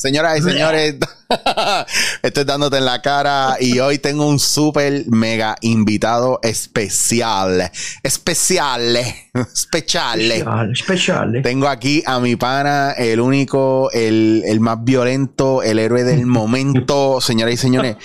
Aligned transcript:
Señoras 0.00 0.38
y 0.38 0.42
señores, 0.42 0.94
estoy 2.22 2.44
dándote 2.44 2.78
en 2.78 2.86
la 2.86 3.02
cara 3.02 3.58
y 3.60 3.80
hoy 3.80 3.98
tengo 3.98 4.26
un 4.26 4.38
súper 4.38 5.04
mega 5.08 5.56
invitado 5.60 6.40
especial. 6.42 7.70
Especial. 8.02 8.96
Especial. 9.34 10.32
Especial. 10.72 11.42
Tengo 11.42 11.68
aquí 11.68 12.02
a 12.06 12.18
mi 12.18 12.34
pana, 12.36 12.92
el 12.92 13.20
único, 13.20 13.90
el, 13.92 14.42
el 14.46 14.60
más 14.60 14.82
violento, 14.82 15.62
el 15.62 15.78
héroe 15.78 16.02
del 16.02 16.24
momento, 16.40 17.20
señoras 17.20 17.52
y 17.52 17.58
señores, 17.58 17.96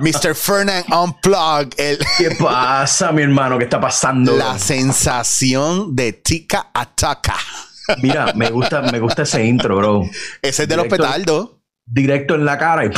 Mr. 0.00 0.34
Fernand 0.34 0.92
Unplug. 0.92 1.72
El, 1.76 1.98
¿Qué 2.18 2.32
pasa, 2.32 3.12
mi 3.12 3.22
hermano? 3.22 3.58
¿Qué 3.58 3.64
está 3.64 3.80
pasando? 3.80 4.36
la 4.36 4.58
sensación 4.58 5.94
de 5.94 6.14
Tika 6.14 6.70
Ataka. 6.74 7.36
Mira, 8.02 8.32
me 8.34 8.50
gusta, 8.50 8.82
me 8.82 8.98
gusta 9.00 9.22
ese 9.22 9.44
intro, 9.44 9.76
bro. 9.76 10.02
Ese 10.42 10.62
es 10.64 10.68
de 10.68 10.76
los 10.76 10.84
Directo- 10.86 10.96
petardos. 11.04 11.50
Directo 11.86 12.34
en 12.34 12.46
la 12.46 12.56
cara 12.56 12.86
y 12.86 12.90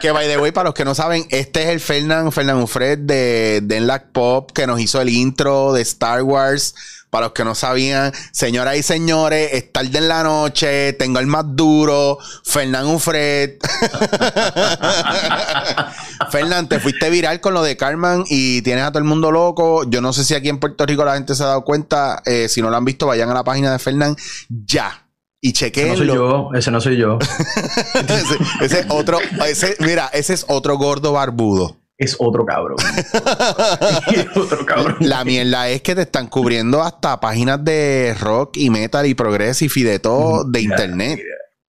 que 0.00 0.10
by 0.10 0.26
the 0.26 0.38
way, 0.38 0.50
para 0.50 0.64
los 0.68 0.74
que 0.74 0.84
no 0.84 0.94
saben, 0.94 1.26
este 1.30 1.62
es 1.64 1.68
el 1.68 1.80
Fernand, 1.80 2.32
Fernand 2.32 2.62
Ufred 2.62 2.98
de 3.00 3.60
Denlac 3.62 4.12
Pop 4.12 4.50
que 4.52 4.66
nos 4.66 4.80
hizo 4.80 5.00
el 5.00 5.10
intro 5.10 5.72
de 5.74 5.82
Star 5.82 6.22
Wars. 6.22 6.74
Para 7.12 7.26
los 7.26 7.34
que 7.34 7.44
no 7.44 7.54
sabían, 7.54 8.10
señoras 8.30 8.74
y 8.78 8.82
señores, 8.82 9.50
es 9.52 9.70
tarde 9.70 9.98
en 9.98 10.08
la 10.08 10.22
noche, 10.22 10.94
tengo 10.94 11.18
el 11.18 11.26
más 11.26 11.44
duro, 11.46 12.16
Fernand 12.42 12.88
Ufred. 12.88 13.58
Fernand, 16.30 16.70
te 16.70 16.80
fuiste 16.80 17.10
viral 17.10 17.42
con 17.42 17.52
lo 17.52 17.62
de 17.62 17.76
Carmen 17.76 18.24
y 18.30 18.62
tienes 18.62 18.84
a 18.84 18.92
todo 18.92 19.00
el 19.00 19.04
mundo 19.04 19.30
loco. 19.30 19.84
Yo 19.90 20.00
no 20.00 20.14
sé 20.14 20.24
si 20.24 20.34
aquí 20.34 20.48
en 20.48 20.58
Puerto 20.58 20.86
Rico 20.86 21.04
la 21.04 21.12
gente 21.12 21.34
se 21.34 21.42
ha 21.42 21.48
dado 21.48 21.64
cuenta. 21.64 22.22
eh, 22.24 22.48
si 22.48 22.62
no 22.62 22.70
lo 22.70 22.78
han 22.78 22.84
visto, 22.86 23.06
vayan 23.06 23.28
a 23.28 23.34
la 23.34 23.44
página 23.44 23.72
de 23.72 23.78
Fernand 23.78 24.16
ya. 24.48 25.06
Y 25.38 25.50
Ese 25.50 25.66
chequen 25.66 25.88
no 25.88 25.96
soy 25.98 26.06
yo, 26.06 26.48
ese 26.54 26.70
no 26.70 26.80
soy 26.80 26.96
yo. 26.96 27.18
ese, 28.08 28.38
ese 28.62 28.80
es 28.80 28.86
otro, 28.88 29.18
ese, 29.46 29.76
mira, 29.80 30.08
ese 30.14 30.32
es 30.32 30.46
otro 30.48 30.78
gordo 30.78 31.12
barbudo. 31.12 31.81
Es 32.02 32.16
otro 32.18 32.44
cabrón. 32.44 32.76
Es 34.12 34.36
otro 34.36 34.66
cabrón. 34.66 34.96
La 35.00 35.24
mierda 35.24 35.68
es 35.68 35.82
que 35.82 35.94
te 35.94 36.02
están 36.02 36.26
cubriendo 36.26 36.82
hasta 36.82 37.20
páginas 37.20 37.64
de 37.64 38.14
rock 38.20 38.56
y 38.56 38.70
metal 38.70 39.06
y 39.06 39.14
progressive 39.14 39.72
y 39.76 39.82
de 39.84 39.98
todo 40.00 40.42
de 40.44 40.60
Mira, 40.60 40.74
internet. 40.74 41.20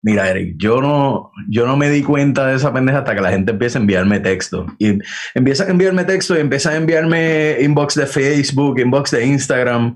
Mira, 0.01 0.29
Eric, 0.31 0.55
yo 0.57 0.81
no, 0.81 1.31
yo 1.49 1.67
no 1.67 1.77
me 1.77 1.91
di 1.91 2.01
cuenta 2.01 2.47
de 2.47 2.55
esa 2.55 2.73
pendeja 2.73 2.99
hasta 2.99 3.13
que 3.13 3.21
la 3.21 3.29
gente 3.29 3.51
empieza 3.51 3.77
a 3.77 3.81
enviarme 3.81 4.19
texto. 4.19 4.65
Y 4.79 4.97
empieza 5.35 5.65
a 5.65 5.69
enviarme 5.69 6.03
texto 6.03 6.35
y 6.35 6.39
empieza 6.39 6.71
a 6.71 6.77
enviarme 6.77 7.57
inbox 7.61 7.93
de 7.93 8.07
Facebook, 8.07 8.79
inbox 8.79 9.11
de 9.11 9.25
Instagram, 9.27 9.95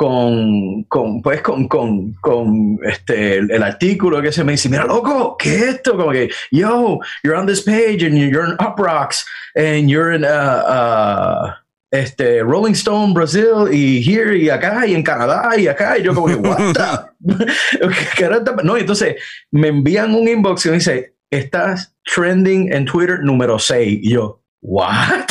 con, 0.00 1.20
pues, 1.20 1.42
con, 1.42 1.68
con, 1.68 2.78
este, 2.84 3.36
el, 3.36 3.62
artículo 3.62 4.22
que 4.22 4.32
se 4.32 4.42
me 4.42 4.52
dice, 4.52 4.70
mira, 4.70 4.86
loco, 4.86 5.36
¿qué 5.38 5.56
es 5.56 5.62
esto? 5.62 5.94
Como 5.94 6.10
que, 6.10 6.30
yo, 6.50 7.00
you're 7.22 7.38
on 7.38 7.46
this 7.46 7.60
page 7.60 8.02
and 8.02 8.16
you're 8.16 8.46
in 8.46 8.54
Up 8.54 8.78
Rocks 8.78 9.26
and 9.54 9.90
you're 9.90 10.14
in, 10.14 10.24
uh, 10.24 10.28
uh, 10.28 11.52
este, 11.90 12.42
Rolling 12.42 12.72
Stone, 12.72 13.12
Brasil, 13.12 13.68
y 13.70 14.02
here, 14.02 14.38
y 14.38 14.48
acá, 14.48 14.86
y 14.86 14.94
en 14.94 15.02
Canadá, 15.02 15.50
y 15.58 15.66
acá, 15.66 15.98
y 15.98 16.02
yo 16.02 16.14
como 16.14 16.28
que, 16.28 16.36
what 16.36 16.72
the? 16.72 17.46
¿Qué 18.16 18.24
era 18.24 18.38
esta- 18.38 18.56
No, 18.64 18.78
entonces 18.78 19.16
me 19.50 19.68
envían 19.68 20.14
un 20.14 20.26
inbox 20.26 20.64
y 20.64 20.68
me 20.70 20.74
dice, 20.76 21.14
estás 21.30 21.94
trending 22.14 22.72
en 22.72 22.86
Twitter 22.86 23.18
número 23.22 23.58
6. 23.58 23.98
Y 24.02 24.14
yo, 24.14 24.40
what? 24.62 25.26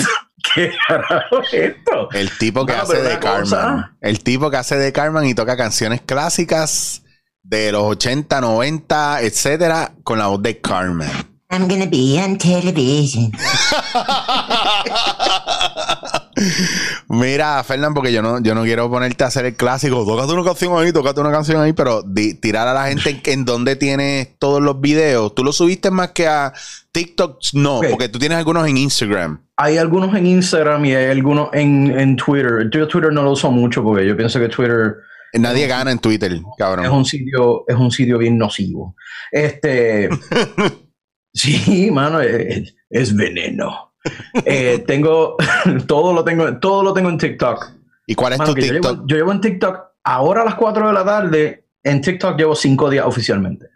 ¿Qué 0.59 0.71
carajo 0.87 1.41
es 1.43 1.53
esto? 1.53 2.09
El 2.11 2.29
tipo 2.37 2.65
que 2.65 2.73
No, 2.75 2.81
hace 2.81 3.01
de 3.01 3.11
una 3.15 3.19
cosa- 3.19 3.57
Carmen. 3.57 3.85
El 4.01 4.19
tipo 4.23 4.51
que 4.51 4.57
hace 4.57 4.75
de 4.77 4.91
Carmen 4.91 5.25
y 5.25 5.33
toca 5.33 5.55
canciones 5.55 6.01
clásicas 6.01 7.03
de 7.43 7.71
los 7.71 7.83
80, 7.83 8.41
90, 8.41 9.21
etcétera, 9.21 9.93
con 10.03 10.19
la 10.19 10.27
voz 10.27 10.41
de 10.43 10.59
Carmen. 10.59 11.09
I'm 11.51 11.67
gonna 11.67 11.85
be 11.85 12.21
on 12.23 12.37
television. 12.37 13.31
Mira, 17.07 17.63
Fernán, 17.63 17.93
porque 17.93 18.11
yo 18.11 18.21
no, 18.21 18.41
yo 18.41 18.53
no 18.55 18.63
quiero 18.63 18.89
ponerte 18.89 19.23
a 19.23 19.27
hacer 19.27 19.45
el 19.45 19.55
clásico. 19.55 20.05
Tócate 20.05 20.33
una 20.33 20.43
canción 20.43 20.77
ahí, 20.81 20.91
tócate 20.91 21.19
una 21.21 21.31
canción 21.31 21.61
ahí, 21.61 21.73
pero 21.73 22.01
di- 22.03 22.33
tirar 22.35 22.67
a 22.67 22.73
la 22.73 22.87
gente 22.87 23.09
en, 23.09 23.21
en 23.25 23.45
dónde 23.45 23.75
tienes 23.75 24.29
todos 24.39 24.61
los 24.61 24.79
videos. 24.79 25.33
¿Tú 25.35 25.43
los 25.43 25.57
subiste 25.57 25.91
más 25.91 26.11
que 26.11 26.27
a 26.27 26.53
TikTok? 26.91 27.39
No, 27.53 27.81
porque 27.89 28.09
tú 28.09 28.19
tienes 28.19 28.37
algunos 28.37 28.67
en 28.67 28.77
Instagram. 28.77 29.41
Hay 29.57 29.77
algunos 29.77 30.15
en 30.15 30.25
Instagram 30.25 30.85
y 30.85 30.95
hay 30.95 31.11
algunos 31.11 31.49
en, 31.53 31.97
en 31.99 32.15
Twitter. 32.15 32.69
Yo 32.71 32.87
Twitter 32.87 33.11
no 33.11 33.23
lo 33.23 33.31
uso 33.31 33.51
mucho 33.51 33.83
porque 33.83 34.07
yo 34.07 34.15
pienso 34.15 34.39
que 34.39 34.47
Twitter 34.49 34.95
Nadie 35.33 35.67
gana 35.67 35.91
en 35.91 35.99
Twitter, 35.99 36.31
es 36.33 36.41
cabrón. 36.57 36.87
un 36.89 37.05
sitio, 37.05 37.63
es 37.67 37.75
un 37.75 37.91
sitio 37.91 38.17
bien 38.17 38.35
nocivo. 38.37 38.95
Este, 39.31 40.09
sí, 41.33 41.89
mano, 41.91 42.19
es, 42.21 42.73
es 42.89 43.15
veneno. 43.15 43.88
Eh, 44.45 44.83
tengo, 44.87 45.35
todo 45.87 46.13
lo 46.13 46.23
tengo, 46.23 46.57
todo 46.59 46.83
lo 46.83 46.93
tengo 46.93 47.09
en 47.09 47.17
TikTok. 47.17 47.71
¿Y 48.07 48.15
cuál 48.15 48.33
es 48.33 48.39
Mano, 48.39 48.51
tu 48.51 48.55
que 48.55 48.67
yo, 48.67 48.73
TikTok? 48.73 48.91
llevo, 48.93 49.07
yo 49.07 49.15
llevo 49.17 49.31
en 49.31 49.41
TikTok, 49.41 49.79
ahora 50.03 50.41
a 50.41 50.45
las 50.45 50.55
4 50.55 50.87
de 50.87 50.93
la 50.93 51.05
tarde, 51.05 51.65
en 51.83 52.01
TikTok 52.01 52.37
llevo 52.37 52.55
5 52.55 52.89
días 52.89 53.05
oficialmente. 53.05 53.67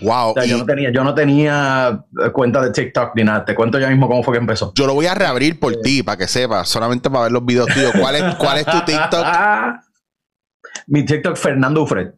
Wow. 0.00 0.30
O 0.30 0.34
sea, 0.34 0.46
y 0.46 0.50
yo, 0.50 0.58
no 0.58 0.64
tenía, 0.66 0.92
yo 0.92 1.02
no 1.02 1.14
tenía 1.14 2.04
eh, 2.24 2.30
cuenta 2.30 2.60
de 2.62 2.70
TikTok 2.70 3.16
ni 3.16 3.24
nada. 3.24 3.44
Te 3.44 3.54
cuento 3.54 3.78
ya 3.80 3.88
mismo 3.88 4.06
cómo 4.06 4.22
fue 4.22 4.34
que 4.34 4.40
empezó. 4.40 4.72
yo 4.74 4.86
lo 4.86 4.94
voy 4.94 5.06
a 5.06 5.14
reabrir 5.14 5.58
por 5.58 5.74
ti, 5.80 6.02
para 6.02 6.16
que 6.18 6.28
sepas, 6.28 6.68
solamente 6.68 7.10
para 7.10 7.24
ver 7.24 7.32
los 7.32 7.44
videos 7.44 7.66
tuyos. 7.68 7.92
¿Cuál 7.98 8.14
es, 8.16 8.34
cuál 8.36 8.58
es 8.58 8.66
tu 8.66 8.80
TikTok? 8.84 9.26
Mi 10.86 11.04
TikTok, 11.04 11.36
Fernando 11.36 11.82
Ufred. 11.82 12.14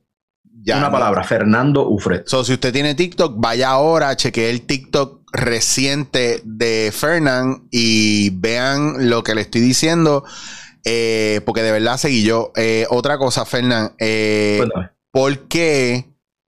Ya, 0.62 0.76
Una 0.76 0.86
no. 0.86 0.92
palabra, 0.92 1.24
Fernando 1.24 1.88
Ufred. 1.88 2.24
So, 2.26 2.44
si 2.44 2.52
usted 2.52 2.70
tiene 2.72 2.94
TikTok, 2.94 3.34
vaya 3.38 3.70
ahora, 3.70 4.14
chequee 4.14 4.50
el 4.50 4.66
TikTok 4.66 5.19
reciente 5.32 6.40
de 6.44 6.92
Fernand 6.94 7.62
y 7.70 8.30
vean 8.30 9.08
lo 9.10 9.22
que 9.22 9.34
le 9.34 9.42
estoy 9.42 9.60
diciendo. 9.60 10.24
eh, 10.84 11.40
porque 11.44 11.62
de 11.62 11.72
verdad 11.72 11.98
seguí 11.98 12.22
yo. 12.22 12.52
Eh, 12.56 12.86
otra 12.90 13.18
cosa, 13.18 13.44
Fernand, 13.44 13.92
eh. 13.98 14.62
¿por 15.12 15.38
qué 15.48 16.06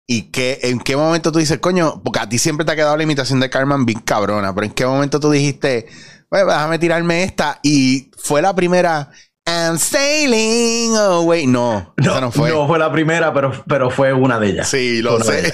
y 0.05 0.23
qué, 0.31 0.59
en 0.63 0.79
qué 0.79 0.95
momento 0.97 1.31
tú 1.31 1.39
dices, 1.39 1.59
coño? 1.59 2.01
Porque 2.03 2.19
a 2.19 2.29
ti 2.29 2.37
siempre 2.37 2.65
te 2.65 2.71
ha 2.71 2.75
quedado 2.75 2.97
la 2.97 3.03
imitación 3.03 3.39
de 3.39 3.49
Carmen 3.49 3.85
bien 3.85 3.99
cabrona, 3.99 4.53
pero 4.53 4.65
en 4.67 4.73
qué 4.73 4.85
momento 4.85 5.19
tú 5.19 5.31
dijiste, 5.31 5.87
bueno, 6.29 6.47
déjame 6.47 6.79
tirarme 6.79 7.23
esta 7.23 7.59
y 7.63 8.09
fue 8.17 8.41
la 8.41 8.53
primera. 8.55 9.11
I'm 9.45 9.77
sailing 9.77 10.93
away. 10.97 11.47
No, 11.47 11.93
No, 11.97 12.11
esa 12.11 12.19
no 12.21 12.31
fue. 12.31 12.49
no 12.49 12.67
fue 12.67 12.77
la 12.79 12.91
primera, 12.91 13.33
pero, 13.33 13.63
pero 13.65 13.89
fue 13.89 14.11
una 14.11 14.39
de 14.39 14.47
ellas. 14.49 14.67
Sí, 14.69 15.01
lo 15.01 15.21
sé. 15.21 15.53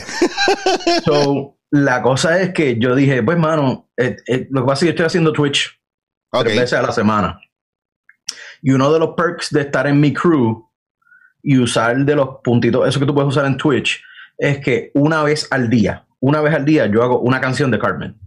So, 1.05 1.57
la 1.73 2.03
cosa 2.03 2.39
es 2.39 2.53
que 2.53 2.77
yo 2.77 2.93
dije, 2.93 3.23
pues, 3.23 3.35
mano, 3.35 3.89
eh, 3.97 4.15
eh, 4.27 4.47
lo 4.51 4.61
que 4.61 4.67
pasa 4.67 4.73
es 4.73 4.79
que 4.81 4.85
yo 4.85 4.91
estoy 4.91 5.05
haciendo 5.07 5.33
Twitch 5.33 5.75
tres 6.31 6.55
veces 6.55 6.73
a 6.73 6.83
la 6.83 6.91
semana. 6.91 7.39
Y 8.61 8.71
uno 8.71 8.93
de 8.93 8.99
los 8.99 9.15
perks 9.15 9.49
de 9.49 9.61
estar 9.61 9.87
en 9.87 9.99
mi 9.99 10.13
crew 10.13 10.69
y 11.41 11.57
usar 11.57 11.97
de 11.97 12.15
los 12.15 12.37
puntitos, 12.43 12.87
eso 12.87 12.99
que 12.99 13.07
tú 13.07 13.15
puedes 13.15 13.27
usar 13.29 13.45
en 13.45 13.57
Twitch, 13.57 14.03
es 14.37 14.59
que 14.59 14.91
una 14.93 15.23
vez 15.23 15.47
al 15.51 15.67
día, 15.67 16.05
una 16.19 16.41
vez 16.41 16.53
al 16.53 16.63
día, 16.63 16.85
yo 16.85 17.01
hago 17.01 17.19
una 17.21 17.41
canción 17.41 17.71
de 17.71 17.79
Carmen. 17.79 18.19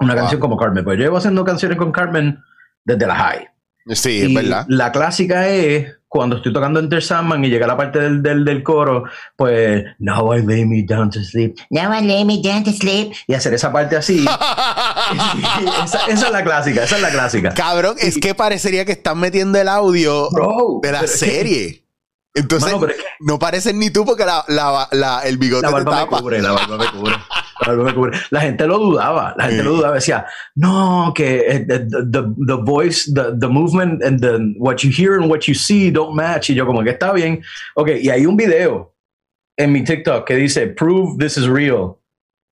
Una 0.00 0.14
Wow. 0.14 0.22
canción 0.22 0.40
como 0.40 0.56
Carmen. 0.56 0.84
Pues 0.84 0.96
yo 0.98 1.04
llevo 1.04 1.18
haciendo 1.18 1.44
canciones 1.44 1.76
con 1.76 1.92
Carmen 1.92 2.42
desde 2.82 3.06
la 3.06 3.14
high. 3.14 3.48
Sí, 3.86 4.22
es 4.22 4.32
verdad. 4.34 4.64
La 4.68 4.92
clásica 4.92 5.48
es 5.48 5.94
cuando 6.08 6.36
estoy 6.36 6.52
tocando 6.52 6.78
Enter 6.78 7.02
Sandman 7.02 7.42
y 7.44 7.48
llega 7.48 7.66
la 7.66 7.76
parte 7.76 7.98
del, 7.98 8.22
del, 8.22 8.44
del 8.44 8.62
coro, 8.62 9.04
pues 9.34 9.84
Now 9.98 10.34
I 10.36 10.44
lay 10.46 10.66
me 10.66 10.82
down 10.82 11.08
to 11.10 11.20
sleep. 11.24 11.56
Now 11.70 11.90
I 11.92 12.04
lay 12.06 12.24
me 12.24 12.40
down 12.42 12.64
to 12.64 12.70
sleep. 12.72 13.12
Y 13.26 13.34
hacer 13.34 13.54
esa 13.54 13.72
parte 13.72 13.96
así. 13.96 14.24
esa, 15.84 16.06
esa 16.06 16.26
es 16.26 16.30
la 16.32 16.44
clásica, 16.44 16.84
esa 16.84 16.96
es 16.96 17.02
la 17.02 17.10
clásica. 17.10 17.54
Cabrón, 17.54 17.96
es 17.98 18.18
que 18.18 18.34
parecería 18.34 18.84
que 18.84 18.92
están 18.92 19.18
metiendo 19.18 19.58
el 19.58 19.68
audio 19.68 20.28
Bro, 20.30 20.80
de 20.82 20.92
la 20.92 21.00
pero 21.00 21.12
es 21.12 21.20
que 21.20 21.26
serie. 21.30 21.78
Entonces, 22.34 22.68
Mano, 22.72 22.80
pero 22.80 22.92
es 22.92 22.98
que- 22.98 23.04
no 23.20 23.38
pareces 23.38 23.74
ni 23.74 23.90
tú 23.90 24.04
porque 24.06 24.24
la, 24.24 24.44
la- 24.48 24.88
la- 24.92 25.20
el 25.20 25.36
bigote 25.36 25.62
La 25.62 25.68
te 25.68 25.74
barba 25.74 25.90
me 25.92 25.96
tapa. 26.04 26.16
me 26.16 26.22
cubre. 26.22 26.42
La 26.42 26.52
barba 26.52 26.76
me 26.78 26.86
cubre. 26.90 27.14
La 28.30 28.40
gente 28.40 28.66
lo 28.66 28.78
dudaba, 28.78 29.34
la 29.36 29.46
gente 29.46 29.62
lo 29.62 29.76
dudaba, 29.76 29.94
decía, 29.94 30.26
no, 30.54 31.12
que 31.14 31.40
eh, 31.46 31.66
the, 31.66 31.78
the, 31.80 32.34
the 32.46 32.56
voice, 32.56 33.10
the, 33.12 33.36
the 33.38 33.48
movement 33.48 34.02
and 34.02 34.20
the, 34.20 34.54
what 34.58 34.82
you 34.82 34.90
hear 34.90 35.18
and 35.18 35.30
what 35.30 35.46
you 35.46 35.54
see 35.54 35.90
don't 35.90 36.14
match. 36.14 36.50
Y 36.50 36.54
yo 36.54 36.66
como 36.66 36.82
que 36.82 36.90
está 36.90 37.12
bien. 37.12 37.42
Ok, 37.74 37.90
y 38.00 38.10
hay 38.10 38.26
un 38.26 38.36
video 38.36 38.94
en 39.56 39.72
mi 39.72 39.84
TikTok 39.84 40.26
que 40.26 40.36
dice, 40.36 40.68
prove 40.68 41.18
this 41.18 41.36
is 41.36 41.46
real. 41.46 41.98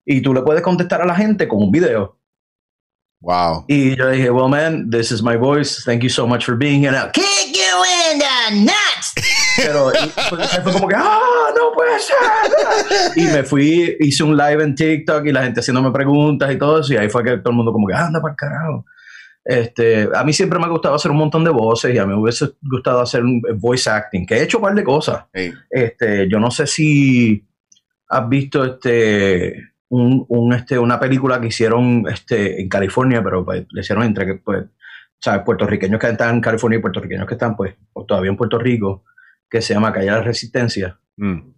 Y 0.05 0.21
tú 0.21 0.33
le 0.33 0.41
puedes 0.41 0.61
contestar 0.61 1.01
a 1.01 1.05
la 1.05 1.15
gente 1.15 1.47
con 1.47 1.61
un 1.61 1.71
video. 1.71 2.17
Wow. 3.21 3.65
Y 3.67 3.95
yo 3.95 4.09
dije, 4.09 4.31
well, 4.31 4.49
man, 4.49 4.89
this 4.89 5.11
is 5.11 5.21
my 5.21 5.37
voice. 5.37 5.83
Thank 5.83 6.01
you 6.01 6.09
so 6.09 6.25
much 6.25 6.43
for 6.43 6.55
being 6.55 6.81
here. 6.81 6.91
Now, 6.91 7.09
Kick 7.11 7.30
you 7.51 8.11
in 8.11 8.19
the 8.19 8.65
nuts. 8.65 9.13
Pero 9.57 9.91
y 9.91 10.09
fue, 10.09 10.43
fue 10.63 10.73
como 10.73 10.87
que, 10.87 10.95
¡ah, 10.97 11.19
no 11.55 11.71
puede 11.73 11.99
ser! 11.99 12.17
Y 13.15 13.23
me 13.25 13.43
fui, 13.43 13.97
hice 13.99 14.23
un 14.23 14.37
live 14.37 14.63
en 14.63 14.75
TikTok 14.75 15.25
y 15.25 15.31
la 15.31 15.43
gente 15.43 15.59
haciéndome 15.59 15.91
preguntas 15.91 16.51
y 16.51 16.57
todo 16.57 16.79
eso. 16.79 16.93
Y 16.93 16.97
ahí 16.97 17.09
fue 17.09 17.23
que 17.23 17.37
todo 17.37 17.51
el 17.51 17.57
mundo 17.57 17.71
como 17.71 17.87
que, 17.87 17.93
anda 17.93 18.21
para 18.21 18.33
el 18.33 18.37
carajo. 18.37 18.85
Este, 19.43 20.07
a 20.13 20.23
mí 20.23 20.33
siempre 20.33 20.59
me 20.59 20.65
ha 20.65 20.69
gustado 20.69 20.95
hacer 20.95 21.11
un 21.11 21.17
montón 21.17 21.43
de 21.43 21.49
voces 21.49 21.93
y 21.93 21.97
a 21.97 22.05
mí 22.05 22.13
me 22.13 22.21
hubiese 22.21 22.51
gustado 22.61 23.01
hacer 23.01 23.23
un 23.23 23.41
voice 23.55 23.89
acting, 23.89 24.25
que 24.25 24.35
he 24.35 24.43
hecho 24.43 24.59
un 24.59 24.63
par 24.63 24.75
de 24.75 24.83
cosas. 24.83 25.25
Hey. 25.33 25.51
Este, 25.69 26.29
yo 26.29 26.39
no 26.39 26.51
sé 26.51 26.67
si 26.67 27.47
has 28.07 28.29
visto 28.29 28.63
este 28.63 29.71
un, 29.89 30.25
un, 30.29 30.53
este 30.53 30.77
una 30.77 30.99
película 30.99 31.41
que 31.41 31.47
hicieron 31.47 32.05
este 32.07 32.61
en 32.61 32.69
California, 32.69 33.23
pero 33.23 33.43
pues, 33.43 33.65
le 33.71 33.81
hicieron 33.81 34.03
entre 34.03 34.25
que 34.25 34.35
pues 34.35 34.65
sabes 35.21 35.43
puertorriqueños 35.45 35.99
que 35.99 36.07
están 36.09 36.35
en 36.35 36.41
California 36.41 36.79
y 36.79 36.81
puertorriqueños 36.81 37.27
que 37.27 37.35
están 37.35 37.55
pues 37.55 37.75
todavía 38.07 38.31
en 38.31 38.37
Puerto 38.37 38.57
Rico, 38.57 39.03
que 39.49 39.61
se 39.61 39.73
llama 39.73 39.93
Calle 39.93 40.05
de 40.07 40.11
la 40.11 40.21
Resistencia. 40.21 40.99
Mm. 41.17 41.51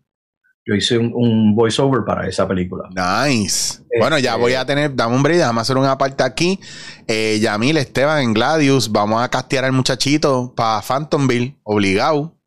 Yo 0.65 0.75
hice 0.75 0.97
un, 0.97 1.11
un 1.13 1.55
voiceover 1.55 2.05
para 2.05 2.25
esa 2.27 2.47
película. 2.47 2.87
Nice. 2.89 3.81
Bueno, 3.99 4.17
ya 4.17 4.31
Este- 4.31 4.41
voy 4.41 4.53
a 4.53 4.65
tener, 4.65 4.95
dame 4.95 5.13
un 5.15 5.21
break, 5.21 5.37
déjame 5.39 5.59
hacer 5.61 5.75
una 5.77 5.97
parte 5.97 6.23
aquí. 6.23 6.57
Eh, 7.07 7.37
Yamil, 7.41 7.75
Esteban, 7.77 8.21
en 8.23 8.33
Gladius, 8.33 8.89
vamos 8.91 9.21
a 9.21 9.27
castear 9.29 9.65
al 9.65 9.73
muchachito 9.73 10.53
para 10.55 10.81
Phantomville, 10.81 11.57
obligado. 11.63 12.37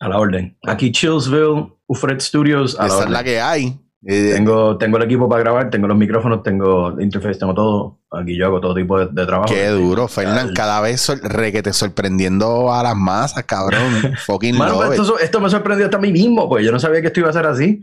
A 0.00 0.08
la 0.08 0.18
orden. 0.18 0.58
Aquí 0.66 0.92
Chillsville, 0.92 1.72
Ufred 1.86 2.20
Studios, 2.20 2.78
a 2.78 2.82
la 2.82 2.86
Esa 2.88 2.94
es 2.96 3.00
orden. 3.02 3.12
la 3.14 3.24
que 3.24 3.40
hay. 3.40 3.80
Tengo, 4.04 4.76
tengo 4.78 4.98
el 4.98 5.02
equipo 5.04 5.28
para 5.28 5.40
grabar, 5.42 5.70
tengo 5.70 5.88
los 5.88 5.96
micrófonos, 5.96 6.42
tengo 6.42 7.00
interface, 7.00 7.38
tengo 7.40 7.54
todo. 7.54 7.98
Aquí 8.12 8.36
yo 8.36 8.46
hago 8.46 8.60
todo 8.60 8.74
tipo 8.74 8.98
de, 8.98 9.06
de 9.10 9.26
trabajo. 9.26 9.52
Qué 9.52 9.68
duro, 9.68 10.06
Fernán. 10.06 10.52
Cada 10.54 10.80
vez 10.80 11.00
sor- 11.00 11.20
requete 11.22 11.72
sorprendiendo 11.72 12.72
a 12.72 12.82
las 12.82 12.94
masas, 12.94 13.44
cabrón. 13.44 14.14
Fucking 14.26 14.56
Mano, 14.56 14.82
love 14.82 14.92
esto, 14.92 15.18
esto 15.18 15.40
me 15.40 15.50
sorprendió 15.50 15.86
hasta 15.86 15.96
a 15.96 16.00
mí 16.00 16.12
mismo, 16.12 16.48
pues 16.48 16.64
yo 16.64 16.70
no 16.72 16.78
sabía 16.78 17.00
que 17.00 17.08
esto 17.08 17.20
iba 17.20 17.30
a 17.30 17.32
ser 17.32 17.46
así. 17.46 17.80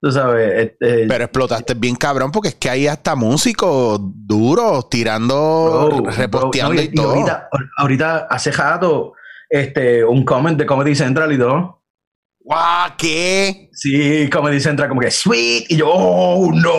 Tú 0.00 0.10
sabes, 0.10 0.52
este, 0.80 1.06
Pero 1.06 1.24
explotaste 1.24 1.74
bien, 1.74 1.94
cabrón, 1.94 2.32
porque 2.32 2.48
es 2.48 2.54
que 2.56 2.68
hay 2.68 2.88
hasta 2.88 3.14
músicos 3.14 4.00
duros 4.02 4.90
tirando, 4.90 5.86
bro, 5.88 6.02
bro, 6.02 6.10
reposteando 6.10 6.74
no, 6.74 6.80
y, 6.82 6.88
todo. 6.92 7.10
ahorita, 7.12 7.48
ahorita 7.78 8.16
hace 8.28 8.50
rato, 8.50 9.12
este, 9.48 10.04
un 10.04 10.24
comment 10.24 10.58
de 10.58 10.66
Comedy 10.66 10.96
Central 10.96 11.32
y 11.32 11.38
todo. 11.38 11.81
¡Guau! 12.44 12.90
¿Qué? 12.98 13.70
Sí, 13.72 14.28
Comedy 14.28 14.60
Central 14.60 14.88
como 14.88 15.00
que 15.00 15.12
sweet 15.12 15.66
y 15.68 15.76
yo, 15.76 15.88
oh 15.88 16.50
no, 16.52 16.72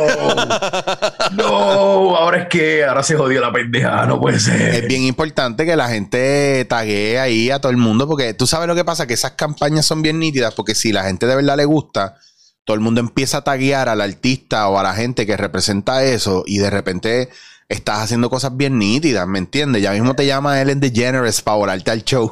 no, 1.31 2.17
ahora 2.17 2.43
es 2.43 2.47
que 2.49 2.83
ahora 2.83 3.01
se 3.01 3.15
jodió 3.15 3.39
la 3.39 3.51
pendeja, 3.51 4.05
no 4.05 4.19
puede 4.19 4.39
ser. 4.39 4.75
Es 4.75 4.87
bien 4.87 5.03
importante 5.03 5.65
que 5.65 5.77
la 5.77 5.87
gente 5.87 6.65
taguee 6.65 7.17
ahí 7.17 7.49
a 7.49 7.59
todo 7.59 7.71
el 7.71 7.77
mundo, 7.77 8.07
porque 8.07 8.33
tú 8.33 8.45
sabes 8.45 8.67
lo 8.67 8.75
que 8.75 8.83
pasa, 8.83 9.07
que 9.07 9.13
esas 9.13 9.31
campañas 9.31 9.85
son 9.85 10.01
bien 10.01 10.19
nítidas, 10.19 10.53
porque 10.53 10.75
si 10.75 10.91
la 10.91 11.03
gente 11.05 11.27
de 11.27 11.35
verdad 11.35 11.55
le 11.55 11.65
gusta, 11.65 12.17
todo 12.65 12.75
el 12.75 12.81
mundo 12.81 12.99
empieza 12.99 13.37
a 13.37 13.43
taguear 13.43 13.87
al 13.87 14.01
artista 14.01 14.67
o 14.67 14.77
a 14.77 14.83
la 14.83 14.93
gente 14.95 15.25
que 15.25 15.37
representa 15.37 16.03
eso, 16.03 16.43
y 16.45 16.57
de 16.57 16.69
repente 16.69 17.29
estás 17.69 17.99
haciendo 17.99 18.29
cosas 18.29 18.55
bien 18.55 18.77
nítidas, 18.77 19.27
¿me 19.27 19.39
entiendes? 19.39 19.81
Ya 19.81 19.91
mismo 19.91 20.13
te 20.15 20.25
llama 20.25 20.61
Ellen 20.61 20.79
DeGeneres 20.79 21.41
para 21.41 21.57
volarte 21.57 21.91
al 21.91 22.03
show. 22.03 22.29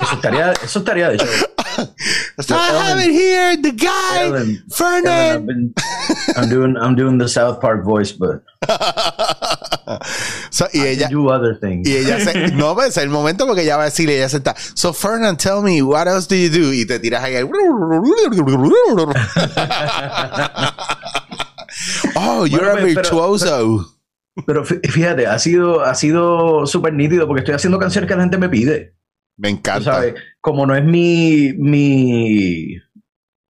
Eso 0.00 0.14
estaría, 0.14 0.52
eso 0.52 0.78
estaría 0.78 1.08
de 1.10 1.18
show. 1.18 1.26
I 2.48 2.52
have 2.52 3.00
it 3.00 3.10
here, 3.12 3.56
the 3.60 3.72
guy, 3.72 4.26
Ellen, 4.28 4.64
Ellen, 4.80 5.46
been- 5.46 5.74
I'm 6.36 6.48
doing, 6.48 6.76
I'm 6.76 6.94
doing 6.96 7.18
the 7.18 7.28
South 7.28 7.60
Park 7.60 7.84
voice, 7.84 8.12
but 8.12 8.42
So, 10.50 10.66
y 10.72 10.80
I 10.80 10.88
ella, 10.88 11.08
do 11.08 11.28
other 11.30 11.58
things. 11.60 11.86
Y 11.88 11.96
ella 11.96 12.18
se. 12.20 12.50
No, 12.52 12.74
pues 12.74 12.88
es 12.88 12.96
el 12.98 13.08
momento 13.10 13.46
porque 13.46 13.62
ella 13.62 13.76
va 13.76 13.82
a 13.82 13.86
decirle, 13.86 14.16
ella 14.16 14.28
se 14.28 14.38
está. 14.38 14.54
So, 14.74 14.92
Fernan, 14.92 15.36
tell 15.36 15.62
me, 15.62 15.82
what 15.82 16.06
else 16.08 16.26
do 16.28 16.34
you 16.34 16.48
do? 16.50 16.72
Y 16.72 16.86
te 16.86 16.98
tiras 16.98 17.22
ahí. 17.22 17.36
Oh, 22.40 22.46
you're 22.46 22.58
Bueno, 22.64 22.72
a 22.72 22.74
pero- 22.74 22.86
virtuoso. 22.86 23.92
Pero 24.46 24.64
fí- 24.64 24.80
fíjate, 24.90 25.26
ha 25.26 25.38
sido, 25.38 25.80
ha 25.82 25.94
sido 25.94 26.66
súper 26.66 26.92
nítido 26.92 27.26
porque 27.26 27.40
estoy 27.40 27.54
haciendo 27.54 27.78
canciones 27.78 28.06
que 28.08 28.14
la 28.16 28.22
gente 28.22 28.36
me 28.38 28.48
pide. 28.50 28.94
Me 29.38 29.48
encanta. 29.50 29.92
sabes, 29.94 30.14
como 30.40 30.66
no 30.66 30.74
es 30.76 30.84
mi, 30.84 31.52
mi, 31.58 32.76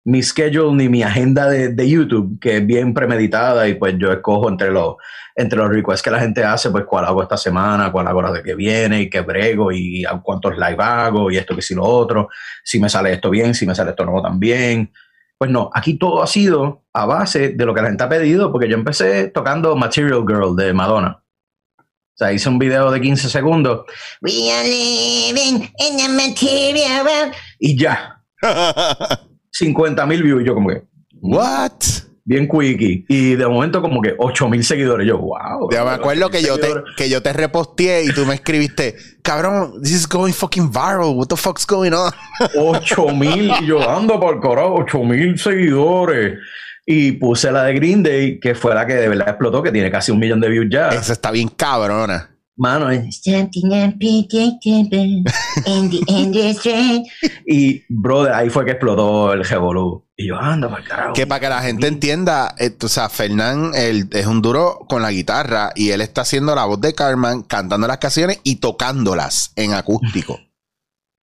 mi 0.04 0.22
schedule 0.22 0.76
ni 0.76 0.88
mi 0.88 1.02
agenda 1.02 1.48
de, 1.48 1.70
de 1.70 1.88
YouTube, 1.90 2.38
que 2.40 2.58
es 2.58 2.66
bien 2.66 2.94
premeditada 2.94 3.68
y 3.68 3.74
pues 3.74 3.94
yo 3.98 4.12
escojo 4.12 4.48
entre 4.48 4.70
los, 4.70 4.94
entre 5.34 5.58
los 5.58 5.68
requests 5.68 6.02
que 6.02 6.10
la 6.10 6.20
gente 6.20 6.44
hace, 6.44 6.70
pues 6.70 6.84
cuál 6.84 7.04
hago 7.04 7.22
esta 7.22 7.36
semana, 7.36 7.90
cuál 7.90 8.06
hago 8.06 8.22
la 8.22 8.30
de 8.32 8.42
que 8.44 8.54
viene 8.54 9.02
y 9.02 9.10
qué 9.10 9.20
brego 9.20 9.72
y 9.72 10.04
a 10.04 10.20
cuántos 10.22 10.54
live 10.56 10.76
hago 10.82 11.30
y 11.32 11.36
esto 11.36 11.54
que 11.56 11.62
si 11.62 11.74
lo 11.74 11.82
otro, 11.84 12.28
si 12.62 12.78
me 12.80 12.88
sale 12.88 13.12
esto 13.12 13.28
bien, 13.30 13.54
si 13.54 13.66
me 13.66 13.74
sale 13.74 13.90
esto 13.90 14.04
no 14.06 14.22
tan 14.22 14.38
bien. 14.38 14.92
Pues 15.38 15.50
no, 15.50 15.70
aquí 15.74 15.98
todo 15.98 16.22
ha 16.22 16.26
sido 16.26 16.84
a 16.94 17.04
base 17.04 17.50
de 17.50 17.64
lo 17.66 17.74
que 17.74 17.82
la 17.82 17.88
gente 17.88 18.02
ha 18.04 18.08
pedido, 18.08 18.50
porque 18.50 18.68
yo 18.68 18.74
empecé 18.74 19.28
tocando 19.28 19.76
Material 19.76 20.24
Girl 20.26 20.56
de 20.56 20.72
Madonna. 20.72 21.22
O 21.78 22.18
sea, 22.18 22.32
hice 22.32 22.48
un 22.48 22.58
video 22.58 22.90
de 22.90 22.98
15 22.98 23.28
segundos 23.28 23.84
We 24.22 24.50
are 24.50 24.66
living 24.66 25.68
in 25.78 25.96
the 25.98 26.08
material 26.08 27.04
world. 27.04 27.34
y 27.58 27.78
ya. 27.78 28.22
50 29.52 30.06
mil 30.06 30.22
views. 30.22 30.42
Y 30.42 30.46
yo 30.46 30.54
como 30.54 30.68
que, 30.70 30.82
What? 31.20 31.72
Bien 32.26 32.48
quickie. 32.48 33.06
Y 33.08 33.36
de 33.36 33.46
momento 33.46 33.80
como 33.80 34.02
que 34.02 34.14
8 34.18 34.48
mil 34.48 34.62
seguidores. 34.62 35.06
Yo, 35.06 35.16
wow. 35.16 35.70
Ya 35.70 35.84
me 35.84 35.92
acuerdo 35.92 36.28
que 36.28 36.42
yo, 36.42 36.58
te, 36.58 36.68
que 36.96 37.08
yo 37.08 37.22
te 37.22 37.32
reposteé 37.32 38.04
y 38.04 38.08
tú 38.12 38.26
me 38.26 38.34
escribiste, 38.34 38.96
cabrón, 39.22 39.80
this 39.82 39.92
is 39.92 40.08
going 40.08 40.32
fucking 40.32 40.70
viral. 40.70 41.14
What 41.14 41.28
the 41.28 41.36
fuck's 41.36 41.66
going 41.66 41.92
on? 41.92 42.12
8 42.54 43.08
mil. 43.14 43.52
Y 43.60 43.66
yo 43.66 43.88
ando 43.88 44.20
por 44.20 44.34
el 44.34 44.40
carajo, 44.40 44.74
8 44.80 44.98
mil 45.04 45.38
seguidores. 45.38 46.38
Y 46.84 47.12
puse 47.12 47.50
la 47.50 47.64
de 47.64 47.74
Green 47.74 48.02
Day, 48.02 48.38
que 48.38 48.54
fue 48.54 48.74
la 48.74 48.86
que 48.86 48.94
de 48.94 49.08
verdad 49.08 49.30
explotó, 49.30 49.62
que 49.62 49.72
tiene 49.72 49.90
casi 49.90 50.12
un 50.12 50.20
millón 50.20 50.40
de 50.40 50.48
views 50.48 50.66
ya. 50.70 50.90
Esa 50.90 51.14
está 51.14 51.30
bien 51.30 51.48
cabrona. 51.48 52.35
Mano, 52.58 52.90
es- 52.90 53.20
y 57.46 57.82
brother, 57.88 58.32
ahí 58.32 58.48
fue 58.48 58.64
que 58.64 58.70
explotó 58.72 59.32
el 59.32 59.44
Revolú. 59.44 60.04
Y 60.16 60.28
yo, 60.28 60.36
anda 60.40 60.70
por 60.70 60.80
el 60.80 60.88
carajo. 60.88 61.12
Que 61.12 61.26
para 61.26 61.40
que 61.40 61.48
la 61.50 61.60
gente 61.62 61.86
entienda, 61.86 62.54
eh, 62.58 62.74
o 62.82 62.88
sea, 62.88 63.10
Fernán 63.10 63.72
él 63.74 64.08
es 64.12 64.26
un 64.26 64.40
duro 64.40 64.86
con 64.88 65.02
la 65.02 65.10
guitarra 65.10 65.72
y 65.74 65.90
él 65.90 66.00
está 66.00 66.22
haciendo 66.22 66.54
la 66.54 66.64
voz 66.64 66.80
de 66.80 66.94
Carmen, 66.94 67.42
cantando 67.42 67.86
las 67.86 67.98
canciones 67.98 68.40
y 68.42 68.56
tocándolas 68.56 69.52
en 69.56 69.74
acústico. 69.74 70.40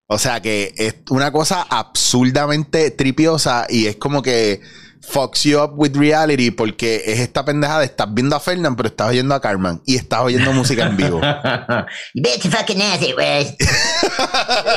O 0.07 0.17
sea 0.17 0.41
que 0.41 0.73
es 0.75 0.95
una 1.09 1.31
cosa 1.31 1.61
absurdamente 1.69 2.91
tripiosa 2.91 3.65
y 3.69 3.85
es 3.85 3.95
como 3.95 4.21
que 4.21 4.59
fucks 5.01 5.43
you 5.43 5.59
up 5.59 5.73
with 5.75 5.95
reality 5.95 6.51
porque 6.51 7.01
es 7.05 7.19
esta 7.19 7.43
pendeja 7.43 7.79
de 7.79 7.85
estás 7.85 8.13
viendo 8.13 8.35
a 8.35 8.39
Fernán 8.39 8.75
pero 8.75 8.87
estás 8.87 9.09
oyendo 9.09 9.33
a 9.33 9.41
Carmen 9.41 9.81
y 9.85 9.95
estás 9.95 10.21
oyendo 10.21 10.53
música 10.53 10.85
en 10.85 10.97
vivo. 10.97 11.21
Your 12.13 12.51
fucking 12.51 12.81
ass 12.81 13.01
it 13.01 13.15
was. 13.15 13.55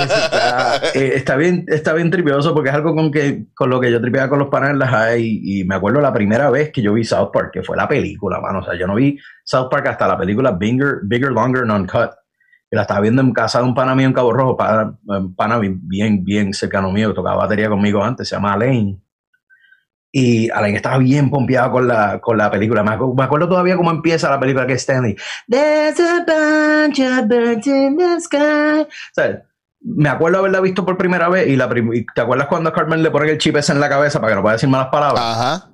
está, 0.01 0.81
eh, 0.95 1.13
está 1.15 1.37
bien, 1.37 1.65
está 1.69 1.93
bien 1.93 2.11
tripioso 2.11 2.55
porque 2.55 2.71
es 2.71 2.75
algo 2.75 2.95
con 2.95 3.11
que 3.11 3.47
con 3.55 3.71
lo 3.71 3.81
que 3.81 3.91
yo 3.91 4.01
tripeaba 4.01 4.29
con 4.29 4.39
los 4.39 4.49
panas 4.49 4.71
en 4.71 4.79
la 4.79 4.89
high 4.89 5.41
y 5.43 5.65
me 5.65 5.75
acuerdo 5.75 6.01
la 6.01 6.13
primera 6.13 6.51
vez 6.51 6.71
que 6.73 6.83
yo 6.83 6.95
vi 6.95 7.05
South 7.05 7.31
Park, 7.33 7.51
que 7.53 7.63
fue 7.63 7.77
la 7.77 7.89
película, 7.89 8.41
mano. 8.41 8.61
O 8.61 8.65
sea, 8.65 8.79
yo 8.79 8.87
no 8.87 8.95
vi 8.95 9.19
South 9.45 9.69
Park 9.71 9.87
hasta 9.89 10.09
la 10.09 10.19
película 10.19 10.53
Bigger, 10.53 11.01
Bigger 11.05 11.31
Longer, 11.31 11.67
Non-Cut. 11.67 12.11
Y 12.71 12.77
la 12.77 12.83
estaba 12.83 13.01
viendo 13.01 13.23
en 13.23 13.33
casa 13.33 13.59
de 13.59 13.65
un 13.65 13.75
pana 13.75 13.95
mío 13.95 14.07
en 14.07 14.13
Cabo 14.13 14.33
Rojo, 14.33 14.57
pana, 14.57 14.99
un 15.07 15.35
pana 15.35 15.59
bien, 15.59 16.25
bien 16.25 16.53
cercano 16.55 16.91
mío, 16.91 17.09
que 17.11 17.15
tocaba 17.15 17.37
batería 17.37 17.69
conmigo 17.69 18.03
antes, 18.03 18.29
se 18.29 18.35
llama 18.35 18.55
Alain. 18.55 19.04
Y 20.17 20.49
Alain 20.51 20.77
estaba 20.77 20.99
bien 20.99 21.29
pompeado 21.29 21.73
con 21.73 21.89
la, 21.89 22.21
con 22.21 22.39
la 22.39 22.49
película. 22.49 22.85
Me, 22.85 22.93
acu- 22.93 23.17
me 23.19 23.25
acuerdo 23.25 23.49
todavía 23.49 23.77
cómo 23.77 23.91
empieza 23.91 24.31
la 24.31 24.39
película 24.39 24.65
que 24.65 24.75
es 24.75 24.83
Stanley. 24.83 25.17
There's 25.51 25.99
a 25.99 26.25
bunch 26.25 27.01
of 27.01 27.27
birds 27.27 27.67
in 27.67 27.97
the 27.99 28.21
sky. 28.21 28.83
O 28.83 28.87
sea, 29.13 29.43
me 29.81 30.09
acuerdo 30.09 30.39
haberla 30.39 30.61
visto 30.61 30.85
por 30.87 30.97
primera 30.97 31.29
vez 31.29 31.49
y, 31.49 31.57
la 31.57 31.69
prim- 31.69 32.07
te 32.15 32.21
acuerdas 32.21 32.47
cuando 32.47 32.71
a 32.71 32.73
Carmen 32.73 33.03
le 33.03 33.11
ponen 33.11 33.31
el 33.31 33.39
chip 33.39 33.57
ese 33.57 33.73
en 33.73 33.81
la 33.81 33.89
cabeza 33.89 34.21
para 34.21 34.31
que 34.33 34.37
no 34.37 34.43
pueda 34.43 34.55
decir 34.55 34.69
malas 34.69 34.89
palabras, 34.93 35.21
Ajá. 35.25 35.71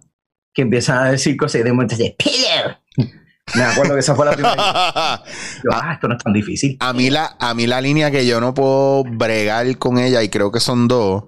que 0.54 0.62
empiezan 0.62 0.98
a 1.06 1.10
decir 1.10 1.36
cosas 1.36 1.60
y 1.60 1.64
de 1.64 1.72
momento 1.72 1.94
dice, 1.96 2.16
Pillow. 2.18 3.10
me 3.56 3.62
acuerdo 3.62 3.92
que 3.92 4.00
esa 4.00 4.14
fue 4.14 4.24
la 4.24 4.32
primera. 4.32 4.54
Yo, 5.64 5.70
ah, 5.70 5.92
esto 5.92 6.08
no 6.08 6.16
es 6.16 6.22
tan 6.24 6.32
difícil. 6.32 6.78
A 6.80 6.94
mí, 6.94 7.10
la, 7.10 7.36
a 7.38 7.52
mí 7.52 7.66
la 7.66 7.82
línea 7.82 8.10
que 8.10 8.24
yo 8.26 8.40
no 8.40 8.54
puedo 8.54 9.04
bregar 9.04 9.76
con 9.76 9.98
ella, 9.98 10.22
y 10.22 10.30
creo 10.30 10.50
que 10.50 10.60
son 10.60 10.88
dos, 10.88 11.24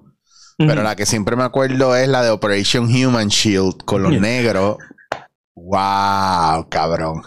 pero 0.57 0.83
la 0.83 0.95
que 0.95 1.05
siempre 1.05 1.35
me 1.35 1.43
acuerdo 1.43 1.95
es 1.95 2.07
la 2.07 2.23
de 2.23 2.29
Operation 2.29 2.85
Human 2.85 3.27
Shield 3.27 3.83
con 3.85 4.03
los 4.03 4.13
negros. 4.19 4.77
Wow, 5.55 6.67
cabrón. 6.69 7.21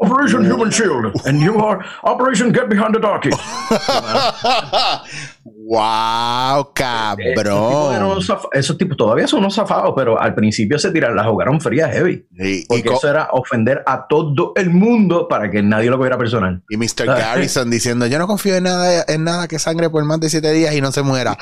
Operation 0.00 0.44
Human 0.44 0.70
Shield 0.70 1.12
and 1.26 1.40
you 1.40 1.58
are 1.58 1.84
Operation 2.04 2.52
Get 2.52 2.68
Behind 2.68 2.94
the 2.94 3.00
Darky. 3.00 3.30
wow, 5.44 6.72
Esos 6.74 7.16
tipos, 7.16 7.94
eran 7.94 8.08
cabrón. 8.08 8.48
esos 8.52 8.78
tipos 8.78 8.96
todavía 8.96 9.26
son 9.26 9.40
unos 9.40 9.54
zafados, 9.54 9.92
pero 9.96 10.20
al 10.20 10.34
principio 10.34 10.78
se 10.78 10.90
tiraron, 10.92 11.16
la 11.16 11.24
jugaron 11.24 11.60
fría 11.60 11.88
heavy. 11.88 12.26
Y, 12.38 12.48
y 12.60 12.66
Porque 12.66 12.84
co- 12.84 12.94
eso 12.96 13.08
era 13.10 13.28
ofender 13.32 13.82
a 13.86 14.06
todo 14.06 14.52
el 14.56 14.70
mundo 14.70 15.26
para 15.28 15.50
que 15.50 15.62
nadie 15.62 15.90
lo 15.90 15.96
cogiera 15.98 16.16
personal. 16.16 16.62
y 16.68 16.76
Mr. 16.76 17.06
Garrison 17.06 17.70
diciendo, 17.70 18.06
yo 18.06 18.18
no 18.18 18.26
confío 18.26 18.56
en 18.56 18.64
nada, 18.64 19.04
en 19.08 19.24
nada 19.24 19.48
que 19.48 19.58
sangre 19.58 19.90
por 19.90 20.04
más 20.04 20.20
de 20.20 20.30
siete 20.30 20.52
días 20.52 20.74
y 20.74 20.80
no 20.80 20.92
se 20.92 21.02
muera. 21.02 21.36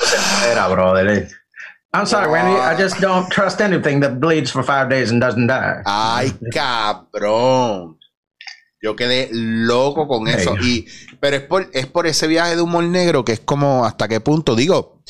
Era, 0.51 0.69
brother. 0.69 1.29
I'm 1.93 2.07
sorry, 2.07 2.31
Randy. 2.31 2.53
I 2.61 2.83
just 2.83 3.01
don't 3.01 3.29
trust 3.31 3.61
anything 3.61 4.01
that 4.01 4.19
bleeds 4.19 4.51
for 4.51 4.63
five 4.63 4.89
days 4.91 5.11
and 5.11 5.21
doesn't 5.21 5.47
die. 5.47 5.83
Ay, 5.87 6.33
cabrón. 6.53 7.97
Yo 8.87 8.95
quedé 8.97 9.29
loco 9.33 10.07
con 10.07 10.29
eso. 10.29 10.55
Y, 10.63 10.87
pero 11.19 11.35
es 11.37 11.43
por, 11.43 11.69
es 11.73 11.87
por 11.87 12.07
ese 12.07 12.29
viaje 12.29 12.55
de 12.55 12.63
humor 12.63 12.85
negro 12.85 13.25
que 13.25 13.33
es 13.33 13.41
como 13.41 13.85
hasta 13.85 14.07
qué 14.07 14.21
punto, 14.21 14.55
digo, 14.55 15.03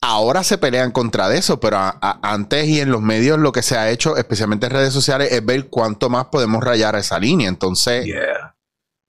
Ahora 0.00 0.44
se 0.44 0.58
pelean 0.58 0.92
contra 0.92 1.34
eso, 1.34 1.58
pero 1.58 1.76
a- 1.78 1.98
a- 2.00 2.20
antes 2.32 2.66
y 2.68 2.80
en 2.80 2.92
los 2.92 3.02
medios 3.02 3.36
lo 3.38 3.50
que 3.50 3.62
se 3.62 3.76
ha 3.76 3.90
hecho, 3.90 4.16
especialmente 4.16 4.66
en 4.66 4.72
redes 4.72 4.92
sociales, 4.92 5.32
es 5.32 5.44
ver 5.44 5.66
cuánto 5.68 6.08
más 6.08 6.26
podemos 6.26 6.62
rayar 6.62 6.94
esa 6.94 7.18
línea. 7.18 7.48
Entonces, 7.48 8.06
Yeah. 8.06 8.54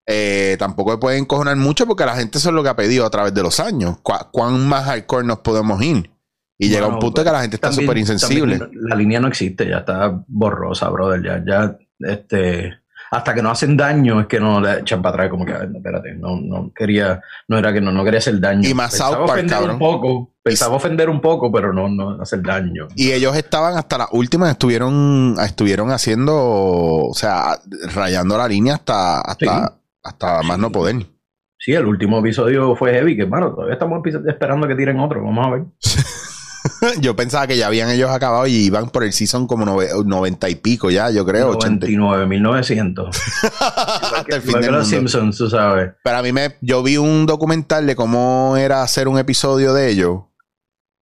eh, 0.08 0.56
tampoco 0.58 0.94
se 0.94 0.98
pueden 0.98 1.22
encojonar 1.22 1.56
mucho 1.58 1.86
porque 1.86 2.06
la 2.06 2.16
gente 2.16 2.40
eso 2.40 2.50
es 2.50 2.56
lo 2.56 2.64
que 2.64 2.70
ha 2.70 2.76
pedido 2.76 3.06
a 3.06 3.12
través 3.12 3.36
de 3.36 3.44
los 3.44 3.60
años. 3.60 3.98
Cu- 4.02 4.14
¿Cuán 4.32 4.68
más 4.68 4.86
hardcore 4.86 5.28
nos 5.28 5.40
podemos 5.40 5.80
ir? 5.84 6.10
Y 6.58 6.70
llega 6.70 6.88
un 6.88 6.94
Bueno, 6.94 7.00
punto 7.02 7.24
que 7.24 7.32
la 7.32 7.42
gente 7.42 7.56
está 7.58 7.72
súper 7.72 7.98
insensible. 8.00 8.60
La 8.74 8.96
línea 8.96 9.20
no 9.20 9.28
existe, 9.28 9.70
ya 9.70 9.78
está 9.78 10.24
borrosa, 10.28 10.90
brother. 10.90 11.22
Ya, 11.24 11.44
ya, 11.46 11.78
este, 12.00 12.80
hasta 13.12 13.34
que 13.34 13.42
no 13.42 13.50
hacen 13.52 13.76
daño 13.76 14.20
es 14.22 14.28
que 14.28 14.40
no 14.40 14.60
le 14.62 14.80
echan 14.80 15.02
para 15.02 15.16
atrás 15.16 15.30
como 15.30 15.46
que, 15.46 15.54
"Ay, 15.54 15.68
no, 15.70 15.78
espérate, 15.78 16.14
no, 16.16 16.40
no 16.40 16.72
quería, 16.76 17.22
no 17.48 17.58
era 17.58 17.74
que 17.74 17.82
no, 17.82 17.92
no 17.92 18.04
quería 18.04 18.20
hacer 18.20 18.40
daño. 18.40 18.68
Y 18.68 18.74
más 18.74 18.92
Pensaba 18.92 19.18
Park, 19.18 19.30
ofender 19.32 19.56
cabrón. 19.58 19.72
un 19.74 19.80
poco, 19.80 20.32
pensaba 20.44 20.76
ofender 20.76 21.10
un 21.10 21.22
poco, 21.22 21.52
pero 21.52 21.74
no, 21.74 21.88
no 21.90 22.22
hacer 22.22 22.42
daño. 22.42 22.88
Y 22.96 23.12
ellos 23.12 23.36
estaban 23.36 23.78
hasta 23.78 23.98
las 23.98 24.08
últimas, 24.12 24.52
estuvieron, 24.52 25.36
estuvieron 25.44 25.92
haciendo, 25.92 26.36
o 26.36 27.14
sea, 27.14 27.60
rayando 27.94 28.38
la 28.38 28.48
línea 28.48 28.76
hasta, 28.76 29.22
hasta, 29.22 29.68
Sí. 29.68 29.74
hasta 30.04 30.42
más 30.44 30.60
no 30.60 30.72
poder. 30.72 30.98
Sí, 31.62 31.74
el 31.74 31.86
último 31.86 32.20
episodio 32.20 32.74
fue 32.76 32.94
heavy, 32.94 33.18
que 33.18 33.24
hermano, 33.24 33.52
todavía 33.54 33.74
estamos 33.74 34.02
esperando 34.28 34.66
que 34.68 34.76
tiren 34.76 34.98
otro, 35.00 35.22
vamos 35.24 35.46
a 35.46 35.50
ver. 35.50 35.64
Yo 37.02 37.16
pensaba 37.16 37.46
que 37.48 37.58
ya 37.58 37.68
habían 37.68 37.90
ellos 37.90 38.10
acabado 38.10 38.48
y 38.48 38.54
iban 38.56 38.90
por 38.90 39.04
el 39.04 39.14
season 39.14 39.48
como 39.48 39.66
nove- 39.66 40.06
90 40.06 40.50
y 40.50 40.56
pico 40.56 40.90
ya, 40.90 41.10
yo 41.12 41.26
creo, 41.26 41.50
80. 41.52 41.88
99.900. 41.88 43.10
Hasta 43.60 44.36
el 44.36 44.42
fin 44.42 44.54
del 44.62 44.72
los 44.72 44.84
mundo. 44.84 44.86
Simpsons, 44.86 45.38
tú 45.38 45.50
sabes. 45.50 45.92
Pero 46.04 46.18
a 46.18 46.22
mí 46.22 46.32
me, 46.32 46.56
yo 46.62 46.82
vi 46.84 46.98
un 46.98 47.26
documental 47.26 47.86
de 47.88 47.96
cómo 47.96 48.56
era 48.58 48.84
hacer 48.84 49.08
un 49.08 49.18
episodio 49.20 49.74
de 49.74 49.90
ellos 49.90 50.22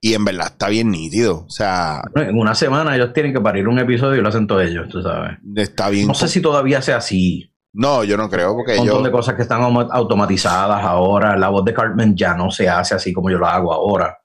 y 0.01 0.13
en 0.13 0.25
verdad 0.25 0.47
está 0.51 0.69
bien 0.69 0.91
nítido. 0.91 1.45
O 1.47 1.49
sea, 1.49 2.01
En 2.15 2.37
una 2.37 2.55
semana 2.55 2.95
ellos 2.95 3.13
tienen 3.13 3.33
que 3.33 3.41
parir 3.41 3.67
un 3.67 3.79
episodio 3.79 4.19
y 4.19 4.21
lo 4.21 4.29
hacen 4.29 4.47
todos 4.47 4.63
ellos, 4.63 4.87
tú 4.89 5.01
sabes. 5.01 5.37
está 5.55 5.89
bien. 5.89 6.07
No 6.07 6.13
sé 6.13 6.27
si 6.27 6.41
todavía 6.41 6.81
sea 6.81 6.97
así. 6.97 7.51
No, 7.73 8.03
yo 8.03 8.17
no 8.17 8.29
creo 8.29 8.55
porque 8.55 8.71
un 8.73 8.77
montón 8.79 8.97
yo, 8.99 9.03
de 9.03 9.11
cosas 9.11 9.35
que 9.35 9.43
están 9.43 9.61
auto- 9.61 9.91
automatizadas 9.93 10.83
ahora. 10.83 11.37
La 11.37 11.49
voz 11.49 11.63
de 11.65 11.73
Cartman 11.73 12.15
ya 12.15 12.33
no 12.33 12.49
se 12.49 12.67
hace 12.67 12.95
así 12.95 13.13
como 13.13 13.29
yo 13.29 13.37
la 13.37 13.53
hago 13.53 13.71
ahora. 13.73 14.17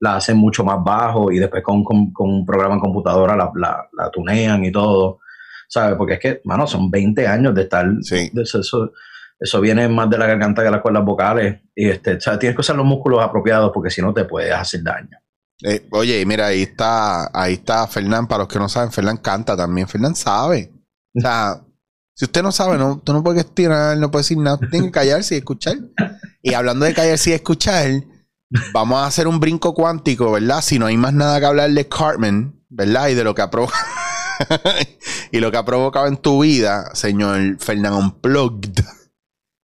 La 0.00 0.16
hacen 0.16 0.36
mucho 0.38 0.64
más 0.64 0.82
bajo 0.82 1.30
y 1.30 1.38
después 1.38 1.62
con, 1.62 1.84
con- 1.84 2.12
con 2.12 2.28
un 2.30 2.46
programa 2.46 2.74
en 2.74 2.80
computadora 2.80 3.36
la, 3.36 3.50
la- 3.54 3.88
la 3.96 4.10
tunean 4.10 4.64
y 4.64 4.72
todo. 4.72 5.20
¿Sabes? 5.68 5.96
Porque 5.96 6.14
es 6.14 6.20
que, 6.20 6.40
mano, 6.44 6.66
son 6.66 6.90
20 6.90 7.28
años 7.28 7.54
de 7.54 7.62
estar. 7.62 7.86
Sí. 8.02 8.28
de 8.32 8.42
eso, 8.42 8.58
eso, 8.60 8.90
eso 9.38 9.60
viene 9.60 9.88
más 9.88 10.10
de 10.10 10.18
la 10.18 10.26
garganta 10.26 10.64
que 10.64 10.70
las 10.70 10.80
cuerdas 10.80 11.04
vocales. 11.04 11.60
Y 11.76 11.88
este, 11.88 12.20
¿sabes? 12.20 12.40
tienes 12.40 12.56
que 12.56 12.60
usar 12.62 12.74
los 12.76 12.84
músculos 12.86 13.22
apropiados 13.22 13.70
porque 13.72 13.90
si 13.90 14.02
no 14.02 14.12
te 14.12 14.24
puedes 14.24 14.52
hacer 14.52 14.82
daño. 14.82 15.16
Eh, 15.62 15.86
oye, 15.92 16.24
mira, 16.26 16.46
ahí 16.46 16.62
está, 16.62 17.30
ahí 17.38 17.52
está 17.54 17.86
Fernán. 17.86 18.26
Para 18.26 18.44
los 18.44 18.48
que 18.52 18.58
no 18.58 18.68
saben, 18.68 18.90
Fernán 18.90 19.18
canta 19.18 19.56
también. 19.56 19.86
Fernán 19.86 20.14
sabe. 20.16 20.72
O 21.14 21.20
sea, 21.20 21.60
si 22.14 22.24
usted 22.24 22.42
no 22.42 22.50
sabe, 22.50 22.76
no, 22.78 22.98
tú 22.98 23.12
no 23.12 23.22
puedes 23.22 23.44
estirar, 23.44 23.96
no 23.98 24.10
puedes 24.10 24.26
decir 24.26 24.42
nada. 24.42 24.56
Tú 24.56 24.68
tienes 24.70 24.88
que 24.88 24.92
callarse 24.92 25.34
y 25.34 25.38
escuchar. 25.38 25.76
Y 26.42 26.54
hablando 26.54 26.84
de 26.86 26.94
callarse 26.94 27.30
y 27.30 27.32
escuchar, 27.34 27.86
vamos 28.72 28.98
a 29.00 29.06
hacer 29.06 29.28
un 29.28 29.40
brinco 29.40 29.74
cuántico, 29.74 30.32
¿verdad? 30.32 30.60
Si 30.62 30.78
no 30.78 30.86
hay 30.86 30.96
más 30.96 31.12
nada 31.12 31.38
que 31.40 31.46
hablar 31.46 31.70
de 31.70 31.88
Cartman, 31.88 32.60
¿verdad? 32.68 33.08
Y 33.08 33.14
de 33.14 33.24
lo 33.24 33.34
que 33.34 33.42
ha 33.42 33.50
provocado. 33.50 33.84
y 35.32 35.38
lo 35.38 35.50
que 35.50 35.56
ha 35.56 35.64
provocado 35.64 36.06
en 36.06 36.16
tu 36.16 36.40
vida, 36.42 36.90
señor 36.94 37.56
Fernán 37.58 37.94
Unplugged. 37.94 38.84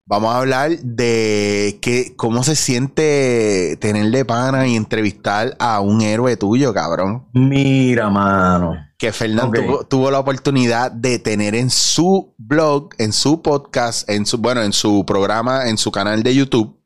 Vamos 0.07 0.35
a 0.35 0.37
hablar 0.37 0.69
de 0.83 1.79
que, 1.81 2.13
cómo 2.15 2.43
se 2.43 2.55
siente 2.55 3.75
tenerle 3.81 4.23
pana 4.23 4.67
y 4.67 4.75
entrevistar 4.75 5.55
a 5.57 5.79
un 5.79 6.01
héroe 6.01 6.37
tuyo, 6.37 6.75
cabrón. 6.75 7.27
Mira, 7.33 8.11
mano. 8.11 8.75
Que 8.99 9.11
Fernán 9.11 9.47
Ok. 9.47 9.55
tuvo, 9.55 9.83
tuvo 9.87 10.11
la 10.11 10.19
oportunidad 10.19 10.91
de 10.91 11.17
tener 11.17 11.55
en 11.55 11.71
su 11.71 12.35
blog, 12.37 12.89
en 12.99 13.13
su 13.13 13.41
podcast, 13.41 14.07
en 14.07 14.27
su, 14.27 14.37
bueno, 14.37 14.61
en 14.61 14.73
su 14.73 15.03
programa, 15.07 15.69
en 15.69 15.77
su 15.79 15.91
canal 15.91 16.21
de 16.21 16.35
YouTube, 16.35 16.79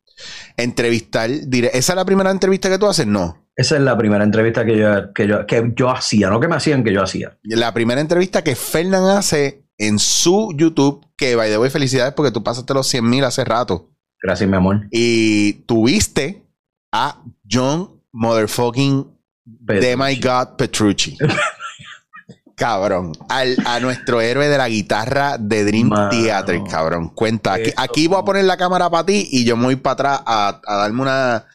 entrevistar. 0.58 1.30
dire- 1.30 1.70
¿Esa 1.74 1.94
es 1.94 1.96
la 1.96 2.06
primera 2.06 2.32
entrevista 2.32 2.70
que 2.70 2.78
tú 2.78 2.88
haces? 2.88 3.08
No. 3.08 3.46
Esa 3.56 3.76
es 3.76 3.82
la 3.82 3.98
primera 3.98 4.24
entrevista 4.24 4.66
que 4.66 4.78
yo, 4.78 5.14
que 5.14 5.28
yo, 5.28 5.46
que 5.46 5.72
yo 5.76 5.90
hacía, 5.90 6.30
no 6.30 6.40
que 6.40 6.48
me 6.48 6.56
hacían, 6.56 6.84
que 6.84 6.94
yo 6.94 7.04
hacía. 7.04 7.38
La 7.44 7.74
primera 7.74 8.00
entrevista 8.00 8.44
que 8.44 8.56
Fernán 8.56 9.06
hace 9.18 9.66
en 9.78 10.00
su 10.00 10.54
YouTube, 10.56 11.06
que 11.18 11.36
by 11.36 11.50
the 11.50 11.58
way, 11.58 11.70
felicidades 11.70 12.14
porque 12.14 12.32
tú 12.32 12.42
pasaste 12.44 12.74
los 12.74 12.88
100 12.88 13.10
mil 13.10 13.24
hace 13.26 13.44
rato. 13.44 13.90
Gracias, 14.22 14.50
mi 14.50 14.56
amor. 14.58 14.88
Y 14.92 15.54
tuviste 15.66 16.46
a 16.94 17.22
John 17.50 18.02
Motherfucking 18.14 19.08
de 19.46 19.96
My 19.98 20.16
God 20.20 20.56
Petrucci. 20.58 21.18
cabrón. 22.60 23.14
Al- 23.30 23.58
a 23.66 23.80
nuestro 23.80 24.22
héroe 24.22 24.48
de 24.48 24.58
la 24.58 24.70
guitarra 24.70 25.38
de 25.40 25.64
Dream 25.64 25.88
Mano. 25.88 26.10
Theater, 26.12 26.60
cabrón. 26.70 27.10
Cuenta. 27.10 27.54
Aquí, 27.54 27.72
aquí 27.76 28.08
voy 28.08 28.20
a 28.20 28.26
poner 28.26 28.46
la 28.46 28.58
cámara 28.58 28.90
para 28.90 29.06
ti 29.06 29.28
y 29.32 29.46
yo 29.46 29.58
me 29.58 29.64
voy 29.66 29.78
para 29.78 29.94
atrás 29.94 30.22
a, 30.26 30.62
a 30.68 30.76
darme 30.78 31.02
una, 31.02 31.46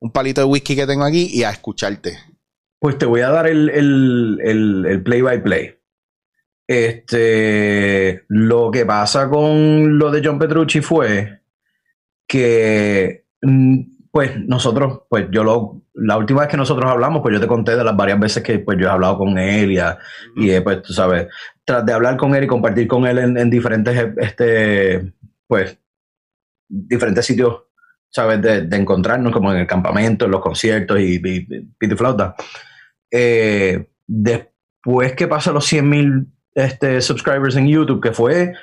un 0.00 0.10
palito 0.10 0.40
de 0.40 0.46
whisky 0.46 0.74
que 0.76 0.86
tengo 0.86 1.04
aquí 1.04 1.28
y 1.32 1.42
a 1.42 1.50
escucharte. 1.50 2.18
Pues 2.78 2.96
te 2.98 3.06
voy 3.06 3.20
a 3.20 3.28
dar 3.30 3.46
el, 3.46 3.68
el, 3.68 4.38
el, 4.42 4.86
el 4.86 5.02
play 5.02 5.20
by 5.20 5.42
play. 5.42 5.74
Este, 6.66 8.24
lo 8.28 8.70
que 8.70 8.86
pasa 8.86 9.28
con 9.28 9.98
lo 9.98 10.10
de 10.10 10.22
John 10.24 10.38
Petrucci 10.38 10.80
fue 10.80 11.40
que, 12.26 13.26
mm, 13.42 13.80
pues 14.10 14.32
nosotros, 14.46 15.02
pues 15.08 15.26
yo 15.30 15.44
lo, 15.44 15.81
la 15.94 16.16
última 16.16 16.40
vez 16.40 16.48
que 16.50 16.56
nosotros 16.56 16.90
hablamos, 16.90 17.22
pues 17.22 17.34
yo 17.34 17.40
te 17.40 17.46
conté 17.46 17.76
de 17.76 17.84
las 17.84 17.96
varias 17.96 18.18
veces 18.18 18.42
que 18.42 18.58
pues 18.60 18.78
yo 18.78 18.86
he 18.86 18.90
hablado 18.90 19.18
con 19.18 19.38
él 19.38 19.72
y, 19.72 19.78
a- 19.78 19.98
y 20.36 20.50
eh, 20.50 20.62
pues 20.62 20.82
tú 20.82 20.92
sabes, 20.92 21.28
tras 21.64 21.84
de 21.84 21.92
hablar 21.92 22.16
con 22.16 22.34
él 22.34 22.44
y 22.44 22.46
compartir 22.46 22.88
con 22.88 23.06
él 23.06 23.18
en, 23.18 23.36
en 23.38 23.50
diferentes, 23.50 23.96
eh, 23.96 24.14
este, 24.18 25.12
pues, 25.46 25.78
diferentes 26.68 27.26
sitios, 27.26 27.64
sabes, 28.10 28.40
de, 28.42 28.62
de 28.62 28.76
encontrarnos 28.76 29.32
como 29.32 29.52
en 29.52 29.58
el 29.60 29.66
campamento, 29.66 30.24
en 30.24 30.30
los 30.30 30.40
conciertos 30.40 30.98
y, 31.00 31.20
y, 31.22 31.46
y 31.50 31.68
y 31.80 31.96
flauta. 31.96 32.34
Eh, 33.10 33.86
después 34.06 35.12
que 35.14 35.28
pasa 35.28 35.52
los 35.52 35.64
100 35.66 35.88
mil 35.88 36.26
este, 36.54 37.00
subscribers 37.00 37.56
en 37.56 37.68
YouTube, 37.68 38.02
que 38.02 38.12
fue 38.12 38.54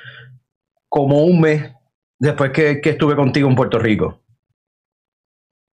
como 0.88 1.24
un 1.24 1.40
mes 1.40 1.72
después 2.18 2.50
que, 2.50 2.80
que 2.80 2.90
estuve 2.90 3.16
contigo 3.16 3.48
en 3.48 3.54
Puerto 3.56 3.78
Rico, 3.78 4.19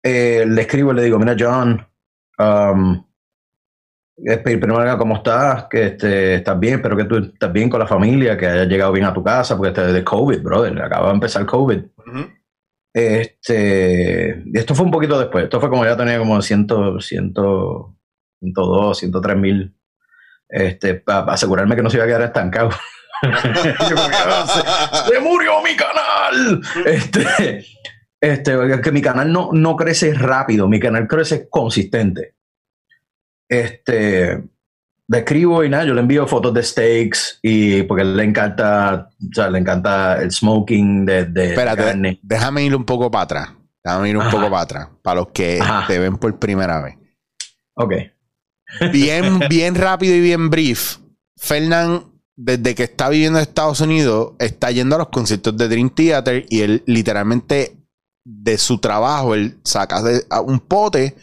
eh, 0.02 0.44
le 0.46 0.62
escribo 0.62 0.92
y 0.92 0.96
le 0.96 1.02
digo, 1.02 1.18
mira 1.18 1.36
John, 1.38 1.86
um, 2.38 3.04
primero 4.42 4.98
¿cómo 4.98 5.16
estás? 5.16 5.66
Que 5.68 5.86
este, 5.86 6.36
estás 6.36 6.58
bien, 6.58 6.74
espero 6.76 6.96
que 6.96 7.04
tú 7.04 7.16
estás 7.18 7.52
bien 7.52 7.68
con 7.68 7.80
la 7.80 7.86
familia, 7.86 8.36
que 8.36 8.46
hayas 8.46 8.68
llegado 8.68 8.92
bien 8.92 9.06
a 9.06 9.12
tu 9.12 9.22
casa, 9.22 9.56
porque 9.56 9.68
este 9.68 9.92
de 9.92 10.04
COVID, 10.04 10.42
brother, 10.42 10.80
acaba 10.82 11.08
de 11.08 11.14
empezar 11.14 11.44
COVID. 11.44 11.80
Este, 12.94 14.42
y 14.46 14.58
esto 14.58 14.74
fue 14.74 14.86
un 14.86 14.90
poquito 14.90 15.18
después. 15.18 15.44
Esto 15.44 15.60
fue 15.60 15.68
como 15.68 15.84
ya 15.84 15.96
tenía 15.96 16.18
como 16.18 16.40
100, 16.40 16.66
100, 16.98 17.34
102, 17.34 18.98
103 18.98 19.36
mil. 19.36 19.76
Este, 20.48 20.94
para 20.94 21.32
asegurarme 21.32 21.76
que 21.76 21.82
no 21.82 21.90
se 21.90 21.96
iba 21.98 22.04
a 22.04 22.08
quedar 22.08 22.22
estancado. 22.22 22.70
Yo 23.22 23.96
como 23.96 24.08
que, 24.08 24.16
"Ah, 24.16 24.46
se, 25.04 25.12
se 25.12 25.20
murió 25.20 25.60
mi 25.62 25.76
canal. 25.76 26.62
Este, 26.86 27.66
este, 28.20 28.52
que 28.82 28.92
mi 28.92 29.02
canal 29.02 29.32
no, 29.32 29.50
no 29.52 29.76
crece 29.76 30.14
rápido, 30.14 30.68
mi 30.68 30.80
canal 30.80 31.06
crece 31.06 31.48
consistente. 31.48 32.34
Este, 33.48 34.42
le 35.08 35.18
escribo 35.18 35.62
y 35.62 35.68
nada, 35.68 35.84
yo 35.84 35.94
le 35.94 36.00
envío 36.00 36.26
fotos 36.26 36.52
de 36.52 36.62
steaks 36.62 37.38
y 37.42 37.82
porque 37.84 38.04
le 38.04 38.24
encanta, 38.24 39.10
o 39.20 39.34
sea, 39.34 39.48
le 39.50 39.58
encanta 39.58 40.20
el 40.20 40.32
smoking 40.32 41.06
de, 41.06 41.26
de 41.26 41.48
Espérate, 41.50 41.84
carne. 41.84 42.20
déjame 42.22 42.64
ir 42.64 42.74
un 42.74 42.84
poco 42.84 43.10
para 43.10 43.24
atrás. 43.24 43.48
Déjame 43.84 44.10
ir 44.10 44.16
un 44.16 44.22
Ajá. 44.22 44.30
poco 44.32 44.50
para 44.50 44.62
atrás. 44.62 44.88
Para 45.02 45.20
los 45.20 45.28
que 45.28 45.60
Ajá. 45.60 45.86
te 45.86 45.98
ven 46.00 46.16
por 46.16 46.36
primera 46.40 46.82
vez. 46.82 46.96
Ok. 47.74 47.92
Bien, 48.92 49.38
bien 49.48 49.76
rápido 49.76 50.16
y 50.16 50.20
bien 50.20 50.50
brief. 50.50 50.96
Fernán, 51.36 52.02
desde 52.34 52.74
que 52.74 52.82
está 52.82 53.08
viviendo 53.08 53.38
en 53.38 53.42
Estados 53.44 53.80
Unidos, 53.80 54.32
está 54.40 54.72
yendo 54.72 54.96
a 54.96 54.98
los 54.98 55.08
conciertos 55.10 55.56
de 55.56 55.68
Dream 55.68 55.90
Theater 55.90 56.46
y 56.48 56.62
él 56.62 56.82
literalmente 56.86 57.75
de 58.28 58.58
su 58.58 58.78
trabajo, 58.78 59.34
él 59.34 59.60
saca 59.62 60.02
un 60.40 60.58
pote 60.58 61.14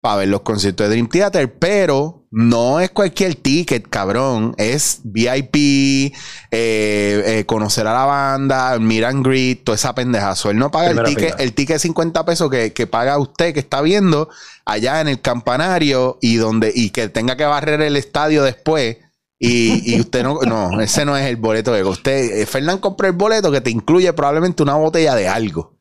para 0.00 0.16
ver 0.16 0.28
los 0.28 0.40
conciertos 0.40 0.86
de 0.86 0.90
Dream 0.90 1.08
Theater, 1.08 1.56
pero 1.56 2.26
no 2.32 2.80
es 2.80 2.90
cualquier 2.90 3.36
ticket, 3.36 3.88
cabrón. 3.88 4.54
Es 4.58 5.00
VIP, 5.04 5.54
eh, 5.54 6.12
eh, 6.50 7.44
conocer 7.46 7.86
a 7.86 7.92
la 7.92 8.04
banda, 8.04 8.78
meet 8.80 9.04
and 9.04 9.24
greet, 9.24 9.62
toda 9.62 9.76
esa 9.76 9.94
pendejazo. 9.94 10.50
Él 10.50 10.58
no 10.58 10.70
paga 10.70 10.90
el 10.90 11.02
ticket, 11.04 11.32
fila. 11.32 11.36
el 11.38 11.52
ticket 11.54 11.76
de 11.76 11.80
50 11.80 12.24
pesos 12.24 12.50
que, 12.50 12.72
que 12.72 12.86
paga 12.88 13.18
usted 13.18 13.54
que 13.54 13.60
está 13.60 13.80
viendo 13.80 14.28
allá 14.64 15.00
en 15.00 15.08
el 15.08 15.20
campanario 15.20 16.18
y 16.20 16.36
donde 16.36 16.72
y 16.74 16.90
que 16.90 17.08
tenga 17.08 17.36
que 17.36 17.44
barrer 17.44 17.80
el 17.82 17.96
estadio 17.96 18.42
después. 18.42 18.98
Y, 19.40 19.94
y 19.94 20.00
usted 20.00 20.24
no, 20.24 20.40
no, 20.42 20.80
ese 20.80 21.04
no 21.04 21.16
es 21.16 21.24
el 21.26 21.36
boleto 21.36 21.72
que 21.72 21.84
usted, 21.84 22.40
eh, 22.40 22.46
Fernán 22.46 22.78
compró 22.78 23.06
el 23.06 23.12
boleto 23.12 23.52
que 23.52 23.60
te 23.60 23.70
incluye 23.70 24.12
probablemente 24.12 24.64
una 24.64 24.74
botella 24.74 25.14
de 25.14 25.28
algo. 25.28 25.77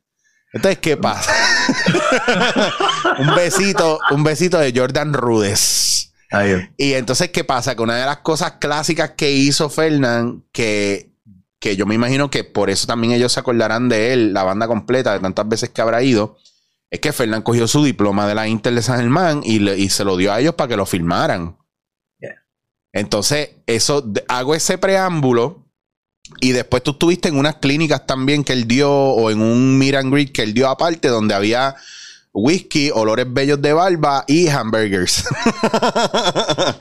Entonces, 0.54 0.80
¿qué 0.80 0.98
pasa? 0.98 1.32
un 3.20 3.36
besito, 3.36 4.00
un 4.12 4.24
besito 4.24 4.58
de 4.58 4.74
Jordan 4.76 5.14
Rudes. 5.14 6.14
Ahí. 6.32 6.70
Y 6.78 6.94
entonces, 6.94 7.30
¿qué 7.32 7.44
pasa? 7.44 7.76
Que 7.76 7.82
una 7.82 7.96
de 7.96 8.06
las 8.06 8.18
cosas 8.18 8.54
clásicas 8.54 9.12
que 9.12 9.32
hizo 9.32 9.70
Fernán, 9.70 10.44
que, 10.52 11.12
que 11.60 11.76
yo 11.76 11.86
me 11.86 11.96
imagino 11.96 12.30
que 12.30 12.44
por 12.44 12.70
eso 12.70 12.88
también 12.88 13.14
ellos 13.14 13.34
se 13.34 13.40
acordarán 13.40 13.90
de 13.90 14.14
él, 14.14 14.34
la 14.34 14.44
banda 14.44 14.68
completa, 14.68 15.14
de 15.14 15.20
tantas 15.20 15.48
veces 15.48 15.70
que 15.70 15.82
habrá 15.82 16.02
ido, 16.04 16.38
es 16.90 17.00
que 17.02 17.14
Fernán 17.14 17.42
cogió 17.42 17.68
su 17.68 17.84
diploma 17.84 18.28
de 18.28 18.36
la 18.36 18.48
Intel 18.48 18.76
de 18.76 18.82
San 18.82 19.00
Germán 19.00 19.42
y, 19.44 19.60
le- 19.60 19.78
y 19.78 19.90
se 19.90 20.04
lo 20.06 20.16
dio 20.18 20.32
a 20.34 20.40
ellos 20.40 20.56
para 20.56 20.70
que 20.70 20.78
lo 20.78 20.86
firmaran. 20.86 21.58
Yeah. 22.20 22.36
Entonces, 22.94 23.50
eso, 23.66 24.10
hago 24.30 24.56
ese 24.56 24.78
preámbulo. 24.78 25.67
Y 26.42 26.52
después 26.52 26.84
tú 26.84 26.92
estuviste 26.92 27.30
en 27.30 27.38
unas 27.38 27.56
clínicas 27.56 28.06
también 28.06 28.44
que 28.44 28.54
él 28.54 28.68
dio, 28.68 28.92
o 28.92 29.32
en 29.32 29.42
un 29.42 29.78
meet 29.78 29.96
and 29.96 30.12
greet 30.12 30.32
que 30.32 30.44
él 30.44 30.54
dio 30.54 30.70
aparte, 30.70 31.08
donde 31.08 31.34
había 31.34 31.76
whisky, 32.34 32.92
olores 32.94 33.26
bellos 33.30 33.62
de 33.62 33.74
barba 33.74 34.24
y 34.28 34.48
hamburgers. 34.48 35.28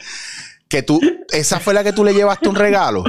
que 0.69 0.83
tú, 0.83 1.01
esa 1.33 1.61
fue 1.61 1.75
la 1.75 1.83
que 1.83 1.93
tú 1.93 2.05
le 2.05 2.13
llevaste 2.13 2.49
un 2.49 2.57
regalo. 2.57 3.05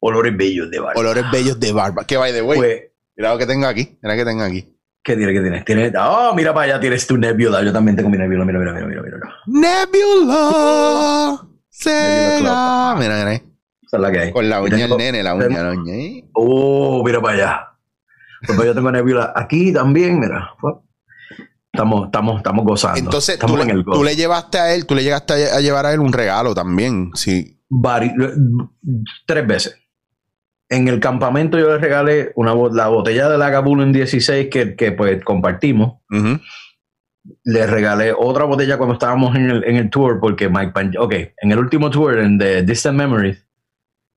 Olores 0.00 0.36
bellos 0.36 0.70
de 0.70 0.78
barba. 0.78 1.00
Olores 1.00 1.24
bellos 1.32 1.58
de 1.58 1.72
barba. 1.72 2.04
Que 2.04 2.16
by 2.16 2.32
the 2.32 2.42
way, 2.42 2.58
Pues, 2.58 2.82
mira 3.16 3.32
lo 3.32 3.38
que 3.38 3.46
tengo 3.46 3.66
aquí. 3.66 3.98
Mira 4.00 4.14
lo 4.14 4.20
que 4.20 4.30
tengo 4.30 4.42
aquí. 4.42 4.78
¿qué 5.08 5.16
tiene? 5.16 5.32
¿Qué 5.32 5.40
tienes? 5.40 5.64
Tienes. 5.64 5.92
Oh, 5.98 6.34
mira 6.34 6.52
para 6.52 6.66
allá, 6.66 6.80
tienes 6.80 7.06
tu 7.06 7.16
nebula. 7.16 7.62
Yo 7.62 7.72
también 7.72 7.96
tengo 7.96 8.10
mi 8.10 8.18
nebula. 8.18 8.44
Mira, 8.44 8.58
mira, 8.58 8.72
mira, 8.72 8.86
mira, 8.86 9.02
mira. 9.02 9.18
Nebula. 9.46 11.40
Nebula 11.84 12.96
Mira, 12.98 13.24
mira. 13.24 13.42
Esa 13.88 13.96
es 13.96 14.00
la 14.02 14.12
que 14.12 14.18
hay. 14.20 14.32
Con 14.32 14.48
la 14.48 14.60
uña 14.62 14.86
nene, 14.86 15.22
la 15.22 15.34
uña, 15.34 15.62
la 15.62 15.70
uña. 15.72 15.94
Oh, 16.34 17.02
mira 17.04 17.20
para 17.20 17.34
allá. 17.34 17.68
Pues 18.46 18.58
yo 18.64 18.74
tengo 18.74 18.92
nebula 18.92 19.32
aquí 19.34 19.72
también, 19.72 20.20
mira. 20.20 20.50
Estamos, 21.72 22.06
estamos, 22.06 22.36
estamos 22.36 22.64
gozando. 22.64 22.98
Entonces, 22.98 23.38
tú 23.38 23.46
estamos 23.46 23.66
le, 23.66 23.72
en 23.72 23.78
el 23.78 23.84
tú 23.84 24.04
le 24.04 24.14
llevaste 24.14 24.58
a 24.58 24.74
él, 24.74 24.84
tú 24.86 24.94
le 24.94 25.02
llegaste 25.02 25.32
a, 25.52 25.60
llevar 25.60 25.86
a 25.86 25.92
él 25.92 26.00
un 26.00 26.12
regalo 26.12 26.54
también. 26.54 27.10
Sí. 27.14 27.60
Vari- 27.70 28.12
tres 29.26 29.46
veces. 29.46 29.76
En 30.68 30.86
el 30.88 31.00
campamento 31.00 31.58
yo 31.58 31.68
le 31.70 31.78
regalé 31.78 32.32
una, 32.36 32.54
la 32.72 32.88
botella 32.88 33.30
de 33.30 33.38
la 33.38 33.48
Gabulin 33.48 33.90
16 33.92 34.48
que, 34.50 34.76
que 34.76 34.92
pues 34.92 35.24
compartimos. 35.24 36.02
Le 37.44 37.66
regalé 37.66 38.12
otra 38.16 38.44
botella 38.44 38.76
cuando 38.76 38.94
estábamos 38.94 39.34
en 39.34 39.50
el, 39.50 39.64
en 39.64 39.76
el 39.76 39.90
tour 39.90 40.18
porque 40.20 40.48
Mike 40.48 40.72
Pan- 40.72 40.94
ok, 40.98 41.12
en 41.40 41.52
el 41.52 41.58
último 41.58 41.90
tour 41.90 42.18
en 42.18 42.38
The 42.38 42.62
Distant 42.62 42.96
Memories 42.98 43.46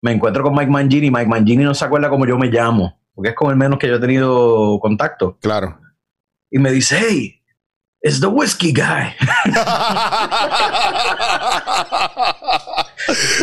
me 0.01 0.11
encuentro 0.13 0.43
con 0.43 0.53
Mike 0.55 0.71
Mangini. 0.71 1.11
Mike 1.11 1.27
Mangini 1.27 1.63
no 1.63 1.73
se 1.73 1.85
acuerda 1.85 2.09
cómo 2.09 2.25
yo 2.25 2.37
me 2.37 2.47
llamo 2.47 2.99
porque 3.13 3.29
es 3.29 3.35
con 3.35 3.51
el 3.51 3.57
menos 3.57 3.77
que 3.79 3.87
yo 3.87 3.95
he 3.95 3.99
tenido 3.99 4.79
contacto 4.79 5.37
Claro. 5.41 5.79
y 6.49 6.59
me 6.59 6.71
dice, 6.71 6.97
hey, 6.99 7.41
it's 8.01 8.19
the 8.19 8.27
whiskey 8.27 8.73
guy. 8.73 9.13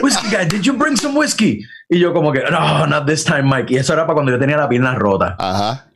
Whiskey 0.02 0.30
guy, 0.30 0.44
did 0.46 0.64
you 0.64 0.72
bring 0.72 0.96
some 0.96 1.16
whiskey? 1.18 1.64
Y 1.90 1.98
yo 1.98 2.12
como 2.12 2.32
que, 2.32 2.42
no, 2.50 2.86
not 2.86 3.06
this 3.06 3.24
time, 3.24 3.42
Mike. 3.42 3.70
Y 3.72 3.76
eso 3.76 3.92
era 3.92 4.06
para 4.06 4.14
cuando 4.14 4.32
yo 4.32 4.38
tenía 4.38 4.56
la 4.56 4.68
pierna 4.68 4.94
rota. 4.94 5.36
Ajá. 5.38 5.90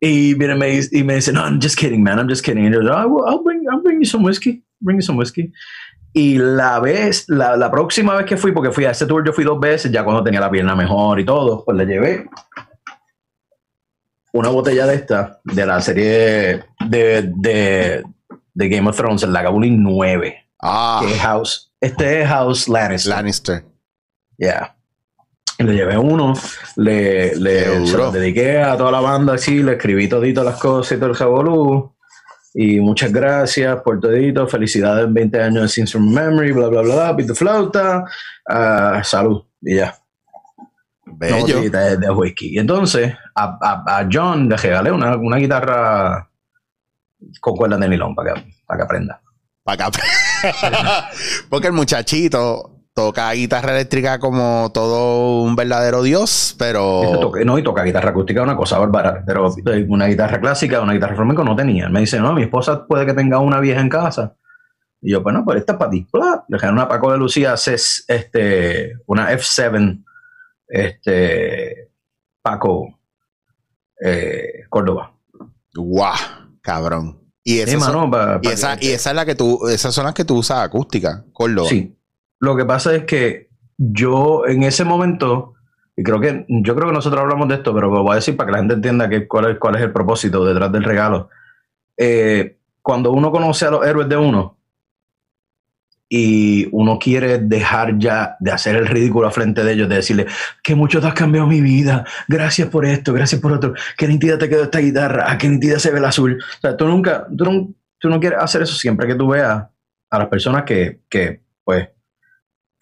Y 0.00 0.34
viene 0.34 0.54
me, 0.54 0.80
y 0.92 1.02
me 1.02 1.14
dice, 1.16 1.32
no, 1.32 1.40
I'm 1.44 1.60
just 1.60 1.78
kidding, 1.78 2.02
man, 2.02 2.18
I'm 2.18 2.28
just 2.28 2.44
kidding. 2.44 2.64
Y 2.66 2.70
yo, 2.70 2.80
"I 2.82 3.06
will- 3.06 3.24
I'll, 3.26 3.42
bring, 3.42 3.62
I'll 3.72 3.82
bring 3.82 4.00
you 4.00 4.04
some 4.06 4.22
whiskey, 4.24 4.62
bring 4.80 4.98
you 4.98 5.02
some 5.02 5.16
whiskey. 5.18 5.50
Y 6.16 6.38
la 6.38 6.78
vez, 6.78 7.28
la, 7.28 7.56
la 7.56 7.70
próxima 7.70 8.14
vez 8.14 8.24
que 8.24 8.36
fui, 8.36 8.52
porque 8.52 8.70
fui 8.70 8.84
a 8.84 8.92
ese 8.92 9.04
tour, 9.04 9.24
yo 9.26 9.32
fui 9.32 9.42
dos 9.44 9.58
veces, 9.58 9.90
ya 9.90 10.04
cuando 10.04 10.22
tenía 10.22 10.40
la 10.40 10.50
pierna 10.50 10.76
mejor 10.76 11.18
y 11.18 11.24
todo, 11.24 11.64
pues 11.64 11.76
le 11.76 11.84
llevé 11.86 12.26
una 14.32 14.48
botella 14.48 14.86
de 14.86 14.94
esta, 14.96 15.40
de 15.44 15.66
la 15.66 15.80
serie 15.80 16.64
de, 16.88 17.30
de, 17.36 18.04
de 18.54 18.68
Game 18.68 18.88
of 18.88 18.96
Thrones, 18.96 19.22
el 19.22 19.32
Lagavulin 19.32 19.82
9, 19.82 20.36
Ah, 20.60 21.02
que 21.04 21.12
es 21.14 21.20
House. 21.20 21.72
Este 21.80 22.22
es 22.22 22.28
House 22.28 22.68
Lannister. 22.68 23.10
Lannister. 23.12 23.64
Yeah. 24.38 24.74
Le 25.58 25.72
llevé 25.74 25.96
uno, 25.98 26.34
le, 26.76 27.36
le 27.36 27.64
se 27.64 27.78
duro. 27.78 28.04
lo 28.06 28.10
dediqué 28.12 28.60
a 28.60 28.76
toda 28.76 28.90
la 28.90 29.00
banda 29.00 29.34
así, 29.34 29.62
le 29.62 29.72
escribí 29.72 30.08
todito 30.08 30.42
las 30.42 30.58
cosas 30.58 30.96
y 30.96 31.00
todo 31.00 31.10
el 31.10 31.16
jabolú. 31.16 31.93
Y 32.56 32.80
muchas 32.80 33.12
gracias 33.12 33.82
por 33.82 33.98
todito, 33.98 34.46
felicidades 34.46 35.06
en 35.06 35.12
20 35.14 35.42
años 35.42 35.74
de 35.74 35.86
from 35.86 36.08
Memory, 36.12 36.52
bla, 36.52 36.68
bla, 36.68 36.82
bla, 36.82 36.94
bla, 36.94 37.16
pito 37.16 37.34
flauta, 37.34 38.04
ah, 38.48 39.00
salud, 39.02 39.42
y 39.60 39.76
ya. 39.76 39.96
Bello. 41.06 41.38
botellita 41.40 41.80
de, 41.80 41.96
de 41.98 42.10
whisky. 42.10 42.54
Y 42.54 42.58
entonces 42.58 43.12
a, 43.34 43.58
a- 43.60 43.98
a 44.00 44.08
John 44.10 44.48
le 44.48 44.56
regalé 44.56 44.90
una, 44.92 45.16
una 45.16 45.36
guitarra 45.36 46.30
con 47.40 47.56
cuerdas 47.56 47.80
de 47.80 47.88
nylon 47.88 48.14
para 48.14 48.34
que, 48.34 48.44
para 48.66 48.78
que 48.78 48.84
aprenda. 48.84 49.20
Pa' 49.64 49.72
acá. 49.74 49.90
Porque 51.48 51.68
el 51.68 51.72
muchachito 51.72 52.73
toca 52.94 53.32
guitarra 53.32 53.72
eléctrica 53.72 54.18
como 54.20 54.70
todo 54.72 55.42
un 55.42 55.56
verdadero 55.56 56.02
dios, 56.02 56.54
pero. 56.58 57.02
Este 57.02 57.44
no, 57.44 57.58
y 57.58 57.62
toca 57.62 57.82
guitarra 57.82 58.10
acústica, 58.10 58.42
una 58.42 58.56
cosa 58.56 58.78
bárbara. 58.78 59.22
Pero 59.26 59.52
eh, 59.66 59.84
una 59.88 60.06
guitarra 60.06 60.40
clásica, 60.40 60.80
una 60.80 60.92
guitarra 60.94 61.16
flamenco 61.16 61.42
no 61.44 61.56
tenía. 61.56 61.88
Me 61.88 62.00
dice, 62.00 62.20
no, 62.20 62.32
mi 62.32 62.42
esposa 62.44 62.86
puede 62.86 63.04
que 63.04 63.12
tenga 63.14 63.40
una 63.40 63.60
vieja 63.60 63.80
en 63.80 63.88
casa. 63.88 64.36
Y 65.02 65.10
yo, 65.12 65.22
bueno, 65.22 65.42
pues 65.44 65.58
esta 65.58 65.72
es 65.72 65.78
para 65.78 65.90
ti. 65.90 66.06
Le 66.48 66.70
una 66.70 66.88
Paco 66.88 67.12
de 67.12 67.18
Lucía, 67.18 67.54
este, 68.08 68.92
una 69.06 69.30
F7, 69.32 70.02
este, 70.68 71.90
Paco, 72.40 73.00
eh, 74.02 74.64
Córdoba. 74.70 75.12
¡Guau! 75.74 76.14
Cabrón. 76.62 77.20
Y, 77.42 77.56
Sí, 77.56 77.60
esas 77.60 77.84
son- 77.84 78.10
pa- 78.10 78.40
y, 78.42 78.46
esa, 78.48 78.76
y 78.80 78.88
esa 78.92 79.10
es 79.10 79.16
la 79.16 79.26
que 79.26 79.34
tú, 79.34 79.68
esas 79.68 79.94
son 79.94 80.04
las 80.06 80.14
que 80.14 80.24
tú 80.24 80.36
usas 80.38 80.60
acústica, 80.60 81.24
Córdoba. 81.32 81.68
Sí. 81.68 81.94
Lo 82.40 82.56
que 82.56 82.64
pasa 82.64 82.94
es 82.94 83.04
que 83.04 83.48
yo 83.76 84.46
en 84.46 84.62
ese 84.62 84.84
momento, 84.84 85.54
y 85.96 86.02
creo 86.02 86.20
que, 86.20 86.44
yo 86.48 86.74
creo 86.74 86.88
que 86.88 86.94
nosotros 86.94 87.20
hablamos 87.20 87.48
de 87.48 87.56
esto, 87.56 87.74
pero 87.74 87.90
lo 87.90 88.02
voy 88.02 88.12
a 88.12 88.16
decir 88.16 88.36
para 88.36 88.46
que 88.46 88.52
la 88.52 88.58
gente 88.58 88.74
entienda 88.74 89.08
que, 89.08 89.26
cuál, 89.26 89.52
es, 89.52 89.58
cuál 89.58 89.76
es 89.76 89.82
el 89.82 89.92
propósito 89.92 90.44
detrás 90.44 90.70
del 90.72 90.84
regalo. 90.84 91.28
Eh, 91.96 92.58
cuando 92.82 93.12
uno 93.12 93.30
conoce 93.30 93.66
a 93.66 93.70
los 93.70 93.86
héroes 93.86 94.08
de 94.08 94.16
uno 94.16 94.58
y 96.08 96.68
uno 96.70 96.98
quiere 96.98 97.38
dejar 97.38 97.98
ya 97.98 98.36
de 98.38 98.52
hacer 98.52 98.76
el 98.76 98.86
ridículo 98.86 99.26
a 99.26 99.30
frente 99.30 99.64
de 99.64 99.72
ellos, 99.72 99.88
de 99.88 99.96
decirle 99.96 100.26
que 100.62 100.74
mucho 100.74 101.00
te 101.00 101.06
has 101.06 101.14
cambiado 101.14 101.46
mi 101.46 101.60
vida, 101.60 102.04
gracias 102.28 102.68
por 102.68 102.84
esto, 102.84 103.12
gracias 103.12 103.40
por 103.40 103.52
otro, 103.52 103.74
qué 103.96 104.06
nítida 104.06 104.38
te 104.38 104.48
quedó 104.48 104.64
esta 104.64 104.80
guitarra, 104.80 105.24
ah, 105.26 105.38
qué 105.38 105.48
nítida 105.48 105.78
se 105.78 105.90
ve 105.90 105.98
el 105.98 106.04
azul. 106.04 106.38
O 106.40 106.60
sea, 106.60 106.76
tú 106.76 106.86
nunca, 106.86 107.26
tú 107.36 107.44
no, 107.44 107.68
tú 107.98 108.08
no 108.10 108.20
quieres 108.20 108.38
hacer 108.40 108.62
eso 108.62 108.74
siempre 108.74 109.06
que 109.06 109.14
tú 109.14 109.28
veas 109.28 109.64
a 110.10 110.18
las 110.18 110.28
personas 110.28 110.64
que, 110.64 111.00
que 111.08 111.40
pues, 111.64 111.88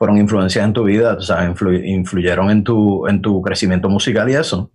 fueron 0.02 0.18
influenciadas 0.18 0.66
en 0.66 0.74
tu 0.74 0.82
vida, 0.82 1.20
sabes, 1.20 1.50
influ- 1.50 1.80
influyeron 1.80 2.50
en 2.50 2.64
tu, 2.64 3.06
en 3.06 3.22
tu 3.22 3.40
crecimiento 3.40 3.88
musical 3.88 4.28
y 4.28 4.34
eso. 4.34 4.72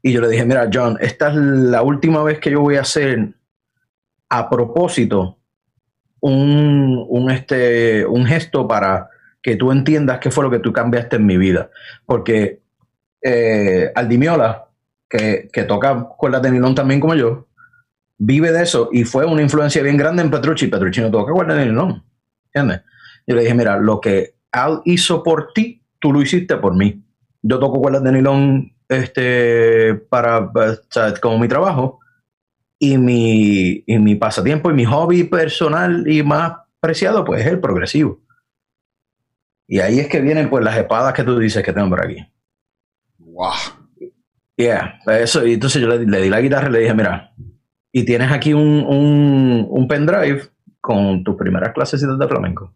Y 0.00 0.12
yo 0.12 0.20
le 0.20 0.28
dije, 0.28 0.44
mira, 0.44 0.70
John, 0.72 0.96
esta 1.00 1.30
es 1.30 1.34
la 1.34 1.82
última 1.82 2.22
vez 2.22 2.38
que 2.38 2.52
yo 2.52 2.60
voy 2.60 2.76
a 2.76 2.82
hacer 2.82 3.34
a 4.28 4.48
propósito 4.48 5.40
un, 6.20 7.04
un, 7.08 7.30
este, 7.32 8.06
un 8.06 8.24
gesto 8.24 8.68
para 8.68 9.08
que 9.42 9.56
tú 9.56 9.72
entiendas 9.72 10.20
qué 10.20 10.30
fue 10.30 10.44
lo 10.44 10.50
que 10.52 10.60
tú 10.60 10.72
cambiaste 10.72 11.16
en 11.16 11.26
mi 11.26 11.36
vida. 11.36 11.68
Porque 12.06 12.62
eh, 13.20 13.90
Aldimiola, 13.96 14.68
que, 15.10 15.48
que 15.52 15.64
toca 15.64 16.04
cuerdas 16.16 16.42
de 16.42 16.52
nylon 16.52 16.76
también 16.76 17.00
como 17.00 17.16
yo, 17.16 17.48
vive 18.16 18.52
de 18.52 18.62
eso 18.62 18.90
y 18.92 19.02
fue 19.02 19.26
una 19.26 19.42
influencia 19.42 19.82
bien 19.82 19.96
grande 19.96 20.22
en 20.22 20.30
Petrucci. 20.30 20.68
Petrucci 20.68 21.00
no 21.00 21.10
toca 21.10 21.32
cuerdas 21.32 21.56
de 21.56 21.66
nylon. 21.66 22.04
¿Entiendes? 22.44 22.82
Yo 23.26 23.34
le 23.36 23.42
dije, 23.42 23.54
mira, 23.54 23.78
lo 23.78 24.00
que 24.00 24.34
Al 24.50 24.82
hizo 24.84 25.22
por 25.22 25.52
ti, 25.54 25.82
tú 25.98 26.12
lo 26.12 26.20
hiciste 26.20 26.56
por 26.56 26.76
mí. 26.76 27.02
Yo 27.42 27.58
toco 27.58 27.80
cuerdas 27.80 28.02
de 28.04 28.12
nylon 28.12 28.72
este, 28.88 29.94
para, 29.94 30.52
para- 30.52 30.74
sea, 30.90 31.14
como 31.20 31.38
mi 31.38 31.48
trabajo 31.48 32.00
y 32.78 32.98
mi, 32.98 33.82
y 33.86 33.98
mi 33.98 34.14
pasatiempo 34.16 34.70
y 34.70 34.74
mi 34.74 34.84
hobby 34.84 35.24
personal 35.24 36.06
y 36.06 36.22
más 36.22 36.52
preciado, 36.80 37.24
pues 37.24 37.40
es 37.40 37.46
el 37.46 37.60
progresivo. 37.60 38.20
Y 39.66 39.78
ahí 39.80 40.00
es 40.00 40.08
que 40.08 40.20
vienen 40.20 40.50
pues 40.50 40.64
las 40.64 40.76
espadas 40.76 41.14
que 41.14 41.24
tú 41.24 41.38
dices 41.38 41.62
que 41.64 41.72
tengo 41.72 41.88
por 41.88 42.04
aquí. 42.04 42.16
¡Guau! 43.18 43.54
Yeah, 44.56 45.00
eso. 45.06 45.46
Y 45.46 45.54
entonces 45.54 45.80
yo 45.80 45.88
le, 45.88 46.04
le 46.04 46.20
di 46.22 46.28
la 46.28 46.40
guitarra 46.40 46.68
y 46.68 46.72
le 46.72 46.78
dije, 46.80 46.94
mira, 46.94 47.32
y 47.90 48.04
tienes 48.04 48.30
aquí 48.30 48.52
un, 48.52 48.84
un, 48.86 49.66
un 49.70 49.88
pendrive 49.88 50.42
con 50.80 51.24
tus 51.24 51.36
primeras 51.36 51.72
clases 51.72 52.00
de 52.02 52.28
flamenco. 52.28 52.74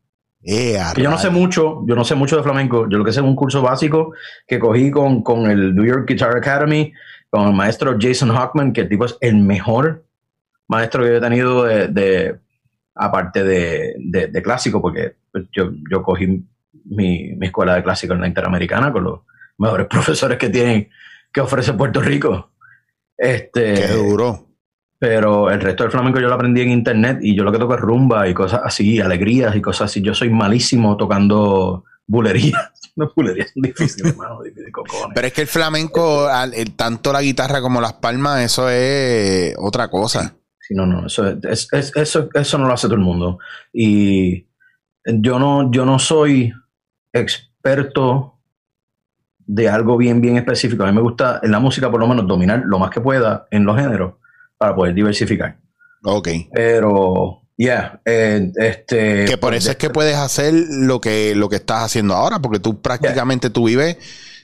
Eh, 0.48 0.78
yo 1.02 1.10
no 1.10 1.18
sé 1.18 1.28
mucho, 1.30 1.82
yo 1.86 1.94
no 1.96 2.04
sé 2.04 2.14
mucho 2.14 2.36
de 2.36 2.42
flamenco. 2.44 2.88
Yo 2.88 2.98
lo 2.98 3.04
que 3.04 3.12
sé 3.12 3.20
es 3.20 3.26
un 3.26 3.34
curso 3.34 3.62
básico 3.62 4.12
que 4.46 4.58
cogí 4.58 4.90
con, 4.90 5.22
con 5.22 5.50
el 5.50 5.74
New 5.74 5.84
York 5.84 6.06
Guitar 6.08 6.36
Academy, 6.36 6.92
con 7.30 7.48
el 7.48 7.54
maestro 7.54 7.96
Jason 8.00 8.30
Hockman, 8.30 8.72
que 8.72 8.82
el 8.82 8.88
tipo 8.88 9.04
es 9.06 9.16
el 9.20 9.36
mejor 9.36 10.04
maestro 10.68 11.02
que 11.02 11.10
yo 11.10 11.16
he 11.16 11.20
tenido 11.20 11.64
de, 11.64 11.88
de- 11.88 12.38
aparte 12.94 13.42
de, 13.44 13.94
de- 13.98 14.28
de 14.28 14.42
clásico, 14.42 14.80
porque 14.80 15.16
pues, 15.32 15.44
yo, 15.52 15.70
yo 15.90 16.02
cogí 16.02 16.26
mi, 16.84 17.32
mi 17.36 17.46
escuela 17.46 17.74
de 17.74 17.82
clásico 17.82 18.14
en 18.14 18.20
la 18.20 18.28
Interamericana 18.28 18.92
con 18.92 19.04
los 19.04 19.20
mejores 19.58 19.86
profesores 19.90 20.38
que 20.38 20.48
tienen, 20.48 20.88
que 21.32 21.40
ofrece 21.40 21.72
Puerto 21.74 22.00
Rico. 22.00 22.52
Este, 23.18 23.74
Qué 23.74 23.86
duro. 23.88 24.45
Pero 24.98 25.50
el 25.50 25.60
resto 25.60 25.82
del 25.84 25.92
flamenco 25.92 26.18
yo 26.20 26.28
lo 26.28 26.34
aprendí 26.34 26.62
en 26.62 26.70
internet 26.70 27.18
y 27.20 27.36
yo 27.36 27.44
lo 27.44 27.52
que 27.52 27.58
toco 27.58 27.74
es 27.74 27.80
rumba 27.80 28.28
y 28.28 28.34
cosas 28.34 28.60
así, 28.64 28.98
alegrías 29.00 29.54
y 29.54 29.60
cosas 29.60 29.90
así. 29.90 30.00
Yo 30.00 30.14
soy 30.14 30.30
malísimo 30.30 30.96
tocando 30.96 31.84
bulerías. 32.06 32.70
No, 32.98 33.12
bulerías 33.14 33.50
son 33.52 33.60
difíciles, 33.62 34.12
hermano, 34.12 34.38
cojones. 34.72 35.12
Pero 35.14 35.26
es 35.26 35.32
que 35.34 35.42
el 35.42 35.46
flamenco, 35.46 36.26
tanto 36.76 37.12
la 37.12 37.20
guitarra 37.20 37.60
como 37.60 37.78
las 37.78 37.92
palmas, 37.92 38.40
eso 38.40 38.70
es 38.70 39.54
otra 39.58 39.88
cosa. 39.88 40.34
Sí, 40.58 40.72
no, 40.74 40.86
no, 40.86 41.06
eso, 41.06 41.28
es- 41.28 41.68
es- 41.72 41.94
eso, 41.94 42.30
eso 42.32 42.56
no 42.56 42.66
lo 42.66 42.72
hace 42.72 42.86
todo 42.86 42.94
el 42.96 43.02
mundo. 43.02 43.38
Y 43.70 44.46
yo 45.04 45.38
no, 45.38 45.70
yo 45.70 45.84
no 45.84 45.98
soy 45.98 46.50
experto 47.12 48.38
de 49.40 49.68
algo 49.68 49.98
bien, 49.98 50.22
bien 50.22 50.38
específico. 50.38 50.82
A 50.82 50.86
mí 50.86 50.92
me 50.94 51.02
gusta 51.02 51.40
en 51.42 51.50
la 51.50 51.60
música, 51.60 51.90
por 51.90 52.00
lo 52.00 52.08
menos, 52.08 52.26
dominar 52.26 52.62
lo 52.64 52.78
más 52.78 52.88
que 52.90 53.02
pueda 53.02 53.46
en 53.50 53.66
los 53.66 53.76
géneros 53.76 54.14
para 54.58 54.74
poder 54.74 54.94
diversificar. 54.94 55.58
Ok. 56.04 56.28
Pero, 56.52 57.42
yeah, 57.56 58.00
eh, 58.04 58.52
este. 58.56 59.24
Que 59.26 59.38
por 59.38 59.54
eso 59.54 59.70
es 59.70 59.76
que 59.76 59.90
puedes 59.90 60.16
hacer 60.16 60.54
lo 60.70 61.00
que, 61.00 61.34
lo 61.34 61.48
que 61.48 61.56
estás 61.56 61.82
haciendo 61.84 62.14
ahora, 62.14 62.38
porque 62.40 62.58
tú 62.60 62.80
prácticamente 62.80 63.50
tú 63.50 63.66
vives 63.66 63.96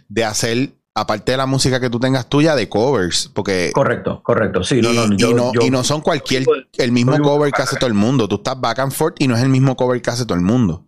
de 0.09 0.25
hacer, 0.25 0.71
aparte 0.95 1.33
de 1.33 1.39
la 1.39 1.47
música 1.47 1.81
que 1.81 1.89
tú 1.91 1.99
tengas 2.01 2.29
tuya, 2.29 2.55
de 2.55 2.69
covers. 2.69 3.31
Porque 3.35 3.71
Correcto, 3.75 4.23
correcto. 4.23 4.63
Sí, 4.65 4.79
y, 4.79 4.83
no, 4.83 4.93
no, 4.93 5.15
y 5.15 5.17
yo- 5.17 5.33
no, 5.35 5.53
yo- 5.53 5.63
y 5.63 5.71
no 5.71 5.85
son 5.85 6.01
cualquier 6.01 6.45
el 6.79 6.93
mismo 6.93 7.19
cover 7.21 7.53
que 7.53 7.63
hace 7.63 7.77
todo 7.77 7.87
el 7.89 7.95
mundo. 7.95 8.29
Tú 8.29 8.37
estás 8.37 8.61
back 8.61 8.79
and 8.81 8.93
forth 8.93 9.17
y 9.21 9.29
no 9.29 9.37
es 9.37 9.43
el 9.43 9.49
mismo 9.49 9.77
cover 9.77 10.01
que 10.03 10.11
hace 10.11 10.25
todo 10.27 10.37
el 10.37 10.45
mundo. 10.45 10.87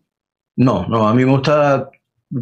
No, 0.57 0.87
no, 0.89 1.09
a 1.09 1.15
mí 1.15 1.25
me 1.25 1.31
gusta, 1.33 1.91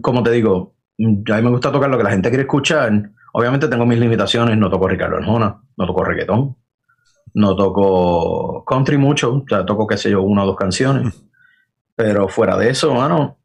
como 0.01 0.23
te 0.23 0.31
digo, 0.33 0.75
a 0.99 1.37
mí 1.37 1.43
me 1.43 1.51
gusta 1.51 1.73
tocar 1.73 1.89
lo 1.89 1.97
que 1.99 2.05
la 2.05 2.11
gente 2.11 2.29
quiere 2.29 2.43
escuchar. 2.43 3.11
Obviamente 3.33 3.69
tengo 3.69 3.87
mis 3.87 3.99
limitaciones, 3.99 4.59
no 4.59 4.69
toco 4.69 4.89
Ricardo 4.89 5.17
Arjona, 5.17 5.63
no 5.77 5.87
toco 5.87 6.05
reggaetón, 6.05 6.57
no 7.35 7.57
toco 7.57 8.65
country 8.65 8.99
mucho, 8.99 9.35
o 9.37 9.45
sea, 9.49 9.65
toco, 9.65 9.87
qué 9.87 9.97
sé 9.97 10.11
yo, 10.11 10.23
una 10.23 10.45
o 10.45 10.47
dos 10.47 10.57
canciones. 10.57 11.15
Pero 11.97 12.29
fuera 12.29 12.57
de 12.57 12.71
eso, 12.71 12.95
mano, 12.95 13.39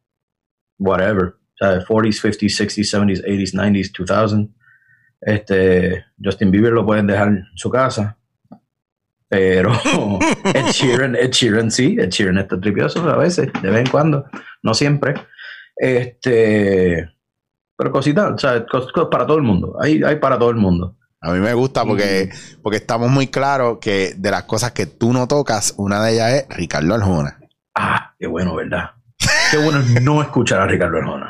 whatever. 0.78 1.24
O 1.26 1.56
sea, 1.58 1.80
40s, 1.84 2.20
50s, 2.22 2.58
60s, 2.58 2.92
70s, 2.92 3.24
80s, 3.24 3.54
90s, 3.54 3.92
2000. 4.06 4.54
Este, 5.20 6.04
Justin 6.22 6.50
Bieber 6.50 6.72
lo 6.72 6.86
pueden 6.86 7.06
dejar 7.06 7.28
en 7.28 7.44
su 7.54 7.68
casa. 7.70 8.16
Pero 9.28 9.72
Ed 10.54 10.66
Sheeran, 10.72 11.14
Ed 11.16 11.30
Sheeran 11.32 11.70
sí, 11.70 11.96
Ed 11.98 12.08
Sheeran 12.10 12.38
está 12.38 12.58
tripioso 12.58 13.02
a 13.08 13.16
veces, 13.16 13.50
de 13.62 13.70
vez 13.70 13.80
en 13.80 13.90
cuando, 13.90 14.24
no 14.62 14.72
siempre. 14.74 15.14
Este, 15.76 17.08
pero 17.76 17.92
cositas, 17.92 18.32
o 18.32 18.38
sea, 18.38 18.64
cos- 18.66 18.90
cos- 18.92 19.08
para 19.10 19.26
todo 19.26 19.36
el 19.36 19.42
mundo, 19.42 19.76
hay, 19.80 20.02
hay 20.02 20.16
para 20.16 20.38
todo 20.38 20.50
el 20.50 20.56
mundo. 20.56 20.96
A 21.20 21.32
mí 21.32 21.40
me 21.40 21.52
gusta 21.54 21.84
porque, 21.84 22.30
porque 22.62 22.76
estamos 22.78 23.10
muy 23.10 23.26
claros 23.26 23.78
que 23.80 24.14
de 24.16 24.30
las 24.30 24.44
cosas 24.44 24.72
que 24.72 24.86
tú 24.86 25.12
no 25.12 25.26
tocas, 25.26 25.74
una 25.76 26.02
de 26.02 26.12
ellas 26.14 26.32
es 26.32 26.56
Ricardo 26.56 26.94
Arjona. 26.94 27.38
Ah, 27.74 28.14
qué 28.18 28.26
bueno, 28.28 28.54
¿verdad? 28.54 28.90
Qué 29.50 29.56
bueno 29.58 29.80
es 29.80 30.00
no 30.02 30.22
escuchar 30.22 30.60
a 30.60 30.66
Ricardo 30.66 30.98
Arjona. 30.98 31.26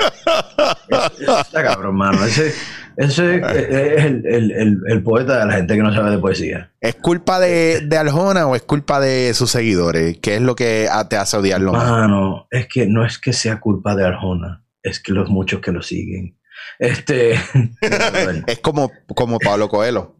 Es- 0.88 1.20
es- 1.20 1.29
Está 1.46 1.62
cabrón, 1.62 1.96
mano. 1.96 2.22
Ese, 2.24 2.53
ese 2.98 3.37
es 3.37 4.05
el, 4.05 4.27
el- 4.27 4.51
el- 4.53 4.79
el 4.88 5.03
poeta 5.03 5.38
de 5.40 5.46
la 5.46 5.53
gente 5.55 5.74
que 5.77 5.83
no 5.83 5.94
sabe 5.94 6.11
de 6.11 6.18
poesía. 6.18 6.70
¿Es 6.81 6.96
culpa 6.96 7.40
de, 7.40 7.81
de 7.81 7.96
Arjona 7.96 8.46
o 8.46 8.57
es 8.57 8.62
culpa 8.62 9.01
de 9.01 9.33
sus 9.35 9.51
seguidores? 9.51 10.18
¿Qué 10.18 10.37
es 10.37 10.42
lo 10.42 10.55
que 10.55 10.87
te 11.09 11.16
hace 11.16 11.37
odiarlo? 11.38 11.72
Mano, 11.72 12.46
es 12.51 12.66
que 12.68 12.87
no 12.87 13.07
es 13.07 13.18
que 13.18 13.33
sea 13.33 13.59
culpa 13.61 13.94
de 13.94 14.05
Arjona, 14.07 14.64
es 14.83 15.01
que 15.01 15.12
los 15.12 15.31
muchos 15.31 15.61
que 15.61 15.72
lo 15.72 15.81
siguen. 15.83 16.38
Este, 16.78 17.33
es 18.46 18.59
como, 18.61 18.90
como 19.14 19.38
Pablo 19.38 19.68
Coelho. 19.68 20.16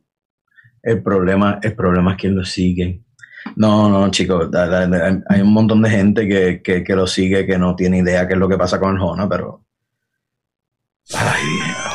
el 0.83 1.03
problema, 1.03 1.59
el 1.63 1.75
problema 1.75 2.13
es 2.13 2.19
que 2.19 2.29
lo 2.29 2.45
siguen. 2.45 3.05
No, 3.57 3.89
no, 3.89 4.11
chicos, 4.11 4.49
hay 4.55 5.41
un 5.41 5.53
montón 5.53 5.83
de 5.83 5.91
gente 5.91 6.29
que, 6.29 6.61
que, 6.63 6.85
que 6.85 6.95
lo 6.95 7.07
sigue 7.07 7.47
que 7.47 7.59
no 7.59 7.75
tiene 7.77 7.99
idea 7.99 8.27
qué 8.27 8.35
es 8.35 8.39
lo 8.39 8.49
que 8.49 8.59
pasa 8.59 8.79
con 8.79 8.95
Arjona, 8.95 9.29
pero. 9.29 9.65
Ay, 11.15 11.43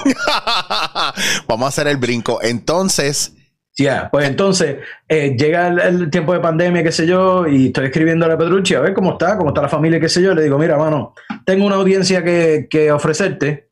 Vamos 1.47 1.65
a 1.65 1.69
hacer 1.69 1.87
el 1.87 1.97
brinco. 1.97 2.39
Entonces, 2.41 3.35
Ya, 3.77 4.09
pues 4.11 4.27
entonces 4.27 4.77
eh, 5.07 5.35
llega 5.37 5.67
el, 5.67 5.79
el 5.79 6.09
tiempo 6.09 6.33
de 6.33 6.39
pandemia, 6.39 6.83
qué 6.83 6.91
sé 6.91 7.05
yo, 7.05 7.47
y 7.47 7.67
estoy 7.67 7.85
escribiendo 7.85 8.25
a 8.25 8.29
la 8.29 8.37
Petrucci 8.37 8.73
a 8.75 8.81
ver 8.81 8.93
cómo 8.93 9.13
está, 9.13 9.37
cómo 9.37 9.49
está 9.49 9.61
la 9.61 9.69
familia, 9.69 9.99
qué 9.99 10.09
sé 10.09 10.21
yo. 10.21 10.33
Le 10.33 10.43
digo, 10.43 10.57
mira, 10.57 10.77
mano, 10.77 11.13
tengo 11.45 11.65
una 11.65 11.75
audiencia 11.75 12.23
que, 12.23 12.67
que 12.69 12.91
ofrecerte. 12.91 13.69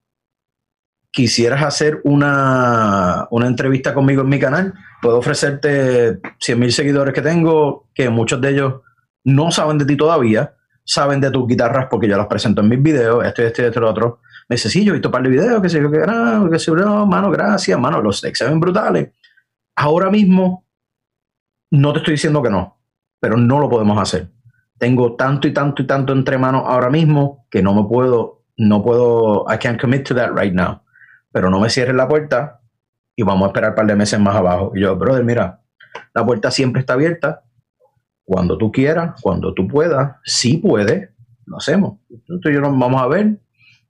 Quisieras 1.12 1.64
hacer 1.64 2.02
una, 2.06 3.28
una 3.32 3.48
entrevista 3.48 3.94
conmigo 3.94 4.22
en 4.22 4.30
mi 4.30 4.40
canal. 4.40 4.74
Puedo 5.02 5.18
ofrecerte 5.18 6.20
100 6.40 6.60
mil 6.60 6.72
seguidores 6.72 7.14
que 7.14 7.22
tengo, 7.22 7.90
que 7.94 8.10
muchos 8.10 8.40
de 8.40 8.50
ellos 8.50 8.74
no 9.24 9.52
saben 9.52 9.78
de 9.78 9.86
ti 9.86 9.98
todavía, 9.98 10.56
saben 10.84 11.20
de 11.20 11.32
tus 11.32 11.48
guitarras 11.48 11.88
porque 11.90 12.08
yo 12.08 12.18
las 12.18 12.28
presento 12.28 12.62
en 12.62 12.70
mis 12.70 12.82
videos, 12.82 13.26
esto, 13.26 13.44
esto, 13.44 13.64
esto, 13.64 13.80
lo 13.80 13.90
otro. 13.90 14.20
Me 14.48 14.56
dice, 14.56 14.70
sí, 14.70 14.84
yo 14.84 14.92
he 14.92 14.94
visto 14.94 15.10
un 15.10 15.14
par 15.14 15.24
de 15.24 15.30
videos, 15.30 15.62
qué 15.62 15.70
sé 15.70 15.82
yo, 15.82 15.92
qué, 15.92 16.00
ah, 16.08 16.48
qué 16.52 16.60
sé 16.60 16.72
no, 16.72 17.06
mano, 17.06 17.30
gracias, 17.30 17.80
mano, 17.80 18.02
los 18.02 18.22
decks 18.22 18.40
se 18.40 18.46
ven 18.46 18.60
brutales 18.60 19.10
ahora 19.82 20.10
mismo 20.10 20.66
no 21.72 21.94
te 21.94 22.00
estoy 22.00 22.14
diciendo 22.14 22.42
que 22.42 22.50
no, 22.50 22.78
pero 23.20 23.38
no 23.38 23.60
lo 23.60 23.70
podemos 23.70 23.98
hacer. 24.00 24.30
Tengo 24.78 25.16
tanto 25.16 25.48
y 25.48 25.54
tanto 25.54 25.82
y 25.82 25.88
tanto 25.88 26.14
entre 26.14 26.38
manos 26.38 26.64
ahora 26.66 26.90
mismo 26.90 27.48
que 27.50 27.62
no 27.62 27.74
me 27.74 27.88
puedo, 27.88 28.44
no 28.58 28.84
puedo, 28.84 29.46
I 29.52 29.58
can't 29.58 29.80
commit 29.80 30.08
to 30.08 30.16
that 30.16 30.32
right 30.36 30.54
now. 30.54 30.82
Pero 31.32 31.50
no 31.50 31.60
me 31.60 31.70
cierres 31.70 31.96
la 31.96 32.08
puerta 32.08 32.62
y 33.16 33.24
vamos 33.24 33.44
a 33.44 33.48
esperar 33.48 33.72
un 33.72 33.76
par 33.76 33.86
de 33.88 33.96
meses 33.96 34.20
más 34.20 34.36
abajo. 34.36 34.72
Y 34.76 34.82
yo, 34.82 34.96
brother, 34.96 35.24
mira, 35.24 35.62
la 36.14 36.26
puerta 36.26 36.52
siempre 36.52 36.82
está 36.82 36.94
abierta. 36.94 37.44
Cuando 38.24 38.58
tú 38.58 38.72
quieras, 38.72 39.20
cuando 39.22 39.54
tú 39.54 39.68
puedas, 39.68 40.16
si 40.24 40.58
puedes, 40.58 41.10
lo 41.46 41.58
hacemos. 41.58 42.00
Y 42.10 42.54
yo 42.54 42.62
nos 42.62 42.78
vamos 42.78 43.02
a 43.02 43.08
ver, 43.08 43.40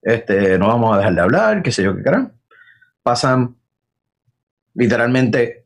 este, 0.02 0.58
no 0.58 0.68
vamos 0.68 0.94
a 0.94 0.98
dejar 0.98 1.14
de 1.14 1.22
hablar, 1.22 1.64
qué 1.64 1.72
sé 1.72 1.84
yo 1.84 1.96
qué 1.96 2.04
querrán. 2.04 2.34
Pasan 3.04 3.56
literalmente 4.74 5.66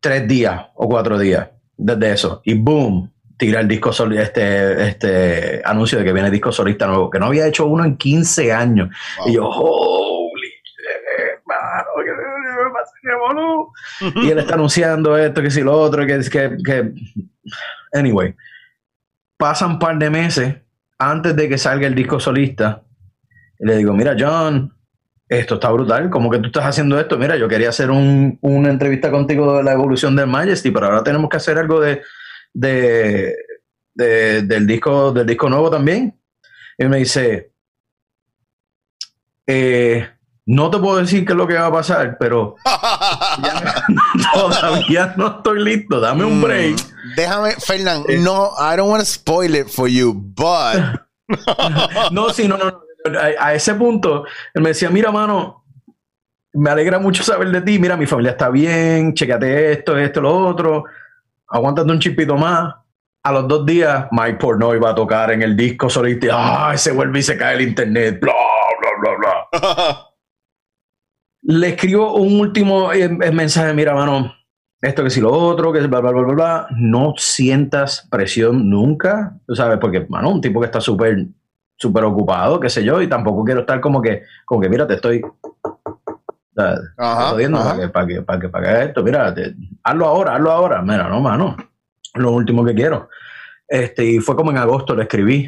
tres 0.00 0.26
días 0.26 0.66
o 0.74 0.88
cuatro 0.88 1.18
días 1.18 1.48
desde 1.76 2.12
eso. 2.12 2.40
Y 2.44 2.54
boom, 2.54 3.12
tira 3.36 3.60
el 3.60 3.68
disco 3.68 3.92
sol, 3.92 4.16
este, 4.16 4.88
este 4.88 5.62
anuncio 5.64 5.98
de 5.98 6.04
que 6.04 6.12
viene 6.12 6.30
disco 6.30 6.52
solista 6.52 6.86
nuevo, 6.86 7.10
que 7.10 7.18
no 7.18 7.26
había 7.26 7.46
hecho 7.46 7.66
uno 7.66 7.84
en 7.84 7.96
15 7.96 8.52
años. 8.52 8.88
Y 9.26 9.34
yo, 9.34 9.48
holy 9.48 10.48
shit, 10.48 11.42
mano, 11.44 11.88
¿qué 12.04 12.10
Y 14.22 14.30
él 14.30 14.38
está 14.38 14.54
anunciando 14.54 15.16
esto, 15.16 15.42
que 15.42 15.50
si 15.50 15.62
lo 15.62 15.72
otro, 15.78 16.06
que, 16.06 16.20
que, 16.30 16.56
que... 16.64 16.92
Anyway, 17.92 18.34
pasan 19.36 19.72
un 19.72 19.78
par 19.78 19.98
de 19.98 20.10
meses 20.10 20.56
antes 20.98 21.34
de 21.36 21.48
que 21.48 21.58
salga 21.58 21.86
el 21.86 21.94
disco 21.94 22.18
solista. 22.20 22.82
Y 23.58 23.66
le 23.66 23.76
digo, 23.78 23.92
mira, 23.94 24.14
John, 24.18 24.72
esto 25.28 25.54
está 25.54 25.70
brutal. 25.70 26.10
¿Cómo 26.10 26.30
que 26.30 26.38
tú 26.38 26.46
estás 26.46 26.64
haciendo 26.64 26.98
esto? 27.00 27.18
Mira, 27.18 27.36
yo 27.36 27.48
quería 27.48 27.70
hacer 27.70 27.90
un- 27.90 28.38
una 28.42 28.70
entrevista 28.70 29.10
contigo 29.10 29.56
de 29.56 29.62
la 29.64 29.72
evolución 29.72 30.14
del 30.16 30.26
Majesty, 30.26 30.70
pero 30.70 30.86
ahora 30.86 31.02
tenemos 31.04 31.28
que 31.30 31.36
hacer 31.38 31.58
algo 31.58 31.80
de, 31.80 32.02
de, 32.52 33.34
de- 33.94 34.42
del, 34.42 34.66
disco, 34.66 35.12
del 35.12 35.26
disco 35.26 35.48
nuevo 35.48 35.70
también. 35.70 36.18
Y 36.78 36.84
me 36.84 36.98
dice, 36.98 37.52
eh, 39.46 40.08
no 40.46 40.70
te 40.70 40.78
puedo 40.78 40.96
decir 40.98 41.24
qué 41.26 41.32
es 41.32 41.36
lo 41.36 41.46
que 41.46 41.54
va 41.54 41.66
a 41.66 41.72
pasar, 41.72 42.16
pero 42.18 42.54
ya- 43.42 43.84
todavía 44.34 45.14
no 45.16 45.26
estoy 45.38 45.62
listo. 45.62 46.00
Dame 46.00 46.24
un 46.24 46.38
Mm, 46.38 46.42
break. 46.42 46.76
Déjame, 47.16 47.52
Fernán, 47.54 48.02
Eh. 48.08 48.18
no, 48.18 48.52
I 48.58 48.76
don't 48.76 48.88
want 48.90 49.00
to 49.00 49.06
spoil 49.06 49.54
it 49.54 49.68
for 49.68 49.88
you, 49.88 50.12
but 50.14 51.00
No, 52.12 52.30
sí, 52.30 52.46
no, 52.48 52.56
no. 52.56 52.80
A, 53.20 53.46
a 53.48 53.54
ese 53.54 53.74
punto, 53.74 54.24
él 54.54 54.62
me 54.62 54.70
decía, 54.70 54.90
mira, 54.90 55.10
mano, 55.12 55.64
me 56.54 56.70
alegra 56.70 56.98
mucho 56.98 57.22
saber 57.22 57.50
de 57.50 57.60
ti. 57.60 57.78
Mira, 57.78 57.96
mi 57.96 58.06
familia 58.06 58.32
está 58.32 58.48
bien, 58.48 59.14
checate 59.14 59.72
esto, 59.72 59.96
esto, 59.98 60.20
lo 60.20 60.36
otro. 60.46 60.84
Aguántate 61.48 61.90
un 61.90 62.00
chipito 62.00 62.36
más. 62.36 62.74
A 63.22 63.32
los 63.32 63.46
dos 63.48 63.66
días, 63.66 64.06
Mike 64.12 64.38
Pornoy 64.38 64.78
va 64.78 64.90
a 64.90 64.94
tocar 64.94 65.30
en 65.32 65.42
el 65.42 65.56
disco 65.56 65.90
solista. 65.90 66.28
¡Ah! 66.32 66.76
Se 66.76 66.92
vuelve 66.92 67.18
y 67.18 67.22
se 67.22 67.36
cae 67.36 67.56
el 67.56 67.62
internet. 67.62 68.18
Bla, 68.20 68.32
bla, 68.80 68.90
bla, 69.18 69.46
bla. 69.52 70.06
Le 71.48 71.68
escribo 71.68 72.14
un 72.16 72.40
último 72.40 72.92
eh, 72.92 73.04
eh, 73.04 73.30
mensaje. 73.32 73.72
Mira, 73.72 73.94
mano, 73.94 74.32
esto 74.80 75.04
que 75.04 75.10
si 75.10 75.20
lo 75.20 75.32
otro, 75.32 75.72
que 75.72 75.80
bla, 75.86 76.00
bla, 76.00 76.10
bla, 76.10 76.22
bla, 76.22 76.34
bla. 76.34 76.66
No 76.76 77.14
sientas 77.16 78.06
presión 78.10 78.68
nunca, 78.68 79.38
tú 79.46 79.54
sabes, 79.54 79.78
porque, 79.78 80.06
mano, 80.08 80.30
un 80.30 80.40
tipo 80.40 80.60
que 80.60 80.66
está 80.66 80.80
súper 80.80 81.26
súper 81.78 82.04
ocupado, 82.04 82.58
qué 82.58 82.70
sé 82.70 82.82
yo, 82.82 83.02
y 83.02 83.06
tampoco 83.06 83.44
quiero 83.44 83.60
estar 83.60 83.80
como 83.82 84.00
que, 84.00 84.22
como 84.46 84.62
que 84.62 84.68
mira, 84.70 84.86
te 84.86 84.94
estoy 84.94 85.20
Ajá, 86.96 87.28
jodiendo 87.28 87.58
ajá. 87.58 87.68
para 87.68 87.78
que, 87.80 87.88
para 87.92 88.06
que, 88.08 88.22
para 88.22 88.40
que, 88.40 88.48
para 88.48 88.82
esto, 88.84 89.02
mira, 89.02 89.34
te- 89.34 89.54
hazlo 89.84 90.06
ahora, 90.06 90.34
hazlo 90.36 90.50
ahora, 90.50 90.80
mira, 90.80 91.06
no, 91.08 91.20
mano, 91.20 91.54
lo 92.14 92.32
último 92.32 92.64
que 92.64 92.74
quiero. 92.74 93.10
Este, 93.68 94.06
y 94.06 94.18
fue 94.20 94.34
como 94.36 94.50
en 94.50 94.56
agosto 94.56 94.96
le 94.96 95.02
escribí. 95.02 95.46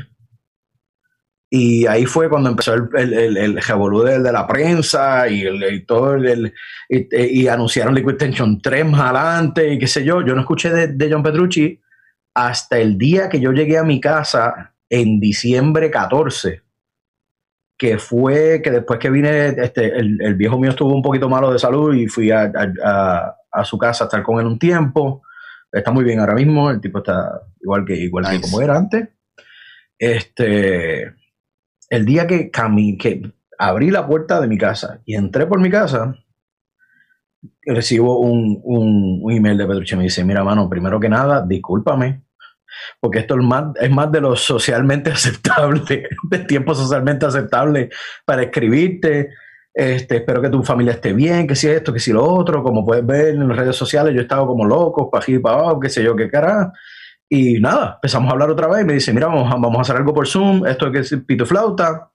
Y 1.51 1.87
ahí 1.87 2.05
fue 2.05 2.29
cuando 2.29 2.51
empezó 2.51 2.75
el, 2.75 2.89
el, 2.95 3.13
el, 3.15 3.37
el 3.39 3.63
revolú 3.63 4.03
de, 4.03 4.21
de 4.21 4.33
la 4.33 4.47
prensa 4.47 5.29
y, 5.29 5.43
el, 5.43 5.63
y 5.73 5.85
todo 5.87 6.15
el, 6.15 6.53
y, 6.89 7.41
y 7.43 7.49
anunciaron 7.49 7.95
Liquid 7.95 8.17
Tension 8.17 8.61
3 8.61 8.85
más 8.85 9.01
adelante 9.01 9.73
y 9.73 9.79
qué 9.79 9.87
sé 9.87 10.05
yo. 10.05 10.21
Yo 10.25 10.35
no 10.35 10.41
escuché 10.43 10.71
de, 10.71 10.89
de 10.89 11.11
John 11.11 11.23
Petrucci 11.23 11.81
hasta 12.35 12.79
el 12.79 12.99
día 12.99 13.29
que 13.31 13.41
yo 13.41 13.53
llegué 13.53 13.79
a 13.79 13.83
mi 13.85 13.99
casa 14.01 14.75
en 14.91 15.19
diciembre 15.21 15.91
14 15.91 16.63
que 17.79 17.97
fue 17.99 18.61
que 18.63 18.73
después 18.73 18.99
que 18.99 19.09
vine, 19.09 19.49
este, 19.51 19.87
el, 19.97 20.21
el 20.21 20.35
viejo 20.35 20.59
mío 20.59 20.71
estuvo 20.71 20.93
un 20.93 21.01
poquito 21.03 21.29
malo 21.29 21.53
de 21.53 21.61
salud 21.61 21.95
y 21.95 22.09
fui 22.09 22.31
a, 22.33 22.43
a- 22.43 22.73
a- 22.85 23.35
a 23.53 23.65
su 23.65 23.79
casa 23.79 24.05
a 24.05 24.07
estar 24.09 24.23
con 24.23 24.41
él 24.41 24.47
un 24.47 24.59
tiempo. 24.59 25.23
Está 25.73 25.93
muy 25.93 26.03
bien 26.05 26.19
ahora 26.21 26.35
mismo, 26.35 26.71
el 26.71 26.81
tipo 26.81 26.99
está 26.99 27.41
igual 27.61 27.85
que 27.87 27.95
igual 27.95 28.25
que 28.29 28.41
como 28.41 28.61
era 28.61 28.77
antes. 28.77 29.09
Este, 29.99 31.15
el 31.91 32.05
día 32.05 32.27
que, 32.27 32.51
abrí 33.59 33.91
la 33.91 34.07
puerta 34.07 34.41
de 34.41 34.47
mi 34.47 34.59
casa 34.59 35.01
y 35.05 35.15
entré 35.15 35.47
por 35.47 35.61
mi 35.61 35.71
casa, 35.71 36.15
recibo 37.63 38.21
un, 38.21 38.61
un, 38.63 39.33
email 39.33 39.59
de 39.59 39.67
Petrucci. 39.67 39.97
Me 39.97 40.05
dice, 40.05 40.25
mira, 40.25 40.45
mano, 40.45 40.69
primero 40.69 41.01
que 41.01 41.09
nada, 41.09 41.45
discúlpame, 41.47 42.23
porque 43.01 43.21
esto 43.21 43.35
es 43.39 43.45
más, 43.45 43.65
es 43.81 43.91
más 43.91 44.11
de 44.13 44.21
lo 44.21 44.37
socialmente 44.37 45.11
aceptable, 45.13 46.09
de 46.23 46.39
tiempo 46.41 46.75
socialmente 46.75 47.27
aceptable 47.27 47.91
para 48.25 48.43
escribirte. 48.43 49.31
Este, 49.75 50.17
espero 50.17 50.43
que 50.43 50.49
tu 50.49 50.65
familia 50.65 50.95
esté 50.95 51.13
bien, 51.13 51.47
que 51.47 51.55
si 51.55 51.69
esto, 51.69 51.93
que 51.93 52.01
si 52.01 52.13
lo 52.13 52.25
otro. 52.25 52.63
Como 52.63 52.85
puedes 52.85 53.07
ver 53.07 53.29
en 53.29 53.49
las 53.49 53.57
redes 53.57 53.77
sociales, 53.77 54.13
yo 54.13 54.21
he 54.21 54.23
estado 54.23 54.47
como 54.47 54.65
loco, 54.65 55.11
para 55.11 55.23
aquí 55.23 55.35
y 55.35 55.39
para 55.39 55.57
abajo, 55.61 55.81
qué 55.81 55.89
sé 55.89 56.03
yo, 56.03 56.17
qué 56.17 56.29
cara. 56.29 56.73
Y 57.31 57.61
nada, 57.61 57.95
empezamos 57.97 58.29
a 58.31 58.33
hablar 58.33 58.51
otra 58.51 58.69
vez. 58.69 58.85
Me 58.87 58.95
dice, 58.95 59.13
mira, 59.13 59.27
vamos, 59.27 59.53
a- 59.53 59.57
vamos 59.57 59.79
a 59.79 59.83
hacer 59.83 59.97
algo 59.97 60.15
por 60.15 60.27
Zoom, 60.27 60.67
esto 60.67 60.91
que 60.91 61.01
es 61.01 61.15
pito 61.27 61.45
flauta. 61.47 62.11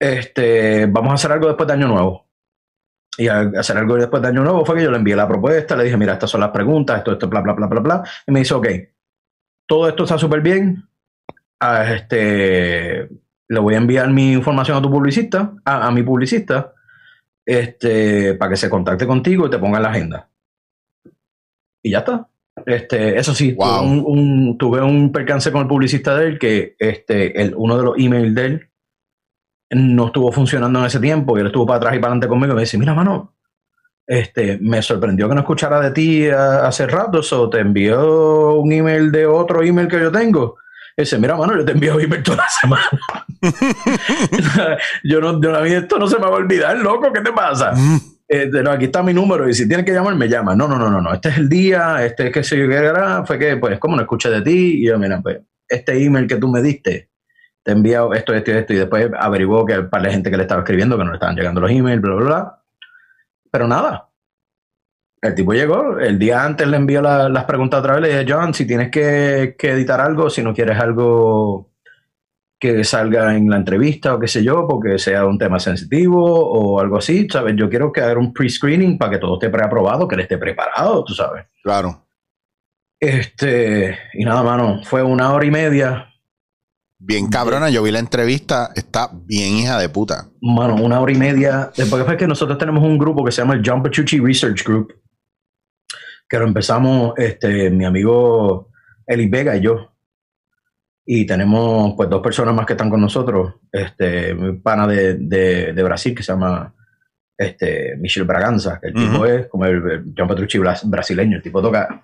Este, 0.00 0.86
vamos 0.86 1.10
a 1.10 1.14
hacer 1.14 1.32
algo 1.32 1.48
después 1.48 1.66
de 1.66 1.72
Año 1.74 1.88
Nuevo. 1.88 2.26
Y 3.16 3.26
al 3.26 3.56
hacer 3.56 3.76
algo 3.76 3.96
después 3.96 4.22
de 4.22 4.28
Año 4.28 4.44
Nuevo 4.44 4.64
fue 4.64 4.76
que 4.76 4.84
yo 4.84 4.90
le 4.92 4.98
envié 4.98 5.16
la 5.16 5.26
propuesta, 5.26 5.74
le 5.76 5.84
dije, 5.84 5.96
mira, 5.96 6.12
estas 6.12 6.30
son 6.30 6.40
las 6.40 6.50
preguntas, 6.50 6.98
esto, 6.98 7.12
esto, 7.12 7.28
bla, 7.28 7.40
bla, 7.40 7.52
bla, 7.54 7.66
bla, 7.66 7.80
bla. 7.80 8.02
Y 8.26 8.30
me 8.30 8.38
dice, 8.40 8.54
ok, 8.54 8.66
todo 9.66 9.88
esto 9.88 10.04
está 10.04 10.16
súper 10.18 10.40
bien. 10.40 10.84
Ah, 11.60 11.92
este, 11.92 13.08
le 13.48 13.58
voy 13.60 13.74
a 13.74 13.78
enviar 13.78 14.08
mi 14.10 14.32
información 14.34 14.76
a 14.76 14.82
tu 14.82 14.88
publicista, 14.90 15.52
a, 15.64 15.88
a 15.88 15.90
mi 15.90 16.04
publicista, 16.04 16.72
este, 17.44 18.34
para 18.34 18.50
que 18.50 18.56
se 18.56 18.70
contacte 18.70 19.06
contigo 19.08 19.46
y 19.46 19.50
te 19.50 19.58
ponga 19.58 19.78
en 19.78 19.82
la 19.82 19.90
agenda. 19.90 20.28
Y 21.82 21.90
ya 21.90 21.98
está. 21.98 22.28
Este, 22.68 23.18
eso 23.18 23.34
sí, 23.34 23.52
Wow. 23.54 23.66
tuve, 23.78 23.86
un, 23.88 24.04
un- 24.06 24.58
tuve 24.58 24.82
un 24.82 25.10
percance 25.10 25.50
con 25.50 25.62
el 25.62 25.66
publicista 25.68 26.14
de 26.16 26.26
él 26.28 26.38
que 26.38 26.76
este, 26.78 27.40
el, 27.40 27.54
uno 27.56 27.78
de 27.78 27.82
los 27.84 27.94
emails 27.98 28.34
de 28.34 28.44
él 28.44 28.68
no 29.70 30.06
estuvo 30.06 30.30
funcionando 30.32 30.78
en 30.80 30.84
ese 30.86 31.00
tiempo 31.00 31.36
y 31.36 31.40
él 31.40 31.46
estuvo 31.46 31.66
para 31.66 31.78
atrás 31.78 31.94
y 31.94 31.98
para 31.98 32.08
adelante 32.08 32.28
conmigo 32.28 32.52
y 32.52 32.56
me 32.56 32.60
dice, 32.62 32.76
mira, 32.76 32.92
mano, 32.94 33.34
este, 34.06 34.58
me 34.60 34.82
sorprendió 34.82 35.28
que 35.28 35.34
no 35.34 35.40
escuchara 35.40 35.80
de 35.80 35.90
ti 35.92 36.26
hace 36.28 36.86
rato, 36.86 37.22
so 37.22 37.48
te 37.48 37.60
envió 37.60 38.54
un 38.56 38.70
email 38.72 39.10
de 39.12 39.24
otro 39.26 39.62
email 39.62 39.88
que 39.88 40.00
yo 40.00 40.12
tengo. 40.12 40.56
Y 40.96 41.02
dice, 41.02 41.18
mira, 41.18 41.36
mano, 41.36 41.56
yo 41.56 41.64
te 41.64 41.72
envío 41.72 41.98
email 42.00 42.22
toda 42.22 42.38
la 42.38 42.48
semana. 42.48 42.90
yo 45.04 45.20
no, 45.20 45.40
yo, 45.40 45.56
a 45.56 45.60
mí 45.62 45.70
esto 45.72 45.98
no 45.98 46.06
se 46.06 46.16
me 46.18 46.22
va 46.22 46.28
a 46.28 46.40
olvidar, 46.40 46.76
loco, 46.78 47.12
¿qué 47.12 47.20
te 47.20 47.32
pasa? 47.32 47.72
No, 48.30 48.70
aquí 48.70 48.84
está 48.86 49.02
mi 49.02 49.14
número 49.14 49.48
y 49.48 49.54
si 49.54 49.66
tienes 49.66 49.86
que 49.86 49.92
llamar, 49.92 50.14
me 50.14 50.28
llama. 50.28 50.54
No, 50.54 50.68
no, 50.68 50.78
no, 50.78 50.90
no, 50.90 51.00
no. 51.00 51.14
Este 51.14 51.30
es 51.30 51.38
el 51.38 51.48
día, 51.48 52.04
este 52.04 52.26
es 52.26 52.32
que 52.32 52.44
se 52.44 52.58
yo 52.58 52.68
qué 52.68 52.74
era, 52.76 53.24
fue 53.24 53.38
que, 53.38 53.56
pues, 53.56 53.78
como 53.78 53.96
no 53.96 54.02
escuché 54.02 54.28
de 54.28 54.42
ti, 54.42 54.82
y 54.82 54.86
yo, 54.86 54.98
mira, 54.98 55.20
pues, 55.22 55.38
este 55.68 56.02
email 56.04 56.26
que 56.26 56.36
tú 56.36 56.48
me 56.48 56.60
diste, 56.60 57.08
te 57.62 57.70
he 57.70 57.74
enviado 57.74 58.12
esto, 58.12 58.34
esto 58.34 58.50
y 58.52 58.54
esto, 58.54 58.72
y 58.74 58.76
después 58.76 59.10
averiguó 59.18 59.64
que 59.64 59.82
para 59.82 60.04
la 60.04 60.10
gente 60.12 60.30
que 60.30 60.36
le 60.36 60.42
estaba 60.42 60.60
escribiendo, 60.60 60.98
que 60.98 61.04
no 61.04 61.10
le 61.10 61.16
estaban 61.16 61.36
llegando 61.36 61.60
los 61.62 61.70
emails, 61.70 62.02
bla, 62.02 62.14
bla, 62.16 62.26
bla. 62.26 62.62
Pero 63.50 63.66
nada. 63.68 64.08
El 65.20 65.34
tipo 65.34 65.52
llegó, 65.52 65.98
el 65.98 66.18
día 66.18 66.44
antes 66.44 66.68
le 66.68 66.76
envió 66.76 67.02
la- 67.02 67.28
las 67.28 67.44
preguntas 67.44 67.80
otra 67.80 67.94
vez, 67.94 68.02
le 68.02 68.08
dije, 68.08 68.26
John, 68.32 68.54
si 68.54 68.66
tienes 68.66 68.90
que, 68.90 69.56
que 69.58 69.70
editar 69.72 70.00
algo, 70.00 70.30
si 70.30 70.42
no 70.42 70.54
quieres 70.54 70.78
algo 70.78 71.67
que 72.58 72.82
salga 72.84 73.36
en 73.36 73.48
la 73.48 73.56
entrevista 73.56 74.14
o 74.14 74.18
qué 74.18 74.28
sé 74.28 74.42
yo, 74.42 74.66
porque 74.66 74.98
sea 74.98 75.24
un 75.26 75.38
tema 75.38 75.60
sensitivo 75.60 76.24
o 76.24 76.80
algo 76.80 76.98
así, 76.98 77.28
¿sabes? 77.30 77.54
Yo 77.56 77.68
quiero 77.68 77.92
que 77.92 78.00
haga 78.00 78.18
un 78.18 78.32
pre-screening 78.32 78.98
para 78.98 79.12
que 79.12 79.18
todo 79.18 79.34
esté 79.34 79.48
preaprobado, 79.48 80.08
que 80.08 80.16
él 80.16 80.22
esté 80.22 80.38
preparado, 80.38 81.04
tú 81.04 81.14
sabes. 81.14 81.46
Claro. 81.62 82.04
Este, 82.98 83.96
y 84.14 84.24
nada, 84.24 84.42
mano, 84.42 84.80
fue 84.82 85.02
una 85.02 85.32
hora 85.32 85.46
y 85.46 85.50
media, 85.52 86.08
Bien 87.00 87.28
cabrona, 87.28 87.70
yo 87.70 87.84
vi 87.84 87.92
la 87.92 88.00
entrevista, 88.00 88.72
está 88.74 89.08
bien 89.12 89.54
hija 89.54 89.78
de 89.78 89.88
puta. 89.88 90.30
mano, 90.42 90.74
una 90.74 91.00
hora 91.00 91.12
y 91.12 91.16
media, 91.16 91.70
porque 91.88 92.04
fue 92.04 92.16
que 92.16 92.26
nosotros 92.26 92.58
tenemos 92.58 92.82
un 92.82 92.98
grupo 92.98 93.24
que 93.24 93.30
se 93.30 93.40
llama 93.40 93.54
el 93.54 93.62
John 93.64 93.84
Petrucci 93.84 94.18
Research 94.18 94.64
Group, 94.64 94.92
que 96.28 96.38
lo 96.40 96.44
empezamos, 96.44 97.14
este, 97.16 97.70
mi 97.70 97.84
amigo 97.84 98.70
Eli 99.06 99.28
Vega 99.28 99.56
y 99.56 99.60
yo. 99.60 99.92
Y 101.10 101.24
tenemos 101.24 101.94
pues 101.96 102.10
dos 102.10 102.20
personas 102.20 102.54
más 102.54 102.66
que 102.66 102.74
están 102.74 102.90
con 102.90 103.00
nosotros. 103.00 103.54
Este, 103.72 104.34
mi 104.34 104.58
pana 104.58 104.86
de, 104.86 105.14
de, 105.14 105.72
de 105.72 105.82
Brasil 105.82 106.14
que 106.14 106.22
se 106.22 106.32
llama 106.32 106.74
este, 107.36 107.96
Michel 107.96 108.24
Braganza, 108.24 108.78
que 108.78 108.88
el 108.88 108.94
tipo 108.94 109.24
es 109.24 109.46
como 109.46 109.64
el, 109.64 109.76
el 109.90 110.14
John 110.16 110.28
Petrucci 110.28 110.58
bras- 110.58 110.84
brasileño, 110.88 111.36
el 111.38 111.42
tipo 111.42 111.62
toca 111.62 112.02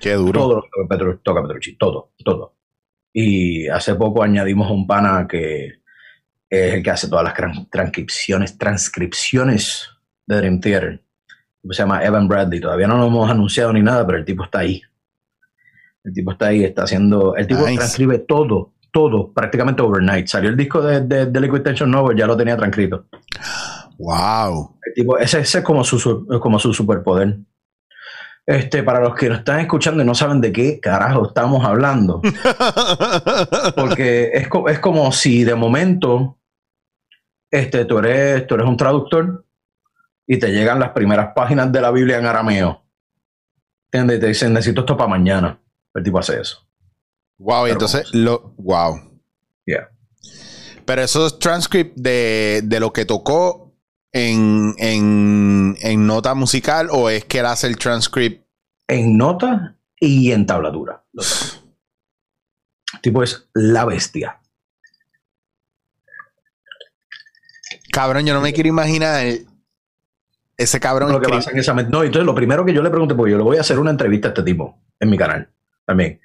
Qué 0.00 0.14
duro. 0.14 0.32
todo 0.40 0.54
lo 0.56 0.62
que 0.62 0.68
toca 0.82 0.96
Petru- 0.96 1.20
toca 1.22 1.42
Petrucci, 1.42 1.76
todo, 1.76 2.12
todo. 2.24 2.56
Y 3.12 3.68
hace 3.68 3.94
poco 3.94 4.22
añadimos 4.22 4.68
a 4.68 4.72
un 4.72 4.84
pana 4.86 5.26
que 5.28 5.66
es 6.48 6.74
el 6.74 6.82
que 6.82 6.90
hace 6.90 7.08
todas 7.08 7.24
las 7.24 7.34
tran- 7.34 7.68
transcripciones, 7.70 8.58
transcripciones 8.58 9.88
de 10.26 10.36
Dream 10.38 10.60
Theater. 10.60 11.00
Se 11.70 11.74
llama 11.82 12.02
Evan 12.04 12.26
Bradley. 12.26 12.58
Todavía 12.60 12.88
no 12.88 12.98
lo 12.98 13.06
hemos 13.06 13.30
anunciado 13.30 13.72
ni 13.72 13.82
nada, 13.82 14.04
pero 14.06 14.18
el 14.18 14.24
tipo 14.24 14.42
está 14.42 14.60
ahí. 14.60 14.82
El 16.04 16.12
tipo 16.12 16.32
está 16.32 16.46
ahí, 16.46 16.64
está 16.64 16.84
haciendo. 16.84 17.36
El 17.36 17.46
tipo 17.46 17.60
Nice. 17.60 17.76
transcribe 17.76 18.18
todo, 18.20 18.72
todo, 18.90 19.32
prácticamente 19.32 19.82
overnight. 19.82 20.26
Salió 20.26 20.50
el 20.50 20.56
disco 20.56 20.82
de, 20.82 21.00
de, 21.02 21.26
de 21.26 21.40
Liquid 21.40 21.62
Tension 21.62 21.90
nuevo, 21.90 22.12
ya 22.12 22.26
lo 22.26 22.36
tenía 22.36 22.56
transcrito. 22.56 23.06
Wow. 23.98 24.76
El 24.86 24.94
tipo, 24.94 25.18
ese, 25.18 25.40
ese 25.40 25.58
es 25.58 25.64
como 25.64 25.84
su, 25.84 26.26
como 26.40 26.58
su 26.58 26.72
superpoder. 26.72 27.38
Este, 28.46 28.82
para 28.82 29.00
los 29.00 29.14
que 29.14 29.28
nos 29.28 29.40
están 29.40 29.60
escuchando 29.60 30.02
y 30.02 30.06
no 30.06 30.14
saben 30.14 30.40
de 30.40 30.50
qué 30.50 30.80
carajo 30.80 31.28
estamos 31.28 31.64
hablando, 31.64 32.20
porque 33.76 34.30
es, 34.32 34.48
es 34.68 34.78
como 34.80 35.12
si 35.12 35.44
de 35.44 35.54
momento 35.54 36.38
este, 37.50 37.84
tú, 37.84 37.98
eres, 37.98 38.46
tú 38.46 38.54
eres 38.54 38.66
un 38.66 38.76
traductor 38.76 39.44
y 40.26 40.38
te 40.38 40.50
llegan 40.52 40.80
las 40.80 40.90
primeras 40.90 41.32
páginas 41.34 41.70
de 41.70 41.80
la 41.80 41.90
Biblia 41.90 42.18
en 42.18 42.26
arameo. 42.26 42.82
¿Entiendes? 43.86 44.18
Y 44.18 44.20
te 44.20 44.26
dicen, 44.28 44.52
necesito 44.52 44.80
esto 44.80 44.96
para 44.96 45.10
mañana. 45.10 45.60
El 45.94 46.02
tipo 46.02 46.18
hace 46.18 46.40
eso. 46.40 46.66
wow, 47.38 47.66
y 47.66 47.70
entonces 47.70 48.12
lo. 48.14 48.54
Wow. 48.58 49.20
Yeah. 49.66 49.90
Pero 50.84 51.02
eso 51.02 51.26
es 51.26 51.38
transcript 51.38 51.96
de, 51.96 52.62
de 52.64 52.80
lo 52.80 52.92
que 52.92 53.04
tocó 53.04 53.74
en, 54.12 54.74
en, 54.78 55.76
en 55.80 56.06
nota 56.06 56.34
musical 56.34 56.88
o 56.90 57.10
es 57.10 57.24
que 57.24 57.38
él 57.40 57.46
hace 57.46 57.66
el 57.66 57.76
transcript. 57.76 58.44
En 58.88 59.16
nota 59.16 59.76
y 59.98 60.32
en 60.32 60.46
tablatura. 60.46 61.04
El 62.94 63.00
tipo 63.02 63.22
es 63.22 63.48
la 63.54 63.84
bestia. 63.84 64.40
Cabrón, 67.92 68.26
yo 68.26 68.34
no 68.34 68.40
me 68.40 68.52
quiero 68.52 68.68
imaginar 68.68 69.26
ese 70.56 70.80
cabrón. 70.80 71.12
lo 71.12 71.20
que 71.20 71.28
pasa 71.28 71.50
en 71.50 71.58
esa 71.58 71.74
No, 71.74 72.02
entonces 72.02 72.24
lo 72.24 72.34
primero 72.34 72.64
que 72.64 72.72
yo 72.72 72.82
le 72.82 72.90
pregunté, 72.90 73.14
porque 73.14 73.32
yo 73.32 73.38
le 73.38 73.44
voy 73.44 73.58
a 73.58 73.60
hacer 73.60 73.78
una 73.78 73.90
entrevista 73.90 74.28
a 74.28 74.30
este 74.30 74.42
tipo 74.42 74.82
en 74.98 75.10
mi 75.10 75.16
canal 75.16 75.48
también. 75.86 76.20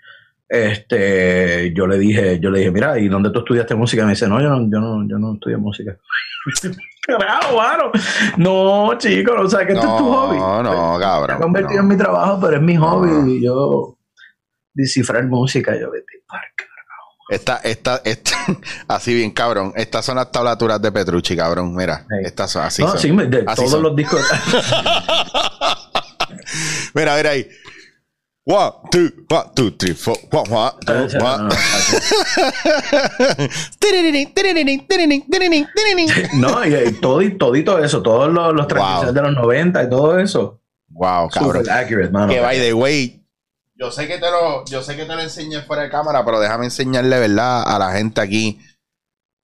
Este, 0.48 1.74
yo 1.74 1.88
le 1.88 1.98
dije, 1.98 2.40
yo 2.40 2.50
le 2.52 2.60
dije, 2.60 2.72
mira, 2.72 3.00
¿y 3.00 3.08
dónde 3.08 3.32
tú 3.32 3.40
estudiaste 3.40 3.74
música? 3.76 4.04
Y 4.04 4.06
me 4.06 4.12
dice, 4.12 4.28
no, 4.28 4.40
yo 4.42 4.50
no, 4.50 4.58
yo 4.70 4.80
no, 4.80 5.08
yo 5.08 5.18
no 5.18 5.34
estudié 5.34 5.58
música. 5.58 5.98
Carajo, 7.08 7.58
mano. 7.58 7.92
No, 8.38 8.98
chico, 8.98 9.34
o 9.40 9.48
sea, 9.50 9.66
que 9.66 9.74
esto 9.74 9.86
es 9.88 9.98
tu 9.98 10.12
hobby. 10.12 10.38
No, 10.38 10.64
no, 10.64 10.98
Se 11.00 11.04
ha 11.04 11.08
cabrón. 11.08 11.40
convertido 11.42 11.78
no. 11.78 11.82
en 11.84 11.88
mi 11.88 11.98
trabajo, 11.98 12.40
pero 12.42 12.56
es 12.58 12.62
mi 12.62 12.76
No. 12.76 12.82
hobby. 12.90 13.34
Y 13.38 13.44
yo 13.44 13.98
descifrar 14.74 15.24
música, 15.26 15.74
yo 15.80 15.90
vete 15.92 16.24
parca. 16.28 16.66
Esta, 17.28 17.58
esta, 17.64 18.02
esta, 18.06 18.32
así 18.88 19.14
bien, 19.16 19.32
cabrón. 19.32 19.74
Estas 19.76 20.06
son 20.06 20.16
las 20.18 20.32
tablaturas 20.32 20.80
de 20.80 20.92
Petrucci, 20.92 21.36
cabrón. 21.36 21.76
Mira, 21.76 22.06
Hey. 22.10 22.24
estas 22.26 22.52
son 22.52 22.64
así. 22.64 22.84
no, 22.84 22.90
son. 22.90 23.00
sí, 23.00 23.12
me- 23.12 23.26
de 23.26 23.44
Así 23.48 23.56
todos 23.56 23.72
son. 23.72 23.82
los 23.84 23.96
discos. 23.96 24.22
Mira, 26.94 27.16
mira 27.18 27.32
ahí. 27.32 27.48
One, 28.48 28.72
two, 28.92 29.10
one, 29.28 29.50
two, 29.56 29.72
three, 29.72 29.96
four, 29.96 30.16
one, 30.32 30.48
one, 30.52 30.72
two, 30.86 31.18
No, 31.18 31.26
one. 31.26 31.50
no, 36.36 36.64
y, 36.66 36.76
y 36.76 36.92
todo, 37.02 37.22
y 37.24 37.36
todito 37.38 37.80
eso, 37.84 38.04
todos 38.04 38.32
los, 38.32 38.54
los 38.54 38.68
transmisiones 38.68 39.16
de 39.16 39.22
los 39.24 39.34
90 39.34 39.84
y 39.84 39.90
todo 39.90 40.20
eso. 40.20 40.62
Wow, 40.90 41.28
cabrón. 41.30 41.66
Super 41.66 41.72
accurate, 41.72 42.12
mano. 42.12 42.28
Que 42.32 42.40
by 42.40 42.60
the 42.60 42.72
way, 42.74 43.26
yo 43.74 43.90
sé 43.92 44.08
que 44.08 44.20
te 44.20 44.30
lo, 44.30 44.64
yo 44.66 44.84
sé 44.84 44.96
que 44.96 45.06
te 45.06 45.16
lo 45.16 45.22
enseñé 45.22 45.64
fuera 45.64 45.82
de 45.82 45.90
cámara, 45.90 46.24
pero 46.24 46.40
déjame 46.40 46.66
enseñarle, 46.66 47.18
¿verdad? 47.20 47.64
A 47.66 47.80
la 47.80 47.94
gente 47.94 48.22
aquí 48.22 48.60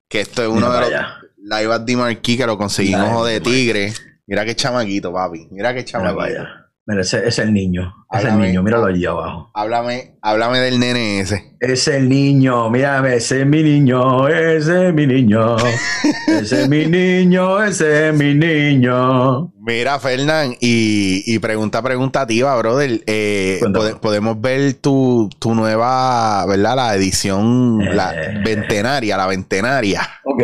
Que 0.08 0.20
esto 0.20 0.42
es 0.42 0.48
uno 0.48 0.68
Mira 0.68 0.74
de 0.74 0.80
los 0.80 0.88
allá. 0.90 1.16
live 1.38 1.74
at 1.74 1.84
the 1.84 1.96
Marquee 1.96 2.36
que 2.36 2.46
lo 2.46 2.56
conseguimos 2.56 3.26
de 3.26 3.40
tigre. 3.40 3.92
Mira 4.26 4.44
qué 4.44 4.54
chamaquito, 4.54 5.12
papi. 5.12 5.48
Mira 5.50 5.70
qué 5.74 5.80
Mira 5.80 5.84
chamaquito. 5.84 6.61
Mira, 6.84 7.02
ese, 7.02 7.18
ese 7.18 7.28
es 7.28 7.38
el 7.38 7.52
niño. 7.54 7.94
Ese 8.12 8.26
es 8.26 8.32
el 8.34 8.40
niño. 8.40 8.62
Míralo 8.64 8.86
allí 8.86 9.06
abajo. 9.06 9.50
Háblame, 9.54 10.16
háblame 10.20 10.58
del 10.58 10.80
nene 10.80 11.20
ese. 11.20 11.56
Es 11.60 11.86
el 11.86 12.08
niño. 12.08 12.68
Mírame, 12.70 13.14
ese 13.16 13.42
es 13.42 13.46
mi 13.46 13.62
niño. 13.62 14.26
Ese 14.26 14.88
es 14.88 14.94
mi 14.94 15.06
niño. 15.06 15.56
Ese 16.26 16.62
es 16.62 16.68
mi 16.68 16.86
niño. 16.86 17.62
Ese 17.62 18.08
es 18.08 18.14
mi 18.14 18.34
niño. 18.34 19.52
Mira, 19.60 20.00
Fernán, 20.00 20.54
y, 20.60 21.22
y 21.24 21.38
pregunta 21.38 21.80
preguntativa, 21.82 22.56
brother. 22.58 23.00
Eh, 23.06 23.60
pode- 23.72 23.94
podemos 24.00 24.40
ver 24.40 24.74
tu, 24.74 25.30
tu 25.38 25.54
nueva, 25.54 26.44
¿verdad? 26.46 26.74
La 26.76 26.94
edición, 26.96 27.78
la 27.94 28.12
Eh. 28.14 28.40
ventenaria, 28.44 29.16
la 29.16 29.26
ventenaria. 29.28 30.00
Ok. 30.24 30.42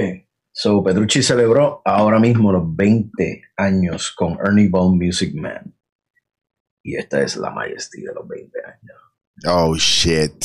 So, 0.52 0.82
Petrucci 0.84 1.22
celebró 1.22 1.82
ahora 1.84 2.18
mismo 2.20 2.52
los 2.52 2.62
20 2.76 3.42
años 3.56 4.12
con 4.16 4.38
Ernie 4.44 4.68
Bone 4.68 5.04
Music 5.04 5.32
Man. 5.34 5.74
Y 6.88 6.96
esta 6.96 7.20
es 7.20 7.36
la 7.36 7.50
maestría 7.50 8.08
de 8.08 8.14
los 8.14 8.26
20 8.26 8.58
años. 8.64 8.96
Oh, 9.46 9.76
shit. 9.76 10.42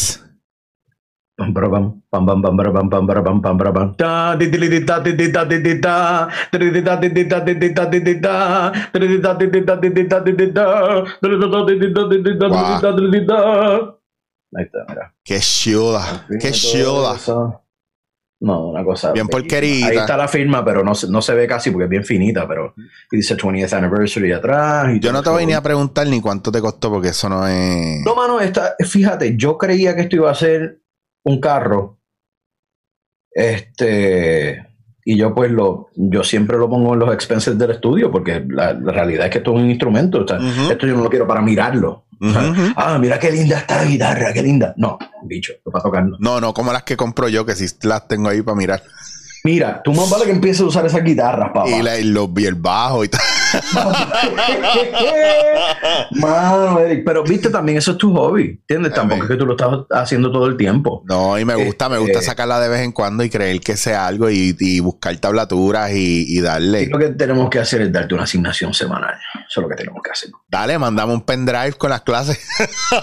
Mira. 14.52 15.16
Qué 15.24 15.40
chula. 15.40 16.28
Qué 16.42 16.52
chula. 16.52 17.63
No, 18.44 18.68
una 18.68 18.84
cosa. 18.84 19.14
Bien 19.14 19.26
porquerita. 19.26 19.88
Ahí 19.88 19.96
está 19.96 20.18
la 20.18 20.28
firma, 20.28 20.66
pero 20.66 20.84
no 20.84 20.94
se, 20.94 21.10
no 21.10 21.22
se 21.22 21.34
ve 21.34 21.48
casi 21.48 21.72
porque 21.72 21.86
es 21.86 21.90
bien 21.90 22.04
finita, 22.04 22.46
pero 22.46 22.74
y 23.10 23.16
dice 23.16 23.38
20th 23.38 23.72
anniversary 23.72 24.34
atrás. 24.34 24.94
y 24.94 25.00
Yo 25.00 25.14
no 25.14 25.24
te 25.24 25.30
venía 25.30 25.60
a 25.60 25.64
preguntar 25.64 26.06
ni 26.08 26.20
cuánto 26.20 26.52
te 26.52 26.60
costó 26.60 26.90
porque 26.92 27.08
eso 27.10 27.30
no 27.30 27.48
es... 27.48 28.02
No, 28.04 28.14
mano, 28.16 28.42
esta, 28.42 28.76
fíjate, 28.86 29.38
yo 29.38 29.58
creía 29.58 29.96
que 29.96 30.02
esto 30.02 30.18
iba 30.18 30.30
a 30.30 30.36
ser 30.36 30.82
un 31.24 31.40
carro. 31.40 32.00
Este. 33.32 34.68
Y 35.06 35.18
yo, 35.18 35.34
pues, 35.34 35.50
lo, 35.50 35.90
yo 35.96 36.24
siempre 36.24 36.58
lo 36.58 36.70
pongo 36.70 36.94
en 36.94 37.00
los 37.00 37.14
expenses 37.14 37.58
del 37.58 37.72
estudio, 37.72 38.12
porque 38.12 38.44
la, 38.48 38.74
la 38.74 38.92
realidad 38.92 39.26
es 39.28 39.32
que 39.32 39.38
esto 39.38 39.54
es 39.56 39.62
un 39.62 39.70
instrumento. 39.70 40.24
o 40.24 40.28
sea, 40.28 40.38
Ujú. 40.38 40.70
Esto 40.70 40.86
yo 40.86 40.96
no 40.98 41.04
lo 41.04 41.10
quiero 41.10 41.26
para 41.28 41.42
mirarlo. 41.42 42.03
Ah, 42.76 42.98
mira 43.00 43.20
qué 43.20 43.32
linda 43.32 43.58
está 43.58 43.78
la 43.78 43.86
guitarra, 43.86 44.34
qué 44.34 44.42
linda. 44.42 44.74
No, 44.78 44.98
bicho, 45.24 45.54
no 45.66 45.72
para 45.72 45.84
tocarlo. 45.84 46.18
No, 46.20 46.40
no, 46.40 46.54
como 46.54 46.72
las 46.72 46.84
que 46.84 46.98
compro 46.98 47.28
yo, 47.30 47.46
que 47.46 47.56
sí 47.56 47.66
las 47.84 48.08
tengo 48.08 48.30
ahí 48.30 48.42
para 48.42 48.56
mirar. 48.56 48.84
Mira, 49.46 49.82
tú 49.84 49.92
más 49.94 50.10
vale 50.10 50.24
que 50.26 50.32
empieces 50.32 50.62
a 50.62 50.66
usar 50.66 50.86
esas 50.86 51.04
guitarras, 51.04 51.50
papá. 51.54 51.70
Y, 51.70 51.82
la, 51.82 52.00
y 52.00 52.04
los, 52.06 52.30
y 52.38 52.46
el 52.46 52.56
bajo 52.56 53.04
y 53.04 53.10
tal. 53.10 53.20
Mano, 56.12 56.80
Eric, 56.80 57.04
pero 57.06 57.24
viste 57.24 57.50
también, 57.50 57.78
eso 57.78 57.92
es 57.92 57.98
tu 57.98 58.14
hobby, 58.16 58.58
¿entiendes? 58.62 58.94
Tampoco 58.94 59.24
es 59.24 59.30
que 59.30 59.36
tú 59.36 59.46
lo 59.46 59.54
estás 59.58 59.70
haciendo 59.92 60.32
todo 60.32 60.48
el 60.48 60.56
tiempo. 60.58 61.04
No, 61.08 61.38
y 61.38 61.46
me 61.46 61.56
gusta, 61.56 61.90
me 61.90 61.98
gusta 61.98 62.20
Este- 62.20 62.26
sacarla 62.26 62.60
de 62.60 62.70
vez 62.70 62.82
en 62.82 62.92
cuando 62.94 63.24
y 63.24 63.30
creer 63.30 63.60
que 63.60 63.76
sea 63.76 64.08
algo 64.08 64.30
y, 64.30 64.56
y 64.60 64.80
buscar 64.80 65.16
tablaturas 65.18 65.92
y, 65.92 66.24
y 66.28 66.38
Y 66.38 66.42
darle. 66.42 66.88
lo 66.88 66.98
que 66.98 67.10
tenemos 67.10 67.50
que 67.50 67.60
hacer 67.60 67.82
es 67.82 67.92
darte 67.92 68.14
una 68.16 68.24
asignación 68.24 68.74
semanal. 68.74 69.16
Eso 69.48 69.60
es 69.60 69.64
lo 69.64 69.70
que 69.70 69.76
tenemos 69.76 70.02
que 70.04 70.12
hacer. 70.12 70.30
Dale, 70.48 70.78
mandame 70.80 71.14
un 71.14 71.26
pendrive 71.26 71.74
con 71.74 71.90
las 71.90 72.02
clases. 72.02 72.40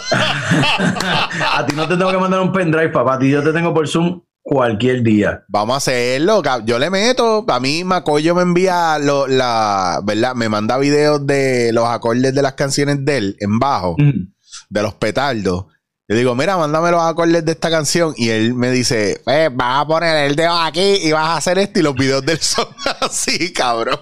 a 1.54 1.66
ti 1.66 1.74
no 1.76 1.86
te 1.86 1.96
tengo 1.96 2.10
que 2.10 2.18
mandar 2.18 2.40
un 2.40 2.52
pendrive, 2.52 2.88
papá. 2.88 3.14
A 3.14 3.18
ti 3.18 3.30
yo 3.30 3.42
te 3.42 3.52
tengo 3.52 3.74
por 3.74 3.86
Zoom 3.86 4.22
cualquier 4.42 5.02
día. 5.02 5.44
Vamos 5.48 5.74
a 5.74 5.76
hacerlo. 5.78 6.42
Yo 6.64 6.78
le 6.78 6.90
meto. 6.90 7.44
A 7.48 7.60
mí 7.60 7.84
Macoyo 7.84 8.34
me 8.34 8.42
envía 8.42 8.98
lo- 8.98 9.26
la, 9.26 10.00
¿verdad? 10.04 10.34
Me 10.34 10.48
manda 10.48 10.78
videos 10.78 11.26
de 11.26 11.72
los 11.72 11.86
acordes 11.86 12.34
de 12.34 12.42
las 12.42 12.54
canciones 12.54 13.04
de 13.04 13.16
él 13.18 13.36
en 13.40 13.58
bajo, 13.58 13.96
Mm. 13.98 14.32
de 14.70 14.82
los 14.82 14.94
petardos. 14.94 15.66
Yo 16.10 16.16
digo, 16.16 16.34
mira, 16.34 16.56
mándame 16.56 16.90
los 16.90 17.00
acordes 17.00 17.44
de 17.44 17.52
esta 17.52 17.70
canción. 17.70 18.14
Y 18.16 18.30
él 18.30 18.52
me 18.52 18.72
dice, 18.72 19.20
eh, 19.26 19.48
vas 19.52 19.82
a 19.82 19.86
poner 19.86 20.28
el 20.28 20.34
dedo 20.34 20.58
aquí 20.58 20.96
y 21.04 21.12
vas 21.12 21.28
a 21.28 21.36
hacer 21.36 21.56
esto. 21.58 21.78
Y 21.78 21.82
los 21.84 21.94
videos 21.94 22.26
de 22.26 22.32
él 22.32 22.40
son 22.40 22.66
así, 23.00 23.52
cabrón. 23.52 23.96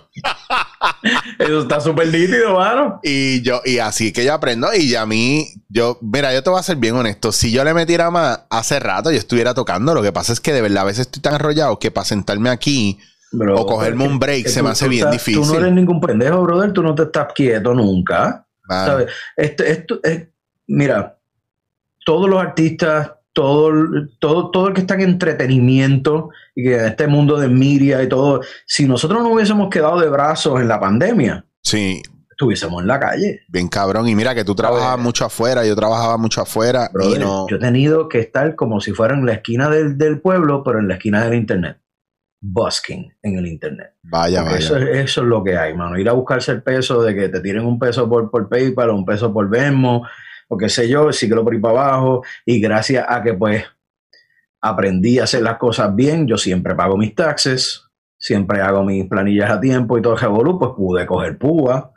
Eso 1.38 1.60
está 1.60 1.82
súper 1.82 2.06
nítido, 2.06 2.54
mano. 2.54 2.98
Y 3.02 3.42
yo, 3.42 3.60
y 3.62 3.76
así 3.78 4.10
que 4.10 4.24
yo 4.24 4.32
aprendo. 4.32 4.72
Y 4.72 4.94
a 4.94 5.04
mí, 5.04 5.48
yo, 5.68 5.98
mira, 6.00 6.32
yo 6.32 6.42
te 6.42 6.48
voy 6.48 6.58
a 6.58 6.62
ser 6.62 6.76
bien 6.76 6.94
honesto. 6.94 7.30
Si 7.30 7.52
yo 7.52 7.62
le 7.62 7.74
metiera 7.74 8.10
más 8.10 8.40
hace 8.48 8.80
rato, 8.80 9.10
yo 9.10 9.18
estuviera 9.18 9.52
tocando. 9.52 9.92
Lo 9.92 10.00
que 10.00 10.10
pasa 10.10 10.32
es 10.32 10.40
que 10.40 10.54
de 10.54 10.62
verdad 10.62 10.84
a 10.84 10.86
veces 10.86 11.00
estoy 11.00 11.20
tan 11.20 11.34
enrollado 11.34 11.78
que 11.78 11.90
para 11.90 12.06
sentarme 12.06 12.48
aquí 12.48 12.98
Bro, 13.32 13.54
o 13.54 13.66
cogerme 13.66 14.06
un 14.06 14.18
break 14.18 14.44
que 14.44 14.48
se 14.48 14.62
me 14.62 14.70
hace 14.70 14.88
bien 14.88 15.10
difícil. 15.10 15.42
Tú 15.42 15.52
no 15.52 15.58
eres 15.58 15.74
ningún 15.74 16.00
pendejo, 16.00 16.40
brother. 16.40 16.72
Tú 16.72 16.82
no 16.82 16.94
te 16.94 17.02
estás 17.02 17.34
quieto 17.34 17.74
nunca. 17.74 18.46
¿Sabes? 18.66 19.12
Esto, 19.36 19.62
esto 19.62 20.00
es, 20.02 20.28
mira, 20.66 21.17
todos 22.08 22.26
los 22.30 22.40
artistas, 22.40 23.12
todo, 23.34 23.70
todo, 24.18 24.50
todo 24.50 24.68
el 24.68 24.72
que 24.74 24.80
está 24.80 24.94
en 24.94 25.02
entretenimiento 25.02 26.30
y 26.54 26.62
que 26.64 26.74
en 26.78 26.84
este 26.86 27.06
mundo 27.06 27.36
de 27.38 27.48
media 27.48 28.02
y 28.02 28.08
todo, 28.08 28.40
si 28.66 28.86
nosotros 28.88 29.22
no 29.22 29.28
hubiésemos 29.34 29.68
quedado 29.68 30.00
de 30.00 30.08
brazos 30.08 30.58
en 30.62 30.68
la 30.68 30.80
pandemia, 30.80 31.44
sí, 31.62 32.00
estuviésemos 32.30 32.80
en 32.80 32.88
la 32.88 32.98
calle. 32.98 33.40
bien 33.48 33.68
cabrón. 33.68 34.08
Y 34.08 34.14
mira 34.14 34.34
que 34.34 34.42
tú 34.44 34.54
trabajabas 34.54 34.98
mucho 34.98 35.26
afuera, 35.26 35.66
yo 35.66 35.76
trabajaba 35.76 36.16
mucho 36.16 36.40
afuera 36.40 36.88
y 36.90 36.94
Brother, 36.94 37.20
no. 37.20 37.46
Yo 37.50 37.56
he 37.56 37.60
tenido 37.60 38.08
que 38.08 38.20
estar 38.20 38.54
como 38.54 38.80
si 38.80 38.92
fuera 38.92 39.14
en 39.14 39.26
la 39.26 39.34
esquina 39.34 39.68
del, 39.68 39.98
del 39.98 40.20
pueblo, 40.22 40.62
pero 40.64 40.78
en 40.78 40.88
la 40.88 40.94
esquina 40.94 41.22
del 41.24 41.34
internet. 41.34 41.76
Busking 42.40 43.12
en 43.22 43.36
el 43.36 43.46
internet. 43.46 43.94
Vaya, 44.04 44.40
Porque 44.42 44.54
vaya. 44.54 44.64
Eso, 44.66 44.76
es- 44.78 44.96
eso 44.98 45.20
es 45.22 45.26
lo 45.26 45.42
que 45.44 45.58
hay, 45.58 45.74
mano. 45.74 45.98
Ir 45.98 46.08
a 46.08 46.12
buscarse 46.12 46.52
el 46.52 46.62
peso 46.62 47.02
de 47.02 47.14
que 47.14 47.28
te 47.28 47.40
tiren 47.40 47.66
un 47.66 47.78
peso 47.78 48.08
por, 48.08 48.30
por 48.30 48.48
PayPal 48.48 48.90
o 48.90 48.94
un 48.96 49.04
peso 49.04 49.32
por 49.32 49.48
Venmo 49.50 50.06
o 50.48 50.56
qué 50.56 50.68
sé 50.68 50.88
yo, 50.88 51.12
síguelo 51.12 51.44
por 51.44 51.52
ahí 51.52 51.60
para 51.60 51.82
abajo. 51.88 52.24
Y 52.44 52.60
gracias 52.60 53.04
a 53.08 53.22
que 53.22 53.34
pues 53.34 53.64
aprendí 54.60 55.18
a 55.18 55.24
hacer 55.24 55.42
las 55.42 55.56
cosas 55.58 55.94
bien, 55.94 56.26
yo 56.26 56.36
siempre 56.36 56.74
pago 56.74 56.96
mis 56.96 57.14
taxes, 57.14 57.84
siempre 58.16 58.60
hago 58.60 58.82
mis 58.82 59.06
planillas 59.06 59.50
a 59.50 59.60
tiempo 59.60 59.96
y 59.96 60.02
todo 60.02 60.14
el 60.14 60.20
revolú, 60.20 60.58
pues 60.58 60.72
pude 60.76 61.06
coger 61.06 61.38
púa 61.38 61.92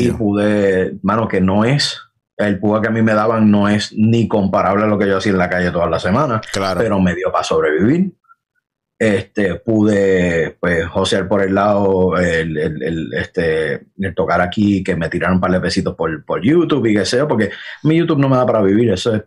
y 0.00 0.10
pude, 0.12 0.98
mano, 1.02 1.28
que 1.28 1.40
no 1.40 1.64
es, 1.64 2.00
el 2.36 2.58
púa 2.58 2.80
que 2.80 2.88
a 2.88 2.90
mí 2.90 3.02
me 3.02 3.14
daban 3.14 3.50
no 3.50 3.68
es 3.68 3.92
ni 3.96 4.26
comparable 4.28 4.84
a 4.84 4.86
lo 4.86 4.98
que 4.98 5.06
yo 5.06 5.18
hacía 5.18 5.32
en 5.32 5.38
la 5.38 5.50
calle 5.50 5.70
todas 5.72 5.90
las 5.90 6.02
semanas 6.02 6.40
Claro. 6.52 6.80
pero 6.80 7.00
me 7.00 7.14
dio 7.14 7.30
para 7.32 7.44
sobrevivir. 7.44 8.12
Este, 8.98 9.54
pude, 9.56 10.56
pues, 10.60 10.84
josear 10.86 11.28
por 11.28 11.40
el 11.42 11.54
lado, 11.54 12.16
el, 12.18 12.56
el- 12.58 13.14
este, 13.14 13.86
tocar 14.16 14.40
aquí, 14.40 14.82
que 14.82 14.96
me 14.96 15.08
tiraron 15.08 15.36
un 15.36 15.40
par 15.40 15.52
de 15.52 15.60
pesitos 15.60 15.94
por, 15.94 16.24
por 16.24 16.42
YouTube 16.42 16.86
y 16.86 16.94
qué 16.94 17.04
sé 17.04 17.18
yo, 17.18 17.28
porque 17.28 17.50
mi 17.84 17.96
YouTube 17.96 18.18
no 18.18 18.28
me 18.28 18.36
da 18.36 18.44
para 18.44 18.60
vivir, 18.62 18.90
eso 18.90 19.14
es 19.14 19.22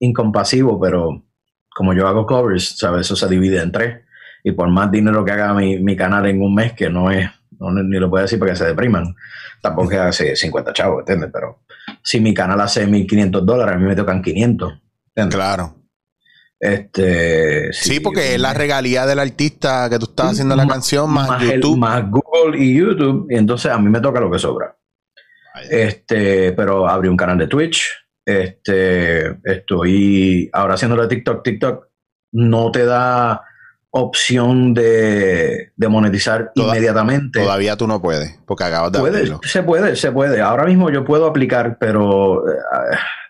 incompasivo, 0.00 0.80
pero 0.80 1.24
como 1.74 1.94
yo 1.94 2.06
hago 2.08 2.26
covers, 2.26 2.76
¿sabes? 2.76 3.02
Eso 3.02 3.14
se 3.16 3.28
divide 3.28 3.60
en 3.62 3.70
tres. 3.72 4.00
Y 4.42 4.52
por 4.52 4.68
más 4.68 4.90
dinero 4.90 5.24
que 5.24 5.32
haga 5.32 5.54
mi, 5.54 5.78
mi 5.78 5.96
canal 5.96 6.26
en 6.26 6.42
un 6.42 6.54
mes, 6.54 6.72
que 6.72 6.90
no 6.90 7.10
es, 7.10 7.30
no, 7.58 7.70
ni 7.70 7.98
lo 7.98 8.10
puedo 8.10 8.22
decir 8.22 8.38
porque 8.38 8.56
se 8.56 8.66
depriman, 8.66 9.14
tampoco 9.62 9.90
que 9.90 9.96
hace 9.98 10.36
50 10.36 10.72
chavos, 10.72 11.00
¿entiendes? 11.00 11.30
Pero 11.32 11.62
si 12.02 12.20
mi 12.20 12.34
canal 12.34 12.60
hace 12.60 12.86
1.500 12.86 13.44
dólares, 13.44 13.76
a 13.76 13.78
mí 13.78 13.86
me 13.86 13.96
tocan 13.96 14.20
500. 14.22 14.72
¿entiendes? 15.14 15.34
Claro. 15.36 15.76
Este, 16.60 17.72
Sí, 17.72 18.00
porque 18.00 18.34
es 18.34 18.40
la 18.40 18.54
regalía 18.54 19.04
del 19.06 19.18
artista 19.18 19.88
que 19.90 19.98
tú 19.98 20.06
estás 20.06 20.32
haciendo 20.32 20.56
la 20.56 20.66
canción 20.66 21.10
más, 21.10 21.42
YouTube. 21.42 21.76
más 21.78 22.04
Google 22.10 22.58
y 22.58 22.74
YouTube, 22.78 23.26
y 23.30 23.36
entonces 23.36 23.70
a 23.70 23.78
mí 23.78 23.90
me 23.90 24.00
toca 24.00 24.20
lo 24.20 24.30
que 24.30 24.38
sobra. 24.38 24.76
Este, 25.70 26.52
pero 26.52 26.88
abrí 26.88 27.08
un 27.08 27.16
canal 27.16 27.38
de 27.38 27.46
Twitch. 27.46 27.86
Este, 28.26 29.36
estoy 29.44 30.48
ahora 30.52 30.74
haciendo 30.74 30.96
de 31.00 31.08
TikTok. 31.08 31.42
TikTok 31.44 31.86
no 32.32 32.70
te 32.72 32.84
da 32.84 33.42
opción 33.90 34.74
de, 34.74 35.72
de 35.76 35.88
monetizar 35.88 36.50
Toda- 36.54 36.68
inmediatamente. 36.74 37.40
Todavía 37.40 37.76
tú 37.76 37.86
no 37.86 38.02
puedes, 38.02 38.40
porque 38.46 38.64
acabas 38.64 38.90
de 38.90 38.98
se 39.44 39.62
puede, 39.62 39.94
se 39.94 40.10
puede. 40.10 40.40
Ahora 40.40 40.64
mismo 40.64 40.90
yo 40.90 41.04
puedo 41.04 41.26
aplicar, 41.26 41.76
pero 41.78 42.48
eh, 42.48 42.56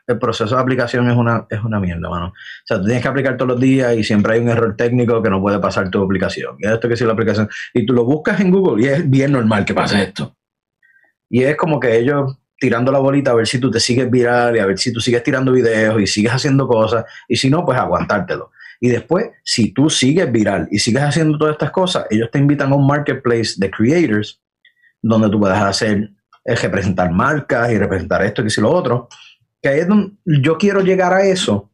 el 0.07 0.19
proceso 0.19 0.55
de 0.55 0.61
aplicación 0.61 1.11
es 1.11 1.17
una, 1.17 1.47
es 1.49 1.63
una 1.63 1.81
mierda, 1.81 2.09
mano. 2.09 2.27
O 2.27 2.67
sea, 2.67 2.79
tú 2.79 2.85
tienes 2.85 3.03
que 3.03 3.09
aplicar 3.09 3.37
todos 3.37 3.53
los 3.53 3.61
días 3.61 3.97
y 3.97 4.05
siempre 4.05 4.35
hay 4.35 4.41
un 4.41 4.49
error 4.49 4.77
técnico 4.77 5.23
que 5.23 5.31
no 5.31 5.41
puede 5.41 5.59
pasar 5.59 5.91
tu 5.91 6.03
aplicación. 6.03 6.57
Y 6.59 6.67
esto 6.67 6.89
que 6.89 6.97
sí 6.97 7.05
la 7.05 7.13
aplicación. 7.13 7.49
Y 7.73 7.87
tú 7.87 7.95
lo 7.95 8.05
buscas 8.05 8.41
en 8.41 8.51
Google 8.51 8.85
y 8.85 8.89
es 8.89 9.09
bien 9.09 9.33
normal 9.33 9.65
que 9.65 9.75
pase 9.75 10.03
esto. 10.03 10.37
Y 11.31 11.43
es 11.43 11.57
como 11.57 11.81
que 11.81 11.97
ellos 11.97 12.37
tirando 12.59 12.93
la 12.93 12.99
bolita 12.99 13.33
a 13.33 13.35
ver 13.35 13.47
si 13.47 13.59
tú 13.59 13.71
te 13.71 13.81
sigues 13.81 14.11
viral 14.11 14.57
y 14.57 14.59
a 14.59 14.67
ver 14.67 14.79
si 14.79 14.93
tú 14.93 15.01
sigues 15.01 15.23
tirando 15.23 15.53
videos 15.53 16.01
y 16.01 16.07
sigues 16.07 16.33
haciendo 16.33 16.67
cosas. 16.67 17.05
Y 17.29 17.37
si 17.37 17.51
no, 17.51 17.65
pues 17.65 17.79
aguantártelo. 17.79 18.53
Y 18.81 18.89
después, 18.89 19.31
si 19.43 19.73
tú 19.73 19.89
sigues 19.89 20.31
viral 20.31 20.69
y 20.71 20.79
sigues 20.79 21.03
haciendo 21.03 21.39
todas 21.39 21.53
estas 21.53 21.71
cosas, 21.71 22.07
ellos 22.11 22.31
te 22.31 22.39
invitan 22.39 22.73
a 22.73 22.77
un 22.77 22.87
marketplace 22.87 23.55
de 23.57 23.71
creators 23.71 24.41
donde 25.01 25.29
tú 25.31 25.41
puedas 25.41 25.63
hacer, 25.63 26.11
es 26.45 26.63
representar 26.63 27.11
marcas 27.11 27.71
y 27.73 27.79
representar 27.79 28.23
esto 28.25 28.45
y 28.45 28.51
si 28.51 28.61
lo 28.61 28.71
otro. 28.71 29.09
Que 29.65 29.71
ahí 29.71 29.81
es 29.81 29.89
donde 29.89 30.13
yo 30.27 30.59
quiero 30.59 30.83
llegar 30.83 31.15
a 31.15 31.25
eso 31.25 31.71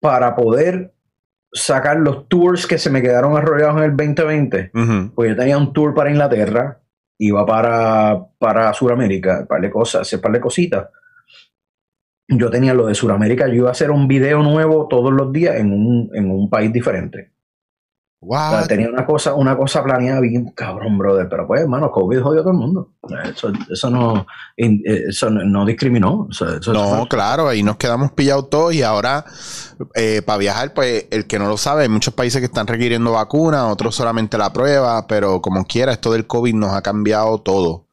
para 0.00 0.34
poder 0.34 0.92
sacar 1.52 1.98
los 1.98 2.28
tours 2.28 2.66
que 2.66 2.78
se 2.78 2.90
me 2.90 3.00
quedaron 3.00 3.36
arrollados 3.36 3.76
en 3.76 3.84
el 3.84 3.96
2020. 3.96 4.72
Ujú. 4.74 5.14
Pues 5.14 5.30
yo 5.30 5.36
tenía 5.36 5.56
un 5.56 5.72
tour 5.72 5.94
para 5.94 6.10
Inglaterra, 6.10 6.82
iba 7.16 7.46
para, 7.46 8.26
para 8.40 8.74
Sudamérica, 8.74 9.42
un 9.42 9.46
par 9.46 9.60
de 9.60 9.70
cosas, 9.70 10.00
hacer 10.00 10.16
un 10.18 10.22
par 10.22 10.32
de 10.32 10.40
cositas. 10.40 10.88
Yo 12.26 12.50
tenía 12.50 12.74
lo 12.74 12.86
de 12.86 12.96
Sudamérica, 12.96 13.46
yo 13.46 13.54
iba 13.54 13.68
a 13.68 13.70
hacer 13.70 13.92
un 13.92 14.08
video 14.08 14.42
nuevo 14.42 14.88
todos 14.88 15.12
los 15.12 15.30
días 15.30 15.54
en 15.54 15.72
un, 15.72 16.10
en 16.12 16.28
un 16.28 16.50
país 16.50 16.72
diferente. 16.72 17.33
What? 18.24 18.66
tenía 18.66 18.88
una 18.88 19.04
cosa, 19.04 19.34
una 19.34 19.56
cosa 19.56 19.82
planeada 19.84 20.20
bien 20.20 20.50
cabrón, 20.54 20.96
brother. 20.98 21.28
Pero 21.28 21.46
pues, 21.46 21.60
hermano, 21.62 21.90
COVID 21.90 22.20
jodió 22.22 22.40
a 22.40 22.42
todo 22.44 22.52
el 22.52 22.58
mundo. 22.58 22.90
Eso, 23.24 23.52
eso 23.70 23.90
no, 23.90 24.26
eh, 24.56 24.80
eso 25.08 25.30
no, 25.30 25.64
discriminó. 25.66 26.28
Eso- 26.30 26.56
eso 26.56 26.72
No, 26.72 26.98
fue- 27.00 27.08
claro, 27.08 27.48
ahí 27.48 27.62
nos 27.62 27.76
quedamos 27.76 28.12
pillados 28.12 28.48
todos 28.50 28.74
y 28.74 28.82
ahora 28.82 29.24
para 30.26 30.38
viajar, 30.38 30.72
pues 30.74 31.06
el 31.10 31.26
que 31.26 31.38
no 31.38 31.48
lo 31.48 31.56
sabe, 31.56 31.82
hay 31.82 31.88
muchos 31.88 32.14
países 32.14 32.40
que 32.40 32.46
están 32.46 32.66
requiriendo 32.66 33.12
vacunas, 33.12 33.64
otros 33.64 33.94
solamente 33.94 34.38
la 34.38 34.52
prueba, 34.52 35.06
pero 35.06 35.40
como 35.40 35.64
quiera, 35.64 35.92
esto 35.92 36.12
del 36.12 36.26
COVID 36.26 36.54
nos 36.54 36.72
ha 36.72 36.82
cambiado 36.82 37.38
todo. 37.40 37.83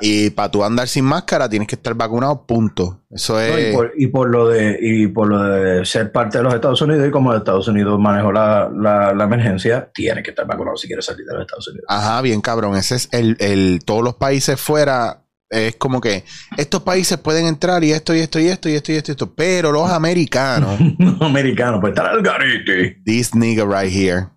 Y 0.00 0.30
para 0.30 0.50
tú 0.50 0.64
andar 0.64 0.88
sin 0.88 1.04
máscara 1.04 1.48
tienes 1.48 1.68
que 1.68 1.74
estar 1.74 1.94
vacunado, 1.94 2.46
punto. 2.46 3.02
Eso 3.10 3.34
No, 3.34 3.40
es... 3.40 3.70
y, 3.70 3.76
por, 3.76 3.92
y 3.96 4.06
por 4.06 4.30
lo 4.30 4.48
de 4.48 4.78
y 4.80 5.06
por 5.08 5.28
lo 5.28 5.42
de 5.42 5.84
ser 5.84 6.10
parte 6.10 6.38
de 6.38 6.44
los 6.44 6.54
Estados 6.54 6.80
Unidos 6.80 7.06
y 7.06 7.10
como 7.10 7.34
Estados 7.34 7.68
Unidos 7.68 8.00
manejó 8.00 8.32
la, 8.32 8.70
la, 8.74 9.12
la 9.12 9.24
emergencia, 9.24 9.90
tiene 9.92 10.22
que 10.22 10.30
estar 10.30 10.46
vacunado 10.46 10.76
si 10.76 10.86
quiere 10.86 11.02
salir 11.02 11.26
de 11.26 11.34
los 11.34 11.42
Estados 11.42 11.68
Unidos. 11.68 11.84
Ajá, 11.88 12.22
bien 12.22 12.40
cabrón. 12.40 12.76
Ese 12.76 12.94
es 12.96 13.08
el, 13.12 13.36
el, 13.40 13.80
todos 13.84 14.02
los 14.02 14.14
países 14.14 14.58
fuera. 14.60 15.20
Es 15.50 15.76
como 15.76 16.00
que 16.00 16.24
estos 16.56 16.82
países 16.82 17.18
pueden 17.18 17.46
entrar 17.46 17.84
y 17.84 17.92
esto 17.92 18.14
y 18.14 18.20
esto 18.20 18.40
y 18.40 18.46
esto 18.48 18.68
y 18.70 18.74
esto 18.74 18.90
y 18.90 18.96
esto, 18.96 19.10
y 19.10 19.12
esto. 19.12 19.34
pero 19.34 19.70
los 19.70 19.90
americanos, 19.90 20.80
Americano, 21.20 21.80
pues 21.80 21.90
estar 21.92 22.06
al 22.06 22.22
garete. 22.22 23.02
this 23.04 23.34
nigga 23.34 23.64
right 23.66 23.92
here. 23.94 24.28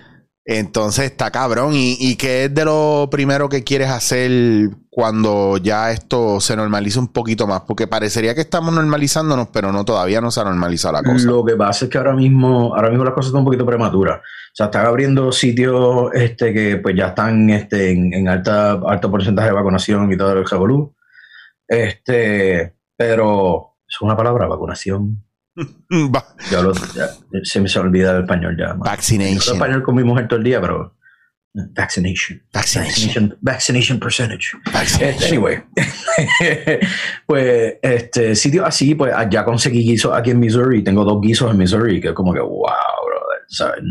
Entonces 0.46 1.06
está 1.06 1.30
cabrón. 1.30 1.74
¿Y, 1.74 1.98
¿Y 2.00 2.16
qué 2.16 2.46
es 2.46 2.54
de 2.54 2.66
lo 2.66 3.08
primero 3.12 3.48
que 3.48 3.64
quieres 3.64 3.90
hacer 3.90 4.72
cuando 4.90 5.58
ya 5.58 5.92
esto 5.92 6.42
se 6.42 6.56
normalice 6.56 7.00
un 7.00 7.10
poquito 7.10 7.46
más? 7.46 7.62
Porque 7.62 7.88
parecería 7.88 8.34
que 8.34 8.42
estamos 8.42 8.74
normalizándonos, 8.74 9.50
pero 9.50 9.72
no, 9.72 9.86
todavía 9.86 10.20
no 10.20 10.32
se 10.32 10.42
ha 10.42 10.44
normalizado 10.44 10.94
la 10.94 11.04
cosa. 11.04 11.26
Lo 11.26 11.46
que 11.46 11.56
pasa 11.56 11.86
es 11.86 11.92
que 11.92 11.98
ahora 11.98 12.14
mismo, 12.14 12.76
ahora 12.76 12.90
mismo 12.90 13.06
las 13.06 13.14
cosas 13.14 13.28
están 13.28 13.42
un 13.42 13.46
poquito 13.46 13.66
prematuras. 13.66 14.20
O 14.20 14.56
sea, 14.56 14.66
están 14.66 14.86
abriendo 14.86 15.32
sitios 15.32 16.10
este, 16.14 16.54
que 16.54 16.78
pues 16.78 16.96
ya 16.96 17.10
están 17.10 17.50
este, 17.52 17.92
en, 17.92 18.14
en 18.14 18.28
alta, 18.28 18.72
alto 18.72 19.12
porcentaje 19.12 19.50
de 19.50 19.54
vacunación 19.54 20.12
y 20.12 20.18
todo 20.18 20.34
el 20.34 20.46
revolú. 20.46 20.94
Este, 21.68 22.74
pero 22.98 23.76
es 23.88 24.02
una 24.02 24.18
palabra, 24.18 24.48
vacunación. 24.48 25.24
Va- 26.16 26.26
Ya 26.50 26.62
lo- 26.62 26.74
ya, 26.74 27.08
se 27.44 27.60
me 27.62 27.68
se 27.70 27.80
olvida 27.80 28.12
el 28.16 28.22
español 28.24 28.56
ya. 28.58 28.68
man. 28.70 28.80
Hablo 28.80 28.84
Vaccination. 28.92 29.56
español 29.56 29.84
con 29.84 29.96
mi 29.96 30.04
mujer 30.04 30.28
todo 30.28 30.38
el 30.40 30.46
día, 30.46 30.60
pero 30.62 30.96
vaccination. 31.54 32.42
Vaccination. 32.54 32.94
Vaccination, 32.94 33.38
vaccination 33.42 34.00
percentage. 34.00 34.48
Vaccination. 34.74 35.10
Este, 35.10 35.28
anyway, 35.28 35.58
pues 37.26 37.76
este 37.82 38.36
sitio 38.36 38.66
así, 38.66 38.96
pues 38.96 39.14
ya 39.30 39.44
conseguí 39.44 39.84
guisos 39.84 40.14
aquí 40.16 40.32
en 40.32 40.40
Missouri. 40.40 40.84
Tengo 40.84 41.04
dos 41.04 41.20
guisos 41.22 41.52
en 41.52 41.58
Missouri, 41.58 42.00
que 42.02 42.10
es 42.10 42.14
como 42.14 42.34
que 42.34 42.40
wow, 42.40 42.68
brother. 43.06 43.84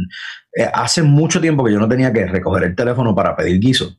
Eh, 0.56 0.68
hace 0.72 1.02
mucho 1.02 1.40
tiempo 1.40 1.62
que 1.64 1.72
yo 1.72 1.78
no 1.78 1.88
tenía 1.88 2.12
que 2.12 2.26
recoger 2.26 2.64
el 2.64 2.74
teléfono 2.74 3.14
para 3.14 3.36
pedir 3.36 3.60
guiso. 3.60 3.96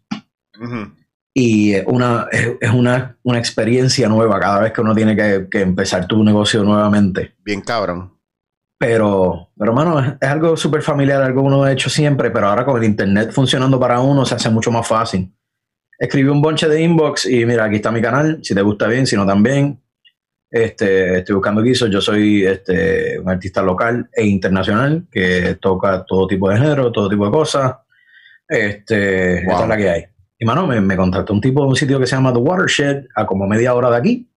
Ujú. 0.59 0.93
Y 1.33 1.75
una, 1.85 2.27
es, 2.31 2.71
una, 2.73 3.17
una 3.23 3.39
experiencia 3.39 4.09
nueva 4.09 4.39
cada 4.39 4.59
vez 4.59 4.73
que 4.73 4.81
uno 4.81 4.93
tiene 4.93 5.15
que, 5.15 5.47
que 5.49 5.61
empezar 5.61 6.07
tu 6.07 6.23
negocio 6.23 6.63
nuevamente. 6.63 7.35
Bien 7.43 7.61
cabrón. 7.61 8.17
Pero, 8.77 9.51
pero 9.57 9.71
hermano, 9.71 9.99
es, 9.99 10.13
es 10.19 10.27
algo 10.27 10.57
súper 10.57 10.81
familiar, 10.81 11.21
algo 11.21 11.41
que 11.41 11.47
uno 11.47 11.63
ha 11.63 11.71
hecho 11.71 11.89
siempre, 11.89 12.31
pero 12.31 12.47
ahora 12.47 12.65
con 12.65 12.77
el 12.77 12.83
internet 12.83 13.31
funcionando 13.31 13.79
para 13.79 13.99
uno 13.99 14.25
se 14.25 14.35
hace 14.35 14.49
mucho 14.49 14.71
más 14.71 14.87
fácil. 14.87 15.31
Escribí 15.99 16.29
un 16.29 16.41
bonche 16.41 16.67
de 16.67 16.81
inbox 16.81 17.27
y 17.27 17.45
mira, 17.45 17.65
aquí 17.65 17.75
está 17.75 17.91
mi 17.91 18.01
canal, 18.01 18.39
si 18.41 18.55
te 18.55 18.61
gusta 18.63 18.87
bien, 18.87 19.05
si 19.05 19.15
no 19.15 19.25
también. 19.25 19.79
Este, 20.49 21.19
estoy 21.19 21.35
buscando 21.35 21.61
guisos, 21.61 21.91
yo 21.91 22.01
soy 22.01 22.43
este, 22.43 23.19
un 23.19 23.29
artista 23.29 23.61
local 23.61 24.09
e 24.11 24.25
internacional 24.25 25.05
que 25.09 25.59
toca 25.61 26.03
todo 26.03 26.27
tipo 26.27 26.49
de 26.49 26.57
género, 26.57 26.91
todo 26.91 27.07
tipo 27.07 27.25
de 27.25 27.31
cosas. 27.31 27.75
Este, 28.49 29.43
Wow. 29.45 29.51
Esta 29.51 29.63
es 29.63 29.69
la 29.69 29.77
que 29.77 29.89
hay. 29.89 30.05
Y 30.41 30.45
mano, 30.45 30.65
me, 30.65 30.81
me 30.81 30.97
contactó 30.97 31.33
un 31.33 31.39
tipo 31.39 31.61
de 31.61 31.67
un 31.67 31.75
sitio 31.75 31.99
que 31.99 32.07
se 32.07 32.15
llama 32.15 32.33
The 32.33 32.39
Watershed, 32.39 33.03
a 33.15 33.27
como 33.27 33.45
media 33.45 33.75
hora 33.75 33.91
de 33.91 33.97
aquí. 33.97 34.27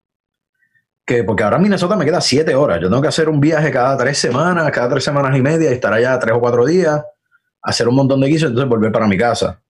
Que 1.06 1.24
porque 1.24 1.42
ahora 1.44 1.56
en 1.56 1.62
Minnesota 1.62 1.96
me 1.96 2.04
queda 2.04 2.20
siete 2.20 2.54
horas. 2.54 2.78
Yo 2.82 2.90
tengo 2.90 3.00
que 3.00 3.08
hacer 3.08 3.30
un 3.30 3.40
viaje 3.40 3.70
cada 3.70 3.96
tres 3.96 4.18
semanas, 4.18 4.70
cada 4.70 4.90
tres 4.90 5.02
semanas 5.02 5.34
y 5.34 5.40
media, 5.40 5.70
y 5.70 5.72
estar 5.72 5.94
allá 5.94 6.18
tres 6.18 6.36
o 6.36 6.40
cuatro 6.40 6.66
días, 6.66 7.02
hacer 7.62 7.88
un 7.88 7.94
montón 7.94 8.20
de 8.20 8.26
guisos, 8.28 8.50
entonces 8.50 8.68
volver 8.68 8.92
para 8.92 9.06
mi 9.06 9.16
casa. 9.16 9.62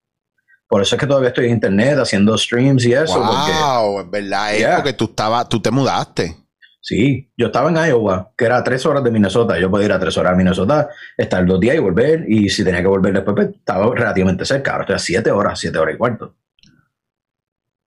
Por 0.66 0.82
eso 0.82 0.96
es 0.96 1.00
que 1.00 1.06
todavía 1.06 1.28
estoy 1.28 1.46
en 1.46 1.52
internet 1.52 1.98
haciendo 2.00 2.36
streams 2.36 2.84
y 2.84 2.94
eso. 2.94 3.14
porque- 3.14 3.52
wow, 3.52 4.00
es 4.00 4.10
verdad, 4.10 4.54
es 4.56 4.66
porque 4.74 4.92
tú 4.92 5.04
estabas, 5.04 5.48
tú 5.48 5.60
te 5.62 5.70
mudaste. 5.70 6.36
Sí, 6.86 7.32
yo 7.34 7.46
estaba 7.46 7.70
en 7.70 7.76
Iowa, 7.76 8.32
que 8.36 8.44
era 8.44 8.58
a 8.58 8.62
tres 8.62 8.84
horas 8.84 9.02
de 9.02 9.10
Minnesota. 9.10 9.58
Yo 9.58 9.70
podía 9.70 9.86
ir 9.86 9.92
a 9.92 9.98
tres 9.98 10.18
horas 10.18 10.34
a 10.34 10.36
Minnesota, 10.36 10.90
estar 11.16 11.46
dos 11.46 11.58
días 11.58 11.76
y 11.76 11.78
volver. 11.78 12.26
Y 12.28 12.50
si 12.50 12.62
tenía 12.62 12.82
que 12.82 12.88
volver 12.88 13.14
después, 13.14 13.34
pues, 13.34 13.48
estaba 13.56 13.94
relativamente 13.94 14.44
cerca. 14.44 14.72
Ahora 14.72 14.82
estoy 14.82 14.96
a 14.96 14.98
siete 14.98 15.30
horas, 15.30 15.58
siete 15.58 15.78
horas 15.78 15.94
y 15.94 15.98
cuarto. 15.98 16.34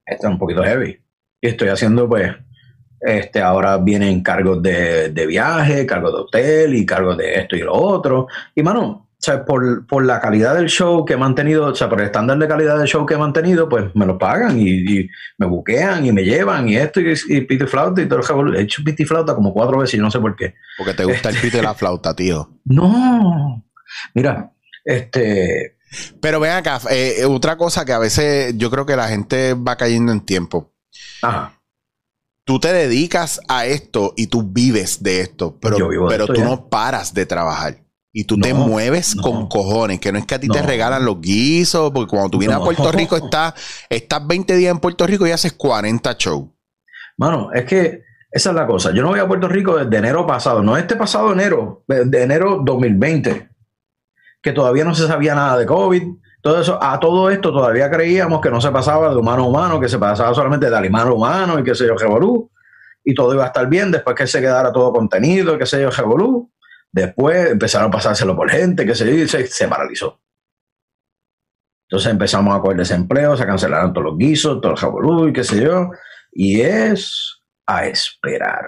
Esto 0.04 0.28
es 0.28 0.34
un 0.34 0.40
poquito 0.40 0.64
heavy. 0.64 1.00
Y 1.40 1.48
estoy 1.48 1.68
haciendo, 1.68 2.10
pues, 2.10 2.36
este, 3.00 3.40
ahora 3.40 3.78
vienen 3.78 4.24
cargos 4.24 4.64
de, 4.64 5.10
de 5.10 5.28
viaje, 5.28 5.86
cargos 5.86 6.14
de 6.14 6.20
hotel 6.20 6.74
y 6.74 6.84
cargos 6.84 7.18
de 7.18 7.36
esto 7.36 7.56
y 7.56 7.60
lo 7.60 7.76
otro. 7.76 8.28
Y, 8.56 8.64
mano, 8.64 9.07
o 9.20 9.24
sea, 9.28 9.46
por, 9.46 9.88
por 9.88 10.06
la 10.06 10.22
calidad 10.22 10.54
del 10.54 10.70
show 10.70 11.04
que 11.04 11.14
he 11.14 11.18
mantenido, 11.18 11.66
o 11.66 11.76
sea, 11.76 11.90
por 11.90 12.00
el 12.00 12.06
estándar 12.06 12.38
de 12.38 12.48
calidad 12.48 12.78
del 12.78 12.88
show 12.88 13.04
que 13.04 13.16
he 13.16 13.18
mantenido, 13.18 13.68
pues 13.68 13.86
me 13.96 14.06
lo 14.06 14.20
pagan 14.20 14.60
y, 14.60 14.70
y 14.70 15.10
me 15.40 15.48
buquean 15.48 16.06
y 16.06 16.12
me 16.12 16.24
llevan 16.24 16.70
y 16.70 16.78
esto 16.78 17.02
y, 17.02 17.14
y 17.28 17.58
flauta 17.66 18.00
y 18.00 18.08
todo 18.08 18.42
el. 18.42 18.56
He 18.56 18.62
hecho 18.62 18.84
pito 18.86 19.02
y 19.02 19.06
flauta 19.06 19.34
como 19.34 19.54
cuatro 19.54 19.80
veces 19.80 19.96
y 19.96 19.98
no 19.98 20.12
sé 20.12 20.20
por 20.20 20.36
qué. 20.36 20.54
Porque 20.78 20.94
te 20.94 21.04
gusta 21.04 21.30
el 21.30 21.38
pito 21.38 21.58
y 21.58 21.62
la 21.62 21.74
flauta, 21.74 22.16
tío. 22.16 22.52
No. 22.66 23.66
Mira, 24.14 24.52
este. 24.86 25.78
Pero 26.22 26.40
ven 26.40 26.52
acá, 26.52 26.80
eh, 26.92 27.26
otra 27.26 27.58
cosa 27.58 27.86
que 27.86 27.94
a 27.94 28.00
veces 28.00 28.56
yo 28.56 28.70
creo 28.70 28.86
que 28.86 28.96
la 28.96 29.08
gente 29.08 29.56
va 29.56 29.78
cayendo 29.78 30.12
en 30.12 30.22
tiempo. 30.22 30.74
Ajá. 31.24 31.54
Tú 32.44 32.60
te 32.60 32.72
dedicas 32.72 33.42
a 33.48 33.66
esto 33.66 34.14
y 34.16 34.28
tú 34.28 34.44
vives 34.44 35.02
de 35.02 35.22
esto, 35.22 35.58
pero, 35.60 35.78
de 35.90 35.98
pero 36.08 36.24
esto 36.26 36.34
tú 36.34 36.40
ya. 36.40 36.46
no 36.46 36.70
paras 36.70 37.14
de 37.16 37.26
trabajar. 37.26 37.87
Y 38.14 38.24
tú 38.24 38.40
te 38.40 38.54
mueves 38.54 39.16
no. 39.16 39.22
con 39.22 39.48
cojones, 39.48 40.00
que 40.00 40.12
no 40.12 40.18
es 40.18 40.26
que 40.26 40.36
a 40.36 40.40
ti 40.40 40.48
te 40.48 40.62
regalan 40.62 41.06
los 41.06 41.22
guisos, 41.22 41.92
porque 41.92 42.10
cuando 42.10 42.32
tú 42.32 42.38
vienes 42.40 42.58
a. 42.58 42.62
Puerto 42.62 42.92
Rico 42.92 43.16
estás, 43.24 43.54
estás 43.90 44.26
20 44.26 44.56
días 44.56 44.72
en 44.72 44.80
Puerto 44.80 45.06
Rico 45.06 45.28
y 45.28 45.32
haces 45.32 45.54
40 45.54 46.16
shows. 46.18 46.48
Mano, 47.18 47.50
es 47.54 47.66
que 47.66 48.02
esa 48.32 48.50
es 48.50 48.56
la 48.56 48.68
cosa. 48.68 48.92
Yo 48.92 49.02
no 49.02 49.10
voy 49.10 49.20
a 49.20 49.28
Puerto 49.28 49.48
Rico 49.48 49.78
desde 49.78 49.98
enero 49.98 50.26
pasado, 50.28 50.62
no 50.62 50.78
este 50.78 50.96
pasado 50.96 51.32
enero, 51.32 51.84
de 51.88 52.22
enero 52.22 52.62
2020, 52.64 53.50
que 54.42 54.52
todavía 54.52 54.84
no 54.84 54.94
se 54.94 55.08
sabía 55.08 55.34
nada 55.36 55.58
de 55.58 55.66
COVID. 55.66 56.04
Todo 56.42 56.62
eso, 56.62 56.82
a 56.82 57.00
todo 57.00 57.30
esto 57.30 57.52
todavía 57.52 57.90
creíamos 57.90 58.42
que 58.42 58.50
no 58.50 58.62
se 58.62 58.70
pasaba 58.72 59.10
de 59.10 59.16
humano 59.16 59.44
a 59.44 59.48
humano, 59.48 59.80
que 59.80 59.90
se 59.90 59.98
pasaba 59.98 60.34
solamente 60.34 60.70
de 60.70 60.78
animal 60.78 61.08
a 61.08 61.14
humano 61.14 61.60
y 61.60 61.64
qué 61.64 61.74
sé 61.74 61.88
yo, 61.88 61.96
revolú. 61.96 62.52
Y 63.04 63.14
todo 63.14 63.34
iba 63.34 63.44
a 63.44 63.48
estar 63.48 63.68
bien 63.68 63.92
después 63.92 64.16
que 64.16 64.28
se 64.28 64.40
quedara 64.40 64.72
todo 64.72 64.94
contenido, 64.94 65.58
qué 65.58 65.66
sé 65.66 65.82
yo, 65.82 65.90
revolú. 65.90 66.52
Después 66.92 67.52
empezaron 67.52 67.90
a 67.90 67.92
pasárselo 67.92 68.36
por 68.36 68.50
gente, 68.50 68.86
qué 68.86 68.96
sé 68.96 69.06
yo, 69.06 69.24
y 69.24 69.28
se, 69.28 69.46
se 69.48 69.68
paralizó. 69.68 70.20
Entonces 71.90 72.12
empezamos 72.12 72.56
a 72.56 72.60
coger 72.60 72.78
desempleo, 72.78 73.38
se 73.38 73.46
cancelaron 73.46 73.94
todos 73.94 74.06
los 74.06 74.18
guisos, 74.18 74.60
todo 74.62 74.74
el 74.74 74.78
revolú 74.78 75.28
y 75.28 75.34
qué 75.34 75.44
sé 75.44 75.64
yo. 75.64 75.92
Y 76.32 76.62
es 76.62 77.42
a 77.66 77.86
esperar. 77.86 78.68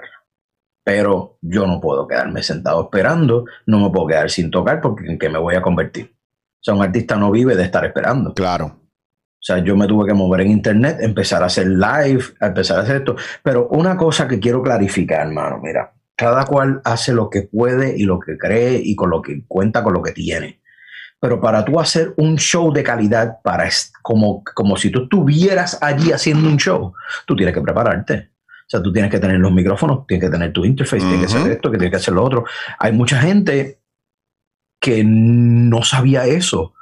Pero 0.84 1.38
yo 1.42 1.66
no 1.66 1.80
puedo 1.80 2.08
quedarme 2.08 2.42
sentado 2.42 2.84
esperando, 2.84 3.44
no 3.66 3.78
me 3.78 3.90
puedo 3.90 4.06
quedar 4.06 4.30
sin 4.30 4.50
tocar 4.50 4.80
porque 4.80 5.06
en 5.06 5.18
qué 5.18 5.28
me 5.28 5.38
voy 5.38 5.54
a 5.54 5.62
convertir. 5.62 6.14
O 6.14 6.62
sea, 6.62 6.74
un 6.74 6.82
artista 6.82 7.16
no 7.16 7.30
vive 7.30 7.56
de 7.56 7.64
estar 7.64 7.84
esperando. 7.84 8.32
Claro. 8.34 8.66
O 8.66 9.42
sea, 9.42 9.58
yo 9.58 9.76
me 9.76 9.86
tuve 9.86 10.06
que 10.06 10.14
mover 10.14 10.42
en 10.42 10.50
internet, 10.50 10.98
empezar 11.00 11.42
a 11.42 11.46
hacer 11.46 11.66
live, 11.66 12.22
a 12.40 12.48
empezar 12.48 12.78
a 12.78 12.82
hacer 12.82 12.96
esto. 12.96 13.16
Pero 13.42 13.68
una 13.68 13.96
cosa 13.96 14.28
que 14.28 14.38
quiero 14.38 14.62
clarificar, 14.62 15.26
hermano, 15.26 15.60
mira, 15.62 15.94
cada 16.20 16.44
cual 16.44 16.82
hace 16.84 17.14
lo 17.14 17.30
que 17.30 17.44
puede 17.44 17.96
y 17.96 18.02
lo 18.02 18.20
que 18.20 18.36
cree 18.36 18.78
y 18.84 18.94
con 18.94 19.08
lo 19.08 19.22
que 19.22 19.42
cuenta 19.48 19.82
con 19.82 19.94
lo 19.94 20.02
que 20.02 20.12
tiene. 20.12 20.60
Pero 21.18 21.40
para 21.40 21.64
tú 21.64 21.80
hacer 21.80 22.12
un 22.18 22.36
show 22.36 22.70
de 22.74 22.82
calidad, 22.82 23.38
para 23.42 23.70
como, 24.02 24.44
como 24.54 24.76
si 24.76 24.90
tú 24.90 25.04
estuvieras 25.04 25.78
allí 25.80 26.12
haciendo 26.12 26.46
un 26.46 26.58
show, 26.58 26.92
tú 27.24 27.34
tienes 27.34 27.54
que 27.54 27.62
prepararte. 27.62 28.32
O 28.36 28.68
sea, 28.68 28.82
tú 28.82 28.92
tienes 28.92 29.10
que 29.10 29.18
tener 29.18 29.38
los 29.38 29.50
micrófonos, 29.50 30.06
tienes 30.06 30.26
que 30.26 30.30
tener 30.30 30.52
tu 30.52 30.62
interface, 30.66 31.06
tienes 31.06 31.20
que 31.20 31.38
hacer 31.38 31.52
esto, 31.52 31.70
que 31.70 31.78
tienes 31.78 31.90
que 31.90 32.02
hacer 32.02 32.12
lo 32.12 32.22
otro. 32.22 32.44
Hay 32.78 32.92
mucha 32.92 33.18
gente 33.18 33.80
que 34.78 35.02
no 35.02 35.82
sabía 35.84 36.26
eso. 36.26 36.74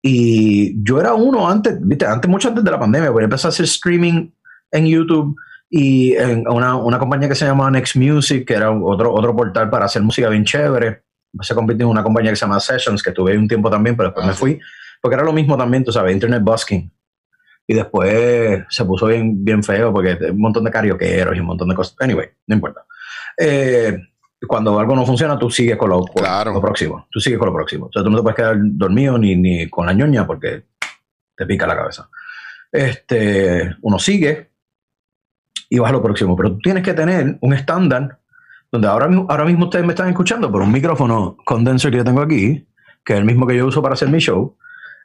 Y 0.00 0.80
yo 0.84 1.00
era 1.00 1.14
uno 1.14 1.50
antes, 1.50 1.76
viste, 1.80 2.06
antes, 2.06 2.30
mucho 2.30 2.50
antes 2.50 2.62
de 2.62 2.70
la 2.70 2.78
pandemia, 2.78 3.10
porque 3.10 3.24
empecé 3.24 3.48
a 3.48 3.50
hacer 3.50 3.64
streaming 3.64 4.30
en 4.70 4.86
YouTube 4.86 5.36
y 5.68 6.14
en 6.14 6.46
una, 6.48 6.76
una 6.76 6.98
compañía 6.98 7.28
que 7.28 7.34
se 7.34 7.44
llama 7.46 7.70
Next 7.70 7.96
Music, 7.96 8.46
que 8.46 8.54
era 8.54 8.70
otro, 8.70 9.12
otro 9.12 9.34
portal 9.34 9.68
para 9.70 9.86
hacer 9.86 10.02
música 10.02 10.28
bien 10.28 10.44
chévere. 10.44 11.02
Se 11.40 11.54
convirtió 11.54 11.84
en 11.86 11.90
una 11.90 12.02
compañía 12.02 12.30
que 12.30 12.36
se 12.36 12.46
llama 12.46 12.60
Sessions, 12.60 13.02
que 13.02 13.12
tuve 13.12 13.36
un 13.36 13.48
tiempo 13.48 13.68
también, 13.70 13.96
pero 13.96 14.08
después 14.10 14.24
Ah, 14.24 14.28
me 14.28 14.34
sí. 14.34 14.38
fui, 14.38 14.60
porque 15.02 15.14
era 15.16 15.24
lo 15.24 15.32
mismo 15.32 15.56
también, 15.56 15.84
tú 15.84 15.92
sabes, 15.92 16.12
Internet 16.14 16.42
Busking. 16.42 16.90
Y 17.66 17.74
después 17.74 18.62
se 18.70 18.84
puso 18.84 19.06
bien, 19.06 19.44
bien 19.44 19.62
feo 19.62 19.92
porque 19.92 20.16
un 20.30 20.38
montón 20.40 20.62
de 20.64 20.70
carioqueros 20.70 21.36
y 21.36 21.40
un 21.40 21.46
montón 21.46 21.68
de 21.68 21.74
cosas. 21.74 21.96
Anyway, 21.98 22.28
no 22.46 22.54
importa. 22.54 22.82
Eh, 23.36 23.98
cuando 24.46 24.78
algo 24.78 24.94
no 24.94 25.04
funciona, 25.04 25.36
tú 25.36 25.50
sigues 25.50 25.76
con 25.76 25.90
lo, 25.90 25.98
con 26.02 26.22
Claro. 26.22 26.52
lo 26.52 26.60
próximo. 26.60 27.08
Tú 27.10 27.18
sigues 27.18 27.38
con 27.40 27.48
lo 27.48 27.54
próximo. 27.54 27.86
O 27.86 27.92
sea, 27.92 28.04
tú 28.04 28.10
no 28.10 28.16
te 28.18 28.22
puedes 28.22 28.36
quedar 28.36 28.56
dormido 28.60 29.18
ni, 29.18 29.34
ni 29.34 29.68
con 29.68 29.84
la 29.86 29.92
ñoña 29.92 30.24
porque 30.26 30.62
te 31.36 31.44
pica 31.44 31.66
la 31.66 31.74
cabeza. 31.76 32.08
Este, 32.70 33.74
uno 33.82 33.98
sigue 33.98 34.50
y 35.76 35.78
vas 35.78 35.90
a 35.90 35.92
lo 35.92 36.02
próximo. 36.02 36.34
Pero 36.36 36.52
tú 36.52 36.58
tienes 36.60 36.82
que 36.82 36.94
tener 36.94 37.36
un 37.40 37.52
estándar 37.52 38.18
donde 38.72 38.88
ahora, 38.88 39.08
mismo- 39.08 39.26
ahora 39.28 39.44
mismo 39.44 39.66
ustedes 39.66 39.84
me 39.84 39.92
están 39.92 40.08
escuchando 40.08 40.50
por 40.50 40.62
un 40.62 40.72
micrófono 40.72 41.36
condenser 41.44 41.90
que 41.90 41.98
yo 41.98 42.04
tengo 42.04 42.22
aquí, 42.22 42.66
que 43.04 43.12
es 43.12 43.18
el 43.18 43.24
mismo 43.24 43.46
que 43.46 43.56
yo 43.56 43.66
uso 43.66 43.82
para 43.82 43.94
hacer 43.94 44.08
mi 44.08 44.18
show. 44.18 44.56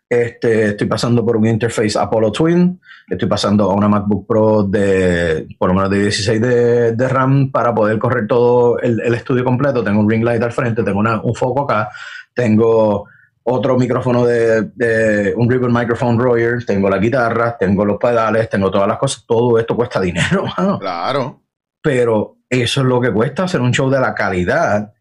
Este, 0.09 0.69
estoy 0.69 0.87
pasando 0.87 1.25
por 1.25 1.37
un 1.37 1.45
interface 1.47 1.97
Apollo 1.97 2.31
Twin, 2.33 2.79
estoy 3.09 3.29
pasando 3.29 3.71
a 3.71 3.73
una 3.73 3.87
MacBook 3.87 4.27
Pro 4.27 4.63
de 4.63 5.47
por 5.57 5.69
lo 5.69 5.75
menos 5.75 5.89
de 5.89 6.01
16 6.01 6.41
de, 6.41 6.91
de 6.93 7.07
RAM 7.07 7.49
para 7.49 7.73
poder 7.73 7.97
correr 7.97 8.27
todo 8.27 8.77
el, 8.79 8.99
estudio 9.13 9.43
completo. 9.45 9.83
Tengo 9.83 9.99
un 10.01 10.09
ring 10.09 10.23
light 10.23 10.41
al 10.43 10.51
frente, 10.51 10.83
tengo 10.83 10.99
un 10.99 11.35
foco 11.35 11.63
acá, 11.63 11.89
tengo 12.33 13.07
otro 13.43 13.77
micrófono 13.77 14.25
de, 14.25 14.63
de 14.75 15.33
un 15.35 15.49
Ribbon 15.49 15.73
Microphone 15.73 16.19
Royer, 16.19 16.65
tengo 16.65 16.89
la 16.89 16.97
guitarra, 16.99 17.57
tengo 17.57 17.83
los 17.85 17.97
pedales, 17.97 18.49
tengo 18.49 18.69
todas 18.69 18.87
las 18.87 18.97
cosas. 18.97 19.25
Todo 19.25 19.57
esto 19.57 19.75
cuesta 19.75 19.99
dinero, 19.99 20.45
mano 20.57 20.79
Claro. 20.79 21.41
pero 21.81 22.37
eso 22.49 22.81
es 22.81 22.87
lo 22.87 22.99
que 23.01 23.11
cuesta 23.11 23.43
hacer 23.43 23.61
un 23.61 23.71
show 23.73 23.89
de 23.89 23.99
la 23.99 24.13
calidad 24.13 24.93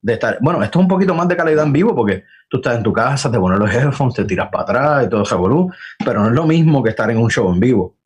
de 0.00 0.12
estar. 0.12 0.38
Bueno, 0.40 0.62
esto 0.62 0.78
es 0.78 0.82
un 0.82 0.88
poquito 0.88 1.14
más 1.14 1.26
de 1.26 1.36
calidad 1.36 1.64
en 1.64 1.72
vivo 1.72 1.94
porque 1.94 2.24
tú 2.48 2.58
estás 2.58 2.76
en 2.76 2.82
tu 2.82 2.92
casa, 2.92 3.30
te 3.30 3.38
pones 3.38 3.58
los 3.58 3.72
headphones, 3.74 4.14
te 4.14 4.24
tiras 4.24 4.48
para 4.52 4.62
atrás 4.62 5.06
y 5.06 5.08
todo 5.08 5.22
ese 5.22 5.34
volumen, 5.34 5.74
pero 6.04 6.20
no 6.20 6.28
es 6.28 6.34
lo 6.34 6.46
mismo 6.46 6.82
que 6.82 6.90
estar 6.90 7.10
en 7.10 7.18
un 7.18 7.30
show 7.30 7.50
en 7.52 7.58
vivo. 7.58 7.96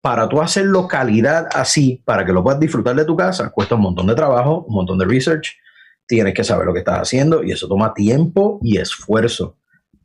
Para 0.00 0.28
tú 0.28 0.40
hacerlo 0.40 0.88
calidad 0.88 1.48
así, 1.54 2.02
para 2.04 2.24
que 2.24 2.32
lo 2.32 2.42
puedas 2.42 2.58
disfrutar 2.58 2.96
de 2.96 3.04
tu 3.04 3.16
casa, 3.16 3.50
cuesta 3.50 3.74
un 3.74 3.82
montón 3.82 4.06
de 4.06 4.14
trabajo, 4.14 4.64
un 4.66 4.74
montón 4.74 4.98
de 4.98 5.04
research, 5.04 5.56
tienes 6.12 6.34
que 6.34 6.44
saber 6.44 6.66
lo 6.66 6.74
que 6.74 6.80
estás 6.80 6.98
haciendo 6.98 7.42
y 7.42 7.52
eso 7.52 7.66
toma 7.66 7.94
tiempo 7.94 8.60
y 8.62 8.76
esfuerzo. 8.76 9.56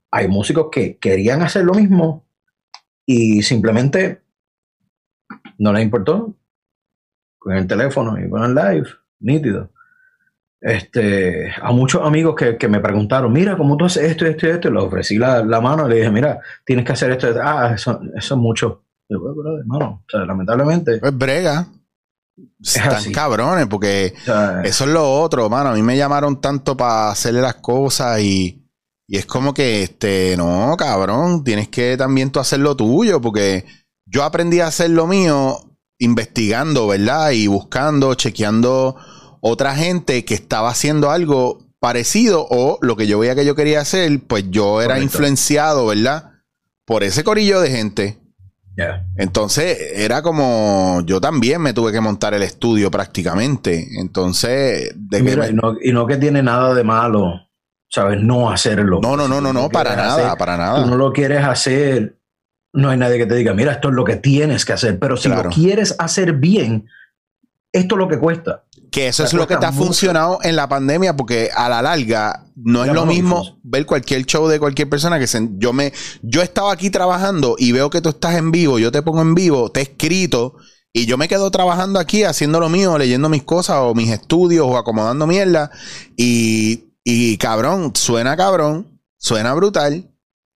Hay 0.10 0.30
músicos 0.30 0.68
que 0.72 0.97
querían 0.97 1.41
hacer 1.41 1.66
lo 1.66 1.74
mismo 1.74 2.26
y 3.05 3.41
simplemente 3.41 4.22
no 5.58 5.74
les 5.74 5.84
importó, 5.84 6.34
con 7.38 7.58
el 7.58 7.68
teléfono 7.68 8.18
y 8.18 8.30
con 8.30 8.41
el 8.41 8.55
live, 8.55 8.88
nítido. 9.20 9.70
Este, 10.62 11.51
a 11.62 11.74
muchos 11.74 12.01
amigos 12.08 12.36
que, 12.38 12.55
que 12.55 12.70
me 12.70 12.80
preguntaron, 12.80 13.34
mira, 13.34 13.58
¿cómo 13.58 13.76
tú 13.76 13.84
haces 13.84 14.03
esto, 14.10 14.26
esto 14.26 14.47
y 14.47 14.51
esto? 14.51 14.72
Les 14.72 14.82
ofrecí 14.82 15.18
la, 15.18 15.43
la 15.43 15.60
mano 15.60 15.88
y 15.88 15.89
le 15.89 15.95
dije, 15.97 16.10
mira, 16.12 16.39
tienes 16.66 16.86
que 16.86 16.93
hacer 16.93 17.12
esto. 17.12 17.28
Ah, 17.43 17.74
eso, 17.76 17.99
eso 18.16 18.36
es 18.36 18.39
mucho. 18.39 18.86
Y 19.10 19.14
yo, 19.14 19.20
"Bueno, 19.20 19.36
brother, 19.36 19.60
hermano, 19.60 20.03
o 20.08 20.10
sea, 20.10 20.22
lamentablemente, 20.26 20.99
Pues 20.99 21.18
brega. 21.18 21.68
Están 22.61 23.11
cabrones 23.11 23.67
porque 23.67 24.13
sea, 24.23 24.61
eso 24.63 24.83
es 24.85 24.89
lo 24.91 25.21
otro, 25.21 25.49
mano. 25.49 25.69
A 25.69 25.73
mí 25.73 25.81
me 25.81 25.97
llamaron 25.97 26.39
tanto 26.41 26.75
para 26.77 27.09
hacerle 27.09 27.41
las 27.41 27.55
cosas 27.55 28.19
y, 28.21 28.63
y 29.07 29.17
es 29.17 29.25
como 29.25 29.53
que, 29.53 29.83
este, 29.83 30.35
no, 30.38 30.75
cabrón, 30.77 31.43
tienes 31.43 31.69
que 31.69 31.97
también 31.97 32.31
tú 32.31 32.39
hacer 32.39 32.59
lo 32.59 32.75
tuyo 32.75 33.21
porque 33.21 33.65
yo 34.05 34.23
aprendí 34.23 34.59
a 34.59 34.67
hacer 34.67 34.89
lo 34.91 35.07
mío 35.07 35.75
investigando, 35.99 36.88
¿verdad? 36.88 37.31
Y 37.31 37.47
buscando, 37.47 38.13
chequeando 38.15 38.95
otra 39.41 39.75
gente 39.75 40.25
que 40.25 40.33
estaba 40.33 40.69
haciendo 40.69 41.09
algo 41.11 41.59
parecido 41.79 42.45
o 42.49 42.79
lo 42.81 42.95
que 42.95 43.07
yo 43.07 43.19
veía 43.19 43.35
que 43.35 43.45
yo 43.45 43.55
quería 43.55 43.81
hacer, 43.81 44.19
pues 44.27 44.45
yo 44.49 44.81
era 44.81 44.95
Correcto. 44.95 45.03
influenciado, 45.03 45.85
¿verdad? 45.88 46.31
Por 46.85 47.03
ese 47.03 47.23
corillo 47.23 47.61
de 47.61 47.69
gente. 47.69 48.19
Entonces 49.15 49.78
era 49.95 50.21
como 50.21 51.01
yo 51.05 51.19
también 51.19 51.61
me 51.61 51.73
tuve 51.73 51.91
que 51.91 51.99
montar 52.01 52.34
el 52.34 52.43
estudio 52.43 52.91
prácticamente. 52.91 53.88
Entonces, 53.99 54.91
de 54.95 55.17
que 55.17 55.23
Mira, 55.23 55.43
me- 55.43 55.49
y, 55.49 55.53
no, 55.53 55.75
y 55.82 55.91
no 55.91 56.05
que 56.05 56.17
tiene 56.17 56.43
nada 56.43 56.73
de 56.73 56.84
malo, 56.84 57.34
¿sabes? 57.89 58.21
No 58.21 58.51
hacerlo. 58.51 58.99
no, 59.01 59.17
no, 59.17 59.28
no, 59.28 59.41
no, 59.41 59.49
tú 59.49 59.53
no, 59.53 59.69
para 59.69 59.95
nada, 59.95 60.28
hacer, 60.28 60.38
para 60.38 60.55
tú 60.55 60.61
nada. 60.61 60.86
no 60.86 60.95
lo 60.95 61.11
quieres 61.11 61.43
hacer, 61.43 62.17
no 62.73 62.89
hay 62.89 62.97
nadie 62.97 63.17
que 63.17 63.25
te 63.25 63.36
diga, 63.36 63.53
mira, 63.53 63.71
esto 63.71 63.89
es 63.89 63.95
lo 63.95 64.03
que 64.05 64.17
tienes 64.17 64.63
que 64.65 64.73
hacer. 64.73 64.99
Pero 64.99 65.17
si 65.17 65.30
Claro. 65.30 65.49
lo 65.49 65.49
quieres 65.49 65.95
hacer 65.97 66.34
bien, 66.34 66.88
esto 67.71 67.95
es 67.95 67.99
lo 67.99 68.07
que 68.07 68.19
cuesta. 68.19 68.63
Que 68.98 69.08
eso 69.10 69.24
es 69.24 69.34
lo 69.34 69.48
que 69.48 69.58
te 69.58 69.66
ha 69.66 69.72
mucho. 69.72 69.86
funcionado 69.86 70.39
en 70.41 70.56
la 70.56 70.68
pandemia, 70.68 71.16
porque 71.16 71.50
a 71.56 71.70
la 71.70 71.82
larga 71.82 72.45
no 72.56 72.84
es 72.84 72.91
lo 72.91 73.06
mismo 73.06 73.60
ver 73.64 73.86
cualquier 73.86 74.26
show 74.26 74.48
de 74.48 74.60
cualquier 74.60 74.89
persona 74.89 75.20
que 75.20 75.28
se, 75.28 75.48
yo 75.58 75.72
me, 75.74 75.93
yo 76.24 76.41
estaba 76.41 76.72
aquí 76.72 76.89
trabajando 76.89 77.56
y 77.60 77.72
veo 77.72 77.89
que 77.89 78.02
tú 78.02 78.10
estás 78.10 78.36
en 78.36 78.52
vivo, 78.52 78.80
yo 78.80 78.91
te 78.91 79.02
pongo 79.04 79.22
en 79.22 79.36
vivo, 79.36 79.72
te 79.72 79.82
he 79.82 79.84
escrito 79.84 80.56
y 80.91 81.06
yo 81.06 81.18
me 81.18 81.28
quedo 81.28 81.52
trabajando 81.52 82.00
aquí 82.00 82.24
haciendo 82.24 82.60
lo 82.60 82.70
mío, 82.70 82.98
leyendo 82.98 83.30
mis 83.30 83.43
cosas 83.43 83.78
o 83.82 83.93
mis 83.93 84.10
estudios 84.10 84.66
o 84.68 84.78
acomodando 84.78 85.28
mierda 85.28 85.70
y, 86.16 86.86
y 87.04 87.38
cabrón, 87.38 87.91
suena 87.95 88.36
cabrón, 88.36 89.00
suena 89.18 89.54
brutal, 89.54 90.10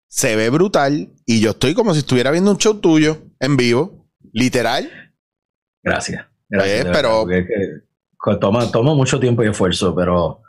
se 0.08 0.36
ve 0.36 0.50
brutal 0.50 1.14
y 1.28 1.42
yo 1.42 1.52
estoy 1.52 1.76
como 1.76 1.94
si 1.94 2.00
estuviera 2.00 2.32
viendo 2.32 2.50
un 2.50 2.58
show 2.58 2.74
tuyo 2.80 3.22
en 3.40 3.56
vivo, 3.56 4.08
literal. 4.34 4.90
Gracias. 5.84 6.26
Gracias. 6.50 6.86
Eh, 6.86 6.90
pero- 6.92 7.30
es 7.30 7.46
que 7.46 7.91
toma, 8.40 8.72
toma 8.72 8.94
mucho 8.94 9.20
tiempo 9.20 9.44
y 9.44 9.48
esfuerzo, 9.48 9.96
pero 9.96 10.42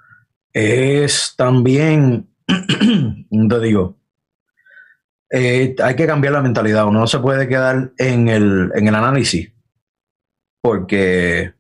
es 0.52 1.34
también, 1.36 2.28
te 2.46 3.60
digo, 3.60 3.96
eh, 5.30 5.74
hay 5.82 5.96
que 5.96 6.06
cambiar 6.06 6.34
la 6.34 6.42
mentalidad. 6.42 6.86
Uno 6.86 7.00
no 7.00 7.06
se 7.06 7.18
puede 7.18 7.48
quedar 7.48 7.92
en 7.96 8.28
el, 8.28 8.70
en 8.74 8.86
el 8.86 8.94
análisis 8.94 9.50
porque 10.60 11.54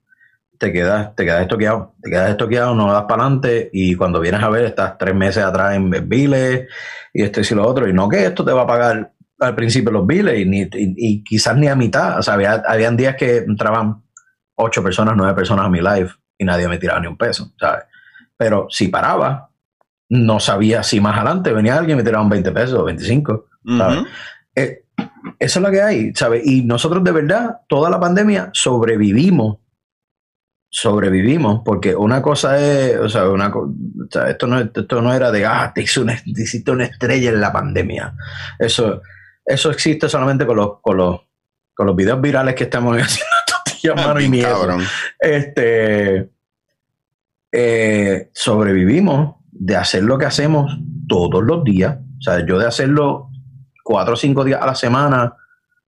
te 0.58 0.72
quedas, 0.72 1.16
te 1.16 1.24
quedas 1.24 1.42
estoqueado, 1.42 1.94
te 2.02 2.10
quedas 2.10 2.30
estoqueado, 2.30 2.74
no 2.74 2.92
das 2.92 3.04
para 3.04 3.22
adelante 3.24 3.70
y 3.72 3.94
cuando 3.96 4.20
vienes 4.20 4.42
a 4.42 4.50
ver 4.50 4.66
estás 4.66 4.96
tres 4.98 5.14
meses 5.14 5.42
atrás 5.42 5.74
en 5.74 5.90
biles 6.08 6.68
y 7.12 7.22
esto 7.22 7.40
y 7.40 7.54
lo 7.54 7.66
otro 7.66 7.88
y 7.88 7.92
no 7.92 8.08
que 8.08 8.26
esto 8.26 8.44
te 8.44 8.52
va 8.52 8.62
a 8.62 8.66
pagar 8.66 9.12
al 9.40 9.54
principio 9.56 9.90
los 9.90 10.06
biles 10.06 10.38
y, 10.38 10.68
y 10.72 11.24
quizás 11.24 11.56
ni 11.56 11.66
a 11.66 11.74
mitad. 11.74 12.18
O 12.18 12.22
sea, 12.22 12.34
había, 12.34 12.62
habían 12.66 12.96
días 12.96 13.16
que 13.16 13.38
entraban 13.38 14.01
ocho 14.56 14.82
personas, 14.82 15.14
nueve 15.16 15.34
personas 15.34 15.66
a 15.66 15.68
mi 15.68 15.80
live 15.80 16.10
y 16.38 16.44
nadie 16.44 16.68
me 16.68 16.78
tiraba 16.78 17.00
ni 17.00 17.06
un 17.06 17.16
peso, 17.16 17.52
¿sabes? 17.58 17.84
Pero 18.36 18.66
si 18.70 18.88
paraba, 18.88 19.50
no 20.08 20.40
sabía 20.40 20.82
si 20.82 21.00
más 21.00 21.16
adelante 21.16 21.52
venía 21.52 21.76
alguien 21.76 21.96
y 21.96 22.00
me 22.00 22.04
tiraba 22.04 22.22
un 22.24 22.30
20 22.30 22.50
pesos 22.52 22.78
o 22.78 22.84
25. 22.84 23.46
¿sabes? 23.78 23.98
Eh, 24.54 24.84
eso 25.38 25.58
es 25.58 25.62
lo 25.64 25.70
que 25.70 25.80
hay, 25.82 26.12
¿sabes? 26.14 26.42
Y 26.46 26.62
nosotros 26.64 27.02
de 27.04 27.12
verdad, 27.12 27.60
toda 27.68 27.88
la 27.90 27.98
pandemia 28.00 28.50
sobrevivimos. 28.52 29.58
Sobrevivimos, 30.74 31.60
porque 31.64 31.94
una 31.94 32.22
cosa 32.22 32.58
es, 32.58 32.96
o 32.96 33.08
sea, 33.08 33.28
una, 33.28 33.50
co- 33.50 33.68
o 33.68 34.10
sea, 34.10 34.30
esto, 34.30 34.46
no, 34.46 34.58
esto 34.58 35.02
no 35.02 35.12
era 35.12 35.30
de, 35.30 35.44
ah, 35.44 35.70
te, 35.74 35.82
hice 35.82 36.00
una, 36.00 36.14
te 36.16 36.42
hiciste 36.42 36.70
una 36.70 36.84
estrella 36.84 37.28
en 37.28 37.40
la 37.42 37.52
pandemia. 37.52 38.14
Eso, 38.58 39.02
eso 39.44 39.70
existe 39.70 40.08
solamente 40.08 40.46
con 40.46 40.56
los, 40.56 40.80
con 40.80 40.96
los, 40.96 41.20
con 41.74 41.86
los 41.86 41.94
videos 41.94 42.20
virales 42.22 42.54
que 42.54 42.64
estamos 42.64 42.96
haciendo 43.00 43.31
tortillas, 43.82 44.06
mano, 44.06 44.20
y 44.20 44.42
cabrón. 44.42 44.82
Este, 45.18 46.30
eh, 47.52 48.30
sobrevivimos 48.32 49.36
de 49.50 49.76
hacer 49.76 50.02
lo 50.02 50.18
que 50.18 50.26
hacemos 50.26 50.78
todos 51.08 51.42
los 51.42 51.64
días. 51.64 51.98
O 52.18 52.22
sea, 52.22 52.44
yo 52.46 52.58
de 52.58 52.66
hacerlo 52.66 53.28
cuatro 53.84 54.14
o 54.14 54.16
cinco 54.16 54.44
días 54.44 54.60
a 54.62 54.66
la 54.66 54.74
semana, 54.74 55.34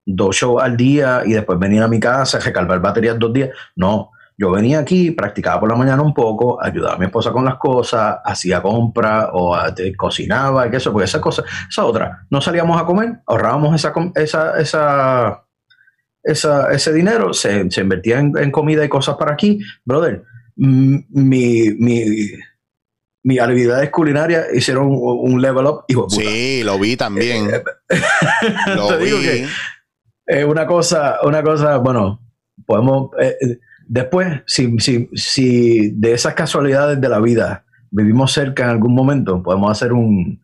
dos 0.04 0.36
shows 0.36 0.62
al 0.62 0.76
día 0.76 1.22
y 1.24 1.32
después 1.32 1.58
venir 1.58 1.82
a 1.82 1.88
mi 1.88 1.98
casa, 2.00 2.38
recargar 2.38 2.80
baterías 2.80 3.18
dos 3.18 3.32
días. 3.32 3.50
No, 3.76 4.10
yo 4.36 4.50
venía 4.50 4.80
aquí, 4.80 5.12
practicaba 5.12 5.60
por 5.60 5.70
la 5.70 5.76
mañana 5.76 6.02
un 6.02 6.12
poco, 6.12 6.62
ayudaba 6.62 6.94
a 6.94 6.98
mi 6.98 7.06
esposa 7.06 7.30
con 7.30 7.44
las 7.44 7.54
cosas, 7.54 8.16
hacía 8.24 8.60
compras 8.60 9.28
o 9.32 9.54
ah, 9.54 9.72
te- 9.72 9.94
cocinaba 9.96 10.66
y 10.66 10.70
que 10.70 10.78
eso, 10.78 10.92
porque 10.92 11.04
esa 11.04 11.20
cosa, 11.20 11.44
esa 11.68 11.84
otra. 11.84 12.26
No 12.30 12.40
salíamos 12.40 12.80
a 12.80 12.84
comer, 12.84 13.20
ahorrábamos 13.26 13.74
esa, 13.76 13.92
esa, 14.58 15.43
esa- 16.24 16.72
ese 16.72 16.92
dinero, 16.92 17.32
se, 17.34 17.70
se 17.70 17.80
invertía 17.82 18.18
en, 18.18 18.32
en 18.36 18.50
comida 18.50 18.84
y 18.84 18.88
cosas 18.88 19.16
para 19.16 19.32
aquí. 19.32 19.60
Brother, 19.84 20.22
mi, 20.56 21.04
mi, 21.10 22.02
mis 23.22 23.40
habilidades 23.40 23.90
culinarias 23.90 24.46
hicieron 24.54 24.86
un, 24.86 25.32
un 25.32 25.40
level 25.42 25.66
up, 25.66 25.84
hijo 25.88 26.02
de 26.02 26.16
puta. 26.16 26.28
Sí, 26.30 26.62
lo 26.64 26.78
vi 26.78 26.96
también. 26.96 27.48
Eh, 27.54 27.62
lo 28.76 28.88
te 28.88 28.96
vi. 28.98 29.04
digo 29.06 29.18
que 29.20 29.46
es 30.26 30.44
una 30.44 30.66
cosa, 30.66 31.18
una 31.24 31.42
cosa, 31.42 31.76
bueno, 31.78 32.20
podemos, 32.66 33.10
eh, 33.20 33.36
eh, 33.40 33.58
después, 33.86 34.40
si, 34.46 34.78
si, 34.78 35.08
si 35.14 35.90
de 35.90 36.12
esas 36.12 36.34
casualidades 36.34 37.00
de 37.00 37.08
la 37.08 37.20
vida 37.20 37.64
vivimos 37.90 38.32
cerca 38.32 38.64
en 38.64 38.70
algún 38.70 38.94
momento, 38.94 39.42
podemos 39.42 39.70
hacer 39.70 39.92
un, 39.92 40.42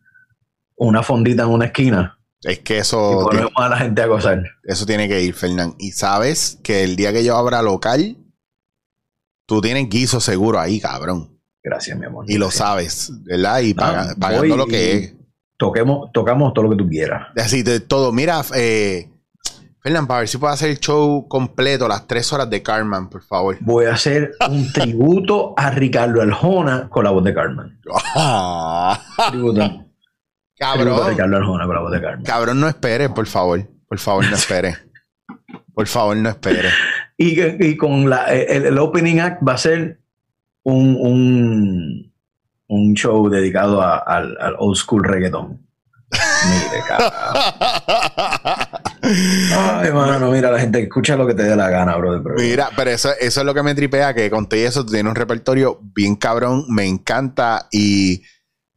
una 0.75 1.03
fondita 1.03 1.43
en 1.43 1.49
una 1.49 1.65
esquina 1.65 2.17
Es 2.43 2.59
que 2.59 2.75
Y 2.75 2.77
eso, 2.79 3.27
ponemos 3.29 3.51
a 3.55 3.69
la 3.69 3.77
gente 3.77 4.01
a 4.01 4.07
gozar. 4.07 4.43
eso 4.63 4.85
tiene 4.85 5.07
que 5.07 5.21
ir, 5.21 5.33
Fernán. 5.35 5.75
Y 5.77 5.91
sabes 5.91 6.59
que 6.63 6.83
el 6.83 6.95
día 6.95 7.13
que 7.13 7.23
yo 7.23 7.35
abra 7.37 7.61
local, 7.61 8.17
tú 9.45 9.61
tienes 9.61 9.87
guiso 9.89 10.19
seguro 10.19 10.59
ahí, 10.59 10.79
cabrón. 10.79 11.39
Gracias, 11.63 11.97
mi 11.99 12.05
amor. 12.07 12.25
Y 12.27 12.37
lo 12.39 12.49
sabes, 12.49 13.11
¿verdad? 13.23 13.59
Y 13.59 13.73
paga- 13.75 14.07
Ah, 14.11 14.15
pagando 14.19 14.57
lo 14.57 14.65
que 14.65 14.83
y- 14.95 14.97
es. 15.03 15.13
Toquemos, 15.57 16.09
tocamos 16.11 16.53
todo 16.55 16.63
lo 16.65 16.71
que 16.71 16.77
tú 16.77 16.89
quieras. 16.89 17.27
Así 17.37 17.61
de 17.61 17.79
todo. 17.79 18.11
Mira, 18.11 18.41
eh, 18.55 19.07
Fernán, 19.83 20.07
para 20.07 20.21
ver 20.21 20.27
si 20.27 20.39
puedo 20.39 20.51
hacer 20.51 20.71
el 20.71 20.79
show 20.79 21.27
completo, 21.27 21.87
las 21.87 22.07
tres 22.07 22.33
horas 22.33 22.49
de 22.49 22.63
Carmen, 22.63 23.07
por 23.09 23.21
favor. 23.23 23.57
Voy 23.61 23.85
a 23.85 23.93
hacer 23.93 24.31
un 24.49 24.73
tributo 24.73 25.53
a 25.55 25.69
Ricardo 25.69 26.19
Arjona 26.23 26.89
con 26.89 27.03
la 27.03 27.11
voz 27.11 27.23
de 27.23 27.33
Carmen. 27.35 27.79
Tributo, 29.29 29.29
tributo 29.29 29.85
cabrón. 30.61 31.09
Ricardo 31.09 31.37
Arjona 31.37 31.65
con 31.65 31.75
la 31.75 31.81
voz 31.81 31.91
de 31.91 32.01
Carmen. 32.01 32.23
Cabrón, 32.25 32.59
no 32.59 32.67
esperes, 32.67 33.09
por 33.09 33.27
favor. 33.27 33.67
Por 33.87 33.99
favor, 33.99 34.25
no 34.29 34.35
esperes. 34.35 34.77
Por 35.73 35.87
favor, 35.87 36.15
no 36.17 36.29
esperes. 36.29 36.73
Y, 37.17 37.75
con 37.77 38.09
la, 38.09 38.25
el, 38.25 38.65
el 38.65 38.77
opening 38.77 39.19
act 39.19 39.41
va 39.47 39.53
a 39.53 39.57
ser 39.57 39.99
un, 40.63 40.95
un, 40.99 42.13
un 42.67 42.93
show 42.95 43.29
dedicado 43.29 43.81
a- 43.81 43.97
al, 43.99 44.37
al 44.39 44.55
old 44.59 44.75
school 44.77 45.03
reggaeton. 45.03 45.65
Mire, 46.11 46.83
cabrón. 46.87 47.11
Ay, 49.03 49.91
mano, 49.91 50.31
mira, 50.31 50.51
la 50.51 50.59
gente 50.59 50.81
escucha 50.81 51.15
lo 51.15 51.25
que 51.27 51.33
te 51.33 51.43
dé 51.43 51.55
la 51.55 51.69
gana, 51.69 51.95
brother. 51.97 52.21
pero- 52.23 52.35
Mira, 52.37 52.69
pero 52.75 52.91
eso, 52.91 53.09
eso 53.19 53.39
es 53.41 53.45
lo 53.45 53.53
que 53.53 53.63
me 53.63 53.75
tripea, 53.75 54.13
que 54.13 54.29
conté 54.29 54.65
eso, 54.65 54.85
tú 54.85 54.91
tienes 54.91 55.09
un 55.09 55.15
repertorio 55.15 55.79
bien 55.95 56.15
cabrón, 56.15 56.65
me 56.69 56.85
encanta 56.85 57.67
y 57.71 58.21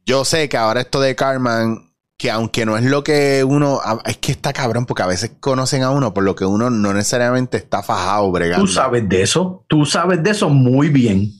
yo 0.05 0.23
sé 0.25 0.47
que 0.49 0.57
ahora 0.57 0.81
esto 0.81 1.01
de 1.01 1.15
Carmen, 1.15 1.91
que 2.17 2.31
aunque 2.31 2.65
no 2.65 2.77
es 2.77 2.83
lo 2.83 3.03
que 3.03 3.43
uno, 3.43 3.79
es 4.05 4.17
que 4.17 4.31
está 4.31 4.53
cabrón 4.53 4.85
porque 4.85 5.03
a 5.03 5.07
veces 5.07 5.31
conocen 5.39 5.83
a 5.83 5.89
uno 5.89 6.13
por 6.13 6.23
lo 6.23 6.35
que 6.35 6.45
uno 6.45 6.69
no 6.69 6.93
necesariamente 6.93 7.57
está 7.57 7.83
fajado 7.83 8.31
bregando. 8.31 8.65
Tú 8.65 8.71
sabes 8.71 9.07
de 9.09 9.21
eso, 9.21 9.65
tú 9.67 9.85
sabes 9.85 10.23
de 10.23 10.31
eso 10.31 10.49
muy 10.49 10.89
bien. 10.89 11.31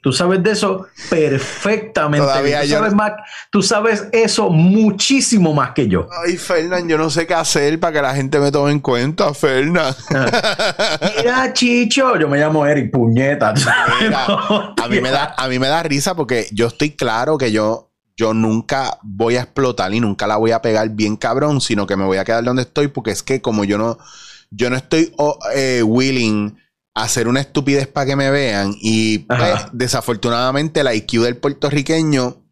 Tú 0.00 0.12
sabes 0.12 0.42
de 0.42 0.52
eso 0.52 0.86
perfectamente. 1.10 2.24
Todavía 2.24 2.60
tú, 2.60 2.66
yo 2.68 2.78
sabes 2.78 2.94
más, 2.94 3.12
tú 3.50 3.62
sabes 3.62 4.08
eso 4.12 4.48
muchísimo 4.48 5.52
más 5.52 5.72
que 5.72 5.88
yo. 5.88 6.06
Ay, 6.24 6.36
Fernán, 6.36 6.88
yo 6.88 6.96
no 6.96 7.10
sé 7.10 7.26
qué 7.26 7.34
hacer 7.34 7.80
para 7.80 7.92
que 7.92 8.02
la 8.02 8.14
gente 8.14 8.38
me 8.38 8.52
tome 8.52 8.70
en 8.70 8.78
cuenta, 8.78 9.34
Fernán. 9.34 9.94
Mira, 11.16 11.52
Chicho, 11.52 12.16
yo 12.16 12.28
me 12.28 12.38
llamo 12.38 12.64
Eric 12.64 12.92
Puñeta. 12.92 13.52
a 14.82 14.88
mí 14.88 15.00
me 15.00 15.10
da, 15.10 15.34
a 15.36 15.48
mí 15.48 15.58
me 15.58 15.66
da 15.66 15.82
risa 15.82 16.14
porque 16.14 16.46
yo 16.52 16.68
estoy 16.68 16.90
claro 16.92 17.36
que 17.36 17.50
yo, 17.50 17.90
yo 18.16 18.34
nunca 18.34 18.98
voy 19.02 19.34
a 19.34 19.42
explotar 19.42 19.92
y 19.92 19.98
nunca 19.98 20.28
la 20.28 20.36
voy 20.36 20.52
a 20.52 20.62
pegar 20.62 20.88
bien 20.90 21.16
cabrón, 21.16 21.60
sino 21.60 21.88
que 21.88 21.96
me 21.96 22.04
voy 22.04 22.18
a 22.18 22.24
quedar 22.24 22.44
donde 22.44 22.62
estoy 22.62 22.86
porque 22.86 23.10
es 23.10 23.24
que 23.24 23.40
como 23.40 23.64
yo 23.64 23.78
no, 23.78 23.98
yo 24.50 24.70
no 24.70 24.76
estoy 24.76 25.12
oh, 25.16 25.38
eh, 25.54 25.82
willing 25.82 26.56
hacer 27.02 27.28
una 27.28 27.40
estupidez 27.40 27.86
para 27.86 28.06
que 28.06 28.16
me 28.16 28.30
vean 28.30 28.74
y 28.80 29.18
pues, 29.18 29.66
desafortunadamente 29.72 30.82
la 30.84 30.94
IQ 30.94 31.22
del 31.22 31.36
puertorriqueño 31.36 32.44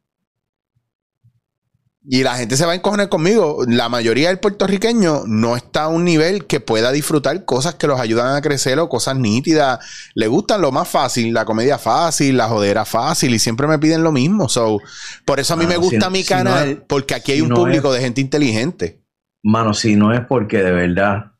y 2.09 2.23
la 2.23 2.37
gente 2.37 2.57
se 2.57 2.65
va 2.65 2.71
a 2.71 2.75
encojonar 2.77 3.09
conmigo. 3.09 3.65
La 3.67 3.89
mayoría 3.89 4.29
del 4.29 4.39
puertorriqueño 4.39 5.23
no 5.27 5.57
está 5.57 5.85
a 5.85 5.89
un 5.89 6.05
nivel 6.05 6.47
que 6.47 6.61
pueda 6.61 6.93
disfrutar 6.93 7.45
cosas 7.45 7.75
que 7.75 7.89
los 7.89 7.99
ayudan 7.99 8.37
a 8.37 8.41
crecer 8.43 8.79
o 8.79 8.89
cosas 8.89 9.17
nítidas. 9.17 9.81
Le 10.15 10.29
gustan 10.29 10.61
lo 10.61 10.71
más 10.71 10.87
fácil, 10.89 11.35
la 11.35 11.45
comedia 11.45 11.79
fácil, 11.79 12.37
la 12.37 12.47
jodera 12.47 12.85
fácil 12.85 13.35
y 13.35 13.41
siempre 13.41 13.67
me 13.67 13.81
piden 13.81 14.05
lo 14.05 14.13
mismo. 14.13 14.49
So, 14.49 14.79
por 15.25 15.41
eso 15.41 15.55
a 15.55 15.57
mí 15.57 15.67
me 15.67 15.77
gusta 15.79 16.07
si- 16.07 16.13
mi 16.13 16.23
si 16.23 16.33
no 16.35 16.39
canal, 16.39 16.69
es- 16.69 16.79
porque 16.87 17.15
aquí 17.15 17.33
hay 17.33 17.39
si 17.39 17.43
un 17.43 17.49
no 17.49 17.57
público 17.57 17.93
de 17.93 18.01
gente 18.01 18.21
inteligente. 18.21 19.03
Mano, 19.43 19.75
si 19.75 19.97
no 19.97 20.13
es 20.15 20.21
porque 20.29 20.59
de 20.63 20.71
verdad 20.71 21.33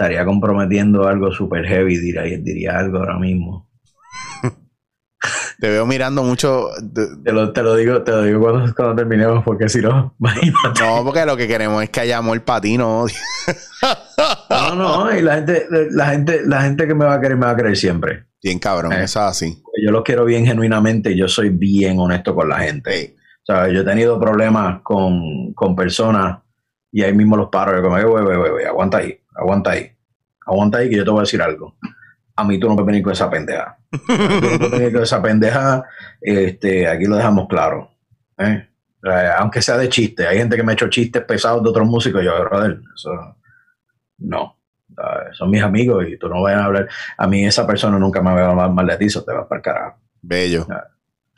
estaría 0.00 0.24
comprometiendo 0.24 1.06
algo 1.06 1.30
super 1.30 1.62
heavy, 1.66 1.98
diría, 1.98 2.22
diría 2.22 2.78
algo 2.78 2.98
ahora 2.98 3.18
mismo. 3.18 3.68
Te 5.58 5.68
veo 5.68 5.84
mirando 5.84 6.22
mucho. 6.24 6.68
Te 7.22 7.32
lo, 7.32 7.52
te 7.52 7.62
lo 7.62 7.74
digo, 7.76 8.02
te 8.02 8.10
lo 8.12 8.22
digo 8.22 8.40
cuando, 8.40 8.74
cuando 8.74 8.96
terminemos, 8.96 9.44
porque 9.44 9.68
si 9.68 9.82
no, 9.82 10.14
imagínate. 10.20 10.80
No, 10.80 11.04
porque 11.04 11.26
lo 11.26 11.36
que 11.36 11.46
queremos 11.46 11.82
es 11.82 11.90
que 11.90 12.00
haya 12.00 12.16
amor 12.16 12.40
para 12.42 12.62
ti, 12.62 12.78
no. 12.78 13.04
No, 14.48 14.74
no, 14.74 15.14
y 15.14 15.20
la 15.20 15.34
gente, 15.36 15.66
la 15.90 16.06
gente, 16.06 16.40
la 16.46 16.62
gente 16.62 16.86
que 16.86 16.94
me 16.94 17.04
va 17.04 17.14
a 17.14 17.20
querer, 17.20 17.36
me 17.36 17.44
va 17.44 17.52
a 17.52 17.56
querer 17.56 17.76
siempre. 17.76 18.24
Bien 18.42 18.58
cabrón, 18.58 18.94
Eh. 18.94 19.04
eso 19.04 19.20
es 19.20 19.26
así. 19.26 19.62
Yo 19.84 19.90
los 19.92 20.02
quiero 20.02 20.24
bien 20.24 20.46
genuinamente 20.46 21.14
yo 21.14 21.28
soy 21.28 21.50
bien 21.50 21.98
honesto 21.98 22.34
con 22.34 22.48
la 22.48 22.60
gente. 22.60 23.16
O 23.46 23.52
sea, 23.52 23.68
yo 23.68 23.80
he 23.82 23.84
tenido 23.84 24.18
problemas 24.18 24.80
con, 24.82 25.52
con 25.52 25.76
personas 25.76 26.38
y 26.90 27.02
ahí 27.02 27.12
mismo 27.14 27.36
los 27.36 27.50
paro. 27.50 27.76
Yo 27.76 27.82
como, 27.82 27.98
"Eh, 27.98 28.04
güey, 28.04 28.24
güey, 28.24 28.36
güey, 28.38 28.50
güey, 28.50 28.64
aguanta 28.64 28.98
ahí, 28.98 29.19
aguanta 29.34 29.70
ahí. 29.70 29.92
Aguanta 30.46 30.78
ahí 30.78 30.90
que 30.90 30.96
yo 30.96 31.04
te 31.04 31.10
voy 31.10 31.20
a 31.20 31.22
decir 31.22 31.42
algo. 31.42 31.76
A 32.36 32.44
mí 32.44 32.58
tú 32.58 32.68
no 32.68 32.74
me 32.74 32.82
venir 32.82 33.02
con 33.02 33.12
esa 33.12 33.28
pendeja. 33.28 33.76
Tú 33.90 33.98
no 34.08 34.58
puedes 34.58 34.70
venir 34.70 34.92
con 34.92 35.02
esa 35.02 35.20
pendeja. 35.20 35.84
Este, 36.20 36.88
aquí 36.88 37.04
lo 37.04 37.16
dejamos 37.16 37.48
claro. 37.48 37.90
¿eh? 38.38 38.68
Eh, 39.04 39.30
Aunque 39.36 39.60
sea 39.60 39.76
de 39.76 39.88
chiste. 39.88 40.26
Hay 40.26 40.38
gente 40.38 40.56
que 40.56 40.62
me 40.62 40.72
ha 40.72 40.74
hecho 40.74 40.88
chistes 40.88 41.22
pesados 41.24 41.62
de 41.62 41.68
otros 41.68 41.86
músicos. 41.86 42.24
Yo, 42.24 42.38
brother, 42.44 42.80
eso 42.94 43.36
no. 44.18 44.56
¿sabes? 44.94 45.36
Son 45.36 45.50
mis 45.50 45.62
amigos 45.62 46.04
y 46.08 46.18
tú 46.18 46.28
no 46.28 46.42
vayas 46.42 46.60
a 46.62 46.64
hablar. 46.64 46.88
A 47.16 47.26
mí 47.26 47.44
esa 47.44 47.66
persona 47.66 47.98
nunca 47.98 48.22
me 48.22 48.32
va 48.32 48.40
a 48.40 48.50
hablar 48.50 48.70
mal 48.70 48.86
de 48.86 48.96
ti, 48.96 49.06
eso 49.06 49.24
te 49.24 49.32
va 49.32 49.48
para 49.48 49.58
el 49.58 49.62
carajo. 49.62 49.98
Bello. 50.22 50.66
Ah. 50.70 50.84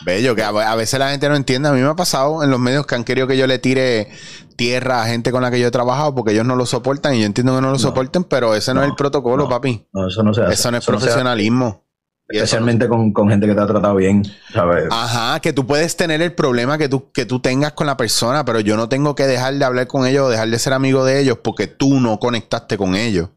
Bello, 0.05 0.35
que 0.35 0.43
a, 0.43 0.75
veces 0.75 0.99
la 0.99 1.11
gente 1.11 1.29
no 1.29 1.37
entiende. 1.37 1.69
A 1.69 1.73
mí 1.73 1.81
me 1.81 1.89
ha 1.89 1.95
pasado 1.95 2.43
en 2.43 2.51
los 2.51 2.59
medios 2.59 2.87
que 2.87 2.95
han 2.95 3.05
querido 3.05 3.27
que 3.27 3.37
yo 3.37 3.47
le 3.47 3.59
tire 3.59 4.09
tierra 4.57 5.03
a 5.03 5.07
gente 5.07 5.31
con 5.31 5.43
la 5.43 5.51
que 5.51 5.61
yo 5.61 5.69
he 5.69 5.71
trabajado 5.71 6.15
porque 6.15 6.33
ellos 6.33 6.45
no 6.45 6.57
lo 6.57 6.67
soportan 6.67 7.15
y 7.15 7.21
yo 7.21 7.27
entiendo 7.27 7.55
que 7.55 7.61
no 7.61 7.69
lo 7.69 7.75
No. 7.75 7.79
soporten, 7.79 8.25
pero 8.25 8.55
ese 8.55 8.75
no, 8.75 8.83
es 8.83 8.89
el 8.89 8.95
protocolo, 8.97 9.45
No. 9.45 9.49
papi. 9.49 9.87
No, 9.93 10.09
eso 10.09 10.23
no 10.23 10.35
se 10.35 10.43
hace. 10.43 10.55
Eso 10.55 10.71
no 10.71 10.79
es 10.79 10.87
profesionalismo. 10.87 11.85
Y 12.29 12.37
Especialmente 12.37 12.89
con, 12.89 13.13
con 13.13 13.29
gente 13.29 13.47
que 13.47 13.55
te 13.55 13.61
ha 13.61 13.67
tratado 13.67 13.95
bien, 13.97 14.23
¿sabes? 14.55 14.87
Ajá, 14.91 15.39
que 15.41 15.53
tú 15.53 15.67
puedes 15.67 15.97
tener 15.97 16.23
el 16.23 16.33
problema 16.33 16.79
que 16.79 16.89
tú, 16.89 17.11
que 17.13 17.27
tú 17.27 17.41
tengas 17.41 17.73
con 17.73 17.87
la 17.87 17.97
persona, 17.97 18.45
pero 18.45 18.61
yo 18.61 18.77
no 18.77 18.89
tengo 18.89 19.15
que 19.15 19.27
dejar 19.27 19.55
de 19.55 19.65
hablar 19.65 19.87
con 19.87 20.07
ellos 20.07 20.27
o 20.27 20.31
dejar 20.31 20.49
de 20.49 20.59
ser 20.59 20.73
amigo 20.73 21.05
de 21.05 21.21
ellos 21.21 21.39
porque 21.43 21.67
tú 21.67 22.01
no 22.01 22.19
conectaste 22.19 22.79
con 22.79 22.95
ellos. 22.95 23.29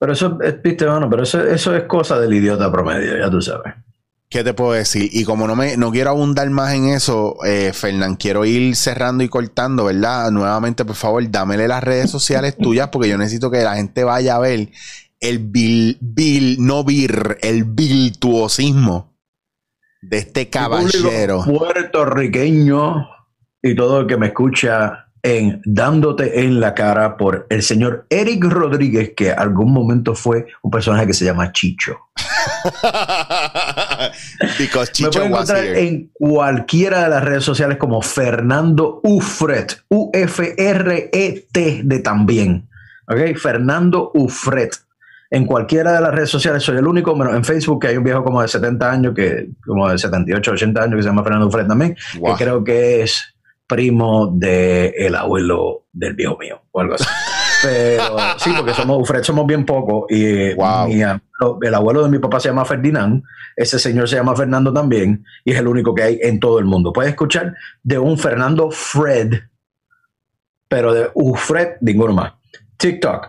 Pero 0.00 0.14
eso, 0.14 0.38
es, 0.42 0.60
viste, 0.62 0.86
bueno, 0.86 1.08
pero 1.08 1.22
eso, 1.22 1.40
eso 1.46 1.76
es 1.76 1.84
cosa 1.84 2.18
del 2.18 2.32
idiota 2.32 2.72
promedio, 2.72 3.18
ya 3.18 3.30
tú 3.30 3.40
sabes. 3.40 3.74
¿Qué 4.30 4.44
te 4.44 4.54
puedo 4.54 4.70
decir? 4.70 5.10
Y 5.12 5.24
como 5.24 5.48
no 5.48 5.56
me 5.56 5.76
no 5.76 5.90
quiero 5.90 6.10
abundar 6.10 6.48
más 6.50 6.72
en 6.72 6.90
eso, 6.90 7.36
eh, 7.44 7.72
Fernán, 7.74 8.14
quiero 8.14 8.44
ir 8.44 8.76
cerrando 8.76 9.24
y 9.24 9.28
cortando, 9.28 9.86
¿verdad? 9.86 10.30
Nuevamente, 10.30 10.84
por 10.84 10.94
favor, 10.94 11.28
dámele 11.28 11.66
las 11.66 11.82
redes 11.82 12.12
sociales 12.12 12.56
tuyas 12.56 12.90
porque 12.92 13.08
yo 13.08 13.18
necesito 13.18 13.50
que 13.50 13.58
la 13.62 13.74
gente 13.74 14.04
vaya 14.04 14.36
a 14.36 14.38
ver 14.38 14.68
el 15.18 15.38
vil, 15.40 15.98
vil, 16.00 16.64
no 16.64 16.84
vir, 16.84 17.38
el 17.42 17.64
virtuosismo 17.64 19.16
de 20.00 20.18
este 20.18 20.48
caballero. 20.48 21.42
Puertorriqueño 21.44 23.08
y 23.60 23.74
todo 23.74 24.00
el 24.00 24.06
que 24.06 24.16
me 24.16 24.28
escucha 24.28 25.06
en 25.24 25.60
Dándote 25.64 26.44
en 26.44 26.60
la 26.60 26.72
cara 26.72 27.16
por 27.16 27.48
el 27.50 27.62
señor 27.62 28.06
Eric 28.08 28.44
Rodríguez, 28.44 29.12
que 29.16 29.32
algún 29.32 29.72
momento 29.72 30.14
fue 30.14 30.46
un 30.62 30.70
personaje 30.70 31.08
que 31.08 31.14
se 31.14 31.24
llama 31.24 31.50
Chicho. 31.52 31.98
Because 34.58 34.88
Me 34.90 34.92
Chicho 34.92 35.10
pueden 35.10 35.32
was 35.32 35.50
encontrar 35.50 35.64
here. 35.64 35.86
en 35.86 36.10
cualquiera 36.12 37.02
de 37.04 37.08
las 37.10 37.24
redes 37.24 37.44
sociales 37.44 37.76
como 37.78 38.00
Fernando 38.02 39.00
Ufret, 39.04 39.82
U-F-R-E-T 39.88 41.80
de 41.84 41.98
también. 42.00 42.68
¿Ok? 43.08 43.36
Fernando 43.38 44.10
Ufret. 44.14 44.70
En 45.32 45.44
cualquiera 45.46 45.92
de 45.92 46.00
las 46.00 46.12
redes 46.12 46.28
sociales 46.30 46.62
soy 46.62 46.78
el 46.78 46.86
único, 46.86 47.14
menos 47.14 47.34
en 47.34 47.44
Facebook, 47.44 47.80
que 47.82 47.88
hay 47.88 47.96
un 47.96 48.02
viejo 48.04 48.24
como 48.24 48.42
de 48.42 48.48
70 48.48 48.90
años, 48.90 49.14
que 49.14 49.48
como 49.64 49.88
de 49.88 49.96
78, 49.96 50.50
80 50.52 50.82
años, 50.82 50.96
que 50.96 51.02
se 51.02 51.08
llama 51.08 51.22
Fernando 51.22 51.46
Ufret 51.46 51.68
también, 51.68 51.96
Wow. 52.18 52.36
que 52.36 52.44
creo 52.44 52.64
que 52.64 53.02
es 53.02 53.34
primo 53.66 54.32
del 54.34 54.92
el 54.96 55.14
abuelo 55.14 55.84
del 55.92 56.14
viejo 56.14 56.36
mío, 56.38 56.60
o 56.72 56.80
algo 56.80 56.94
así. 56.94 57.04
Pero 57.62 58.16
sí, 58.38 58.52
porque 58.56 58.74
somos 58.74 59.00
Ufret, 59.02 59.24
somos 59.24 59.46
bien 59.46 59.64
pocos. 59.64 60.04
Y 60.08 60.54
Wow. 60.54 60.88
mi 60.88 61.02
el 61.62 61.74
abuelo 61.74 62.02
de 62.02 62.10
mi 62.10 62.18
papá 62.18 62.38
se 62.40 62.48
llama 62.48 62.64
Ferdinand, 62.64 63.22
ese 63.56 63.78
señor 63.78 64.08
se 64.08 64.16
llama 64.16 64.36
Fernando 64.36 64.72
también, 64.72 65.24
y 65.44 65.52
es 65.52 65.58
el 65.58 65.68
único 65.68 65.94
que 65.94 66.02
hay 66.02 66.18
en 66.22 66.38
todo 66.38 66.58
el 66.58 66.66
mundo. 66.66 66.92
Puedes 66.92 67.10
escuchar 67.10 67.54
de 67.82 67.98
un 67.98 68.18
Fernando 68.18 68.70
Fred, 68.70 69.34
pero 70.68 70.92
de 70.92 71.10
Ufred, 71.14 71.76
ninguno 71.80 72.12
más. 72.12 72.32
TikTok, 72.76 73.28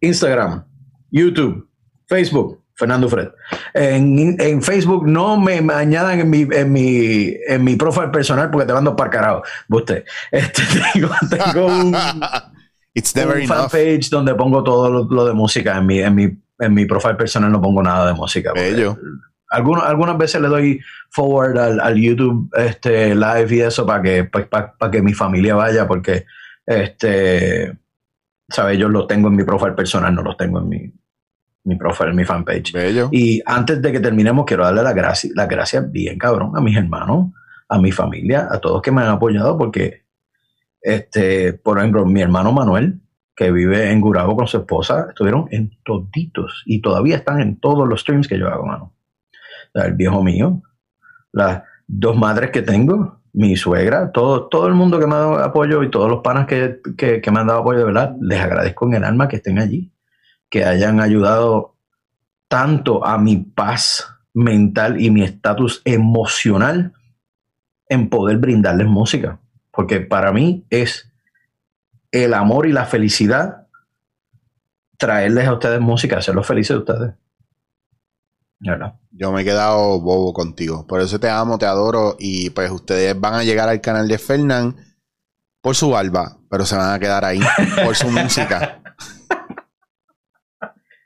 Instagram, 0.00 0.64
YouTube, 1.10 1.68
Facebook, 2.06 2.62
Fernando 2.74 3.08
Fred. 3.08 3.28
En, 3.74 4.36
en 4.40 4.62
Facebook 4.62 5.06
no 5.06 5.36
me, 5.36 5.60
me 5.60 5.74
añadan 5.74 6.20
en 6.20 6.30
mi, 6.30 6.46
en, 6.50 6.72
mi, 6.72 7.34
en 7.48 7.64
mi 7.64 7.74
profile 7.74 8.08
personal 8.08 8.50
porque 8.50 8.66
te 8.66 8.72
mando 8.72 8.94
para 8.94 9.10
carajo. 9.10 9.42
Usted. 9.68 10.04
Este, 10.30 10.62
tengo, 10.94 11.10
tengo 11.28 11.66
un, 11.66 11.96
It's 12.98 13.14
never 13.14 13.36
un 13.36 13.42
enough. 13.42 13.70
fanpage 13.70 14.10
donde 14.10 14.34
pongo 14.34 14.64
todo 14.64 14.90
lo, 14.90 15.04
lo 15.08 15.24
de 15.24 15.32
música. 15.32 15.78
En 15.78 15.86
mi, 15.86 16.00
en, 16.00 16.14
mi, 16.14 16.24
en 16.58 16.74
mi 16.74 16.84
profile 16.84 17.14
personal 17.14 17.52
no 17.52 17.60
pongo 17.62 17.82
nada 17.82 18.08
de 18.08 18.14
música. 18.14 18.52
Bello. 18.52 18.98
Algunos, 19.50 19.84
algunas 19.84 20.18
veces 20.18 20.40
le 20.42 20.48
doy 20.48 20.80
forward 21.10 21.56
al, 21.58 21.80
al 21.80 21.94
YouTube 21.96 22.50
este, 22.56 23.14
live 23.14 23.46
y 23.50 23.60
eso 23.60 23.86
para 23.86 24.02
que, 24.02 24.24
para 24.24 24.90
que 24.90 25.00
mi 25.00 25.14
familia 25.14 25.54
vaya 25.54 25.86
porque 25.86 26.26
este, 26.66 27.78
¿sabes? 28.48 28.78
Yo 28.78 28.88
los 28.88 29.06
tengo 29.06 29.28
en 29.28 29.36
mi 29.36 29.44
profile 29.44 29.72
personal, 29.72 30.14
no 30.14 30.22
los 30.22 30.36
tengo 30.36 30.58
en 30.58 30.68
mi, 30.68 30.92
mi 31.64 31.76
profile, 31.76 32.10
en 32.10 32.16
mi 32.16 32.24
fanpage. 32.24 32.72
Bello. 32.72 33.08
Y 33.12 33.40
antes 33.46 33.80
de 33.80 33.92
que 33.92 34.00
terminemos, 34.00 34.44
quiero 34.44 34.64
darle 34.64 34.82
las 34.82 34.94
gracias, 34.94 35.32
las 35.34 35.48
gracias 35.48 35.90
bien, 35.90 36.18
cabrón, 36.18 36.52
a 36.56 36.60
mis 36.60 36.76
hermanos, 36.76 37.32
a 37.68 37.78
mi 37.78 37.92
familia, 37.92 38.48
a 38.50 38.58
todos 38.58 38.82
que 38.82 38.90
me 38.90 39.02
han 39.02 39.08
apoyado, 39.08 39.56
porque, 39.56 40.04
este, 40.96 41.52
por 41.54 41.78
ejemplo, 41.78 42.04
mi 42.06 42.20
hermano 42.22 42.52
Manuel, 42.52 43.00
que 43.36 43.52
vive 43.52 43.90
en 43.92 44.00
Gurabo 44.00 44.36
con 44.36 44.46
su 44.48 44.58
esposa, 44.58 45.06
estuvieron 45.10 45.46
en 45.50 45.70
toditos 45.84 46.62
y 46.66 46.80
todavía 46.80 47.16
están 47.16 47.40
en 47.40 47.58
todos 47.60 47.88
los 47.88 48.00
streams 48.00 48.26
que 48.28 48.38
yo 48.38 48.48
hago, 48.48 48.66
mano. 48.66 48.94
El 49.74 49.94
viejo 49.94 50.22
mío, 50.24 50.62
las 51.32 51.62
dos 51.86 52.16
madres 52.16 52.50
que 52.50 52.62
tengo, 52.62 53.20
mi 53.32 53.56
suegra, 53.56 54.10
todo, 54.12 54.48
todo 54.48 54.66
el 54.66 54.74
mundo 54.74 54.98
que 54.98 55.06
me 55.06 55.14
ha 55.14 55.18
dado 55.18 55.38
apoyo 55.38 55.82
y 55.82 55.90
todos 55.90 56.10
los 56.10 56.20
panas 56.22 56.46
que, 56.46 56.80
que- 56.96 57.20
que 57.20 57.30
me 57.30 57.40
han 57.40 57.46
dado 57.46 57.60
apoyo, 57.60 57.78
de 57.80 57.84
verdad, 57.84 58.16
les 58.20 58.40
agradezco 58.40 58.86
en 58.86 58.94
el 58.94 59.04
alma 59.04 59.28
que 59.28 59.36
estén 59.36 59.58
allí, 59.58 59.92
que 60.50 60.64
hayan 60.64 61.00
ayudado 61.00 61.76
tanto 62.48 63.04
a 63.06 63.18
mi 63.18 63.36
paz 63.36 64.08
mental 64.34 65.00
y 65.00 65.10
mi 65.10 65.22
estatus 65.22 65.82
emocional 65.84 66.92
en 67.88 68.08
poder 68.08 68.38
brindarles 68.38 68.86
música. 68.86 69.38
Porque 69.70 70.00
para 70.00 70.32
mí 70.32 70.64
es 70.70 71.10
el 72.10 72.34
amor 72.34 72.66
y 72.66 72.72
la 72.72 72.86
felicidad 72.86 73.66
traerles 74.96 75.46
a 75.46 75.52
ustedes 75.52 75.80
música, 75.80 76.18
hacerlos 76.18 76.46
felices 76.46 76.74
de 76.74 76.78
ustedes. 76.78 77.14
Yo 79.12 79.30
me 79.32 79.42
he 79.42 79.44
quedado 79.44 80.00
bobo 80.00 80.32
contigo. 80.32 80.86
Por 80.86 81.00
eso 81.00 81.20
te 81.20 81.30
amo, 81.30 81.58
te 81.58 81.66
adoro. 81.66 82.16
Y 82.18 82.50
pues 82.50 82.70
ustedes 82.70 83.18
van 83.18 83.34
a 83.34 83.44
llegar 83.44 83.68
al 83.68 83.80
canal 83.80 84.08
de 84.08 84.18
Fernán 84.18 84.76
por 85.60 85.76
su 85.76 85.90
barba, 85.90 86.38
pero 86.50 86.66
se 86.66 86.76
van 86.76 86.92
a 86.92 86.98
quedar 86.98 87.24
ahí 87.24 87.40
por 87.84 87.94
su 87.94 88.08
música. 88.10 88.82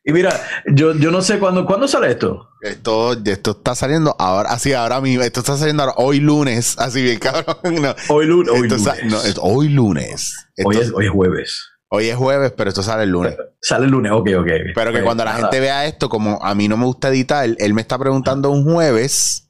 Y 0.05 0.13
mira, 0.13 0.33
yo, 0.67 0.95
yo 0.95 1.11
no 1.13 1.23
sé 1.23 1.39
cuándo, 1.39 1.65
¿cuándo 1.65 1.87
sale 1.87 2.11
esto. 2.11 2.49
Esto, 2.61 3.13
esto 3.25 3.53
está 3.53 3.75
saliendo 3.77 4.17
ahora, 4.19 4.51
así 4.51 4.73
ahora 4.73 5.01
mismo. 5.01 5.23
Esto 5.23 5.41
está 5.41 5.57
saliendo 5.57 5.85
ahora, 5.85 5.95
hoy 5.99 6.19
lunes, 6.19 6.75
así 6.79 7.03
bien 7.03 7.19
cabrón. 7.21 7.57
No, 7.83 7.95
Hoy, 8.09 8.27
lu- 8.27 8.45
hoy 8.53 8.69
lunes. 8.69 8.85
no, 9.05 9.23
es 9.23 9.37
hoy 9.41 9.69
lunes. 9.69 10.35
Esto- 10.57 10.69
hoy, 10.69 10.77
es, 10.79 10.93
hoy 10.93 11.05
es 11.07 11.11
jueves. 11.13 11.69
hoy 11.89 12.09
es 12.09 12.17
jueves, 12.17 12.53
pero 12.57 12.69
esto 12.71 12.83
sale 12.83 13.05
el 13.05 13.11
lunes. 13.11 13.37
Sale 13.61 13.85
el 13.85 13.93
lunes, 13.93 14.11
ok, 14.11 14.29
ok. 14.41 14.49
Pero 14.75 14.93
que 14.93 15.03
cuando 15.03 15.25
la 15.25 15.35
nada. 15.35 15.43
gente 15.45 15.61
vea 15.61 15.87
esto, 15.87 16.09
como 16.09 16.39
a 16.43 16.53
mí 16.57 16.67
no 16.67 16.77
me 16.77 16.85
gusta 16.85 17.09
editar, 17.09 17.49
él 17.57 17.75
me 17.75 17.81
está 17.81 17.97
preguntando 17.97 18.51
un 18.51 18.65
jueves 18.65 19.42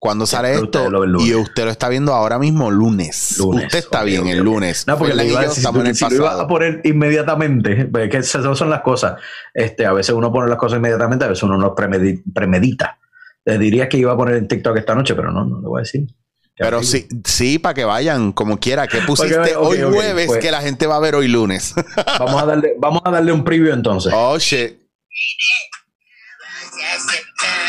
cuándo 0.00 0.26
sale 0.26 0.54
esto 0.54 0.90
lo 0.90 1.20
y 1.20 1.34
usted 1.34 1.64
lo 1.66 1.70
está 1.70 1.88
viendo 1.88 2.12
ahora 2.14 2.38
mismo 2.38 2.70
lunes. 2.70 3.36
Lunes, 3.38 3.66
Usted 3.66 3.78
está 3.78 4.00
ok, 4.00 4.06
bien 4.06 4.26
el 4.26 4.38
lunes. 4.38 4.86
No, 4.88 4.98
porque 4.98 5.14
le 5.14 5.26
iba 5.26 5.44
en 5.44 5.86
el 5.86 5.94
si 5.94 6.04
lo 6.08 6.14
iba 6.16 6.40
a 6.40 6.48
poner 6.48 6.80
inmediatamente, 6.84 7.84
pues, 7.84 8.10
que 8.10 8.16
esas 8.16 8.58
son 8.58 8.70
las 8.70 8.80
cosas. 8.80 9.20
Este, 9.54 9.86
a 9.86 9.92
veces 9.92 10.14
uno 10.14 10.32
pone 10.32 10.48
las 10.48 10.58
cosas 10.58 10.78
inmediatamente, 10.78 11.26
a 11.26 11.28
veces 11.28 11.42
uno 11.44 11.58
no 11.58 11.74
premedi- 11.76 12.22
premedita. 12.34 12.98
Le 13.44 13.58
diría 13.58 13.88
que 13.88 13.98
iba 13.98 14.12
a 14.12 14.16
poner 14.16 14.36
en 14.36 14.48
TikTok 14.48 14.76
esta 14.78 14.94
noche, 14.94 15.14
pero 15.14 15.30
no, 15.30 15.44
no 15.44 15.60
le 15.60 15.68
voy 15.68 15.80
a 15.80 15.82
decir. 15.82 16.06
Pero 16.56 16.82
sí, 16.82 17.06
sí, 17.24 17.58
para 17.58 17.74
que 17.74 17.84
vayan 17.84 18.32
como 18.32 18.58
quiera. 18.58 18.86
que 18.86 19.00
pusiste 19.02 19.38
Ok, 19.38 19.48
ok, 19.56 19.62
hoy 19.66 19.80
jueves 19.82 20.26
pues. 20.26 20.40
que 20.40 20.50
la 20.50 20.60
gente 20.60 20.86
va 20.86 20.96
a 20.96 21.00
ver 21.00 21.14
hoy 21.14 21.28
lunes? 21.28 21.74
Vamos 22.18 22.42
a 22.42 22.46
darle, 22.46 22.74
vamos 22.78 23.02
a 23.04 23.10
darle 23.10 23.32
un 23.32 23.44
preview 23.44 23.72
entonces. 23.72 24.12
oh, 24.14 24.38
shit. 24.38 24.78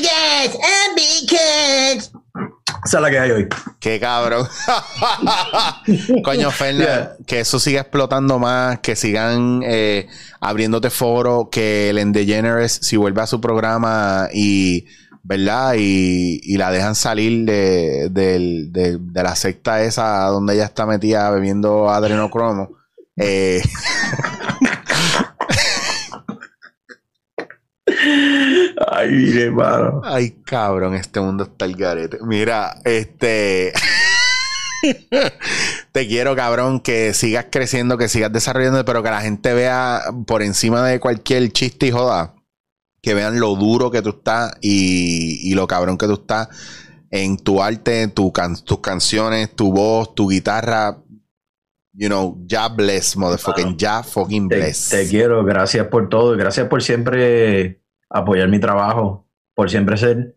guys, 0.00 0.54
uh, 0.54 0.94
because 0.94 2.10
Esa 2.84 2.96
es 2.96 3.02
la 3.02 3.10
que 3.10 3.18
hay 3.18 3.30
hoy. 3.32 3.48
Qué 3.80 4.00
cabrón. 4.00 4.48
Coño, 6.24 6.50
Fernan, 6.50 6.86
Yeah. 6.86 7.16
que 7.26 7.40
eso 7.40 7.60
siga 7.60 7.82
explotando 7.82 8.38
más, 8.38 8.78
que 8.80 8.96
sigan 8.96 9.60
eh, 9.62 10.08
abriéndote 10.40 10.88
foro, 10.88 11.50
que 11.50 11.90
el 11.90 12.12
DeGeneres, 12.12 12.78
si 12.80 12.96
vuelve 12.96 13.20
a 13.20 13.26
su 13.26 13.42
programa 13.42 14.28
y, 14.32 14.86
¿verdad? 15.28 15.74
Y, 15.76 16.40
y 16.42 16.56
la 16.56 16.70
dejan 16.70 16.94
salir 16.94 17.44
de, 17.44 18.08
del- 18.10 18.72
de- 18.72 18.96
de 18.98 19.22
la 19.22 19.36
secta 19.36 19.82
esa 19.82 20.24
donde 20.28 20.54
ella 20.54 20.64
está 20.64 20.86
metida 20.86 21.30
bebiendo 21.30 21.90
adrenocromo. 21.90 22.70
Eh, 23.16 23.60
Ay, 28.90 29.10
mire, 29.10 29.44
hermano. 29.44 30.00
Ay, 30.04 30.30
cabrón, 30.44 30.94
este 30.94 31.20
mundo 31.20 31.44
está 31.44 31.64
el 31.64 31.76
garete. 31.76 32.18
Mira, 32.22 32.76
este. 32.84 33.72
Te 35.92 36.06
quiero, 36.06 36.36
cabrón, 36.36 36.80
que 36.80 37.12
sigas 37.14 37.46
creciendo, 37.50 37.98
que 37.98 38.08
sigas 38.08 38.32
desarrollando, 38.32 38.84
pero 38.84 39.02
que 39.02 39.10
la 39.10 39.20
gente 39.20 39.52
vea 39.54 40.00
por 40.26 40.42
encima 40.42 40.86
de 40.86 41.00
cualquier 41.00 41.50
chiste 41.50 41.86
y 41.86 41.90
joda, 41.90 42.34
que 43.02 43.14
vean 43.14 43.38
lo 43.40 43.54
duro 43.54 43.90
que 43.90 44.02
tú 44.02 44.10
estás 44.10 44.52
y, 44.60 45.50
y 45.50 45.54
lo 45.54 45.66
cabrón 45.66 45.98
que 45.98 46.06
tú 46.06 46.14
estás 46.14 46.48
en 47.10 47.36
tu 47.38 47.62
arte, 47.62 48.08
tu 48.08 48.32
can- 48.32 48.62
tus 48.64 48.80
canciones, 48.80 49.54
tu 49.54 49.72
voz, 49.72 50.14
tu 50.14 50.28
guitarra. 50.28 50.98
You 51.94 52.08
know, 52.08 52.38
ya 52.46 52.68
bless, 52.68 53.16
motherfucking, 53.16 53.76
ya 53.76 54.02
fucking 54.04 54.48
Te, 54.48 54.56
bless. 54.56 54.90
te 54.90 55.08
quiero, 55.08 55.44
gracias 55.44 55.86
por 55.88 56.08
todo, 56.08 56.34
y 56.34 56.38
gracias 56.38 56.68
por 56.68 56.82
siempre 56.82 57.82
apoyar 58.08 58.48
mi 58.48 58.60
trabajo, 58.60 59.26
por 59.54 59.68
siempre 59.68 59.96
ser 59.96 60.36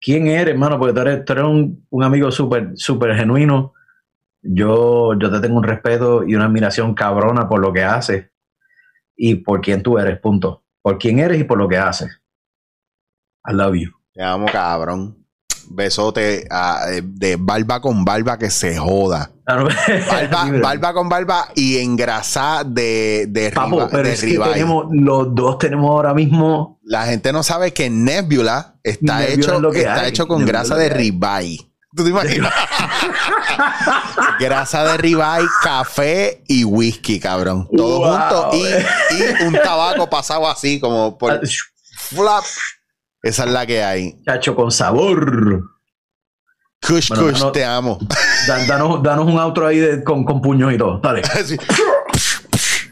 quién 0.00 0.26
eres, 0.26 0.52
hermano, 0.54 0.78
porque 0.78 0.92
tú 0.94 1.00
eres, 1.00 1.24
tú 1.24 1.32
eres 1.32 1.44
un, 1.44 1.86
un 1.88 2.04
amigo 2.04 2.30
súper, 2.30 2.72
súper 2.74 3.16
genuino. 3.16 3.72
Yo, 4.42 5.14
yo 5.18 5.30
te 5.30 5.40
tengo 5.40 5.56
un 5.58 5.64
respeto 5.64 6.24
y 6.24 6.34
una 6.34 6.44
admiración 6.46 6.94
cabrona 6.94 7.48
por 7.48 7.60
lo 7.60 7.72
que 7.72 7.84
haces 7.84 8.30
y 9.16 9.36
por 9.36 9.60
quién 9.60 9.82
tú 9.82 9.98
eres, 9.98 10.20
punto. 10.20 10.64
Por 10.82 10.98
quién 10.98 11.18
eres 11.18 11.40
y 11.40 11.44
por 11.44 11.58
lo 11.58 11.68
que 11.68 11.76
haces. 11.78 12.10
I 13.48 13.52
love 13.52 13.74
you. 13.76 13.90
Te 14.12 14.22
amo, 14.22 14.46
cabrón. 14.50 15.16
Besote 15.70 16.48
de 17.02 17.36
barba 17.38 17.80
con 17.80 18.02
barba 18.04 18.38
que 18.38 18.48
se 18.50 18.76
joda. 18.78 19.30
Barba, 19.48 20.50
barba 20.62 20.92
con 20.92 21.08
barba 21.08 21.48
y 21.54 21.78
engrasada 21.78 22.64
de, 22.64 23.26
de, 23.30 23.50
Papo, 23.50 23.76
riba- 23.80 23.88
pero 23.90 24.02
de 24.02 24.12
es 24.12 24.20
que 24.20 24.26
ribeye. 24.26 24.52
tenemos, 24.52 24.86
los 24.90 25.34
dos 25.34 25.56
tenemos 25.58 25.88
ahora 25.90 26.12
mismo 26.12 26.78
La 26.82 27.06
gente 27.06 27.32
no 27.32 27.42
sabe 27.42 27.72
que 27.72 27.88
Nebula 27.88 28.76
está, 28.82 29.20
Nebula 29.20 29.34
hecho, 29.34 29.54
es 29.54 29.60
lo 29.60 29.70
que 29.72 29.78
está 29.80 30.00
hay. 30.02 30.08
hecho 30.10 30.28
con 30.28 30.40
Nebula 30.40 30.52
grasa 30.60 30.76
de 30.76 30.88
ribeye. 30.90 31.67
¿Tú 31.96 32.04
te 32.04 32.10
imaginas? 32.10 32.52
grasa 34.40 34.84
de 34.84 34.96
ribeye, 34.98 35.46
café 35.62 36.42
y 36.46 36.62
whisky, 36.64 37.18
cabrón. 37.18 37.66
Todo 37.74 38.00
Wow. 38.00 38.10
junto 38.10 38.50
y, 38.56 38.62
y 38.62 39.44
un 39.46 39.54
tabaco 39.54 40.08
pasado 40.10 40.48
así 40.48 40.78
como 40.80 41.16
por 41.16 41.40
flap. 42.10 42.44
Esa 43.22 43.44
es 43.44 43.50
la 43.50 43.66
que 43.66 43.82
hay. 43.82 44.22
Chacho 44.24 44.54
con 44.54 44.70
sabor. 44.70 45.62
Kush 46.86 47.08
Bueno, 47.08 47.24
Kush, 47.24 47.40
no- 47.40 47.52
te 47.52 47.64
amo. 47.64 47.98
Dan- 48.46 48.66
danos, 48.68 49.02
danos 49.02 49.26
un 49.26 49.38
outro 49.40 49.66
ahí 49.66 49.78
de- 49.78 50.04
con, 50.04 50.24
con 50.24 50.40
puños 50.42 50.72
y 50.72 50.78
todo. 50.78 50.98
Dale. 51.00 51.22
Sí. 51.44 51.56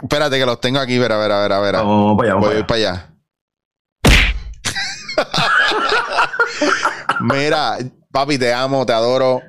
Espérate 0.03 0.39
que 0.39 0.47
los 0.47 0.61
tengo 0.61 0.79
aquí, 0.81 0.99
verá, 0.99 1.17
verá, 1.19 1.41
verá, 1.41 1.59
verá. 1.61 1.79
Vamos 1.81 2.17
para 2.19 2.29
allá, 2.31 2.35
vamos 2.35 2.49
Voy 2.55 2.63
para 2.65 2.75
allá. 2.77 2.93
para 4.03 4.15
allá. 4.17 4.27
Mira, 7.21 7.79
papi, 8.17 8.39
te 8.39 8.51
amo, 8.51 8.87
te 8.87 8.95
adoro. 8.95 9.43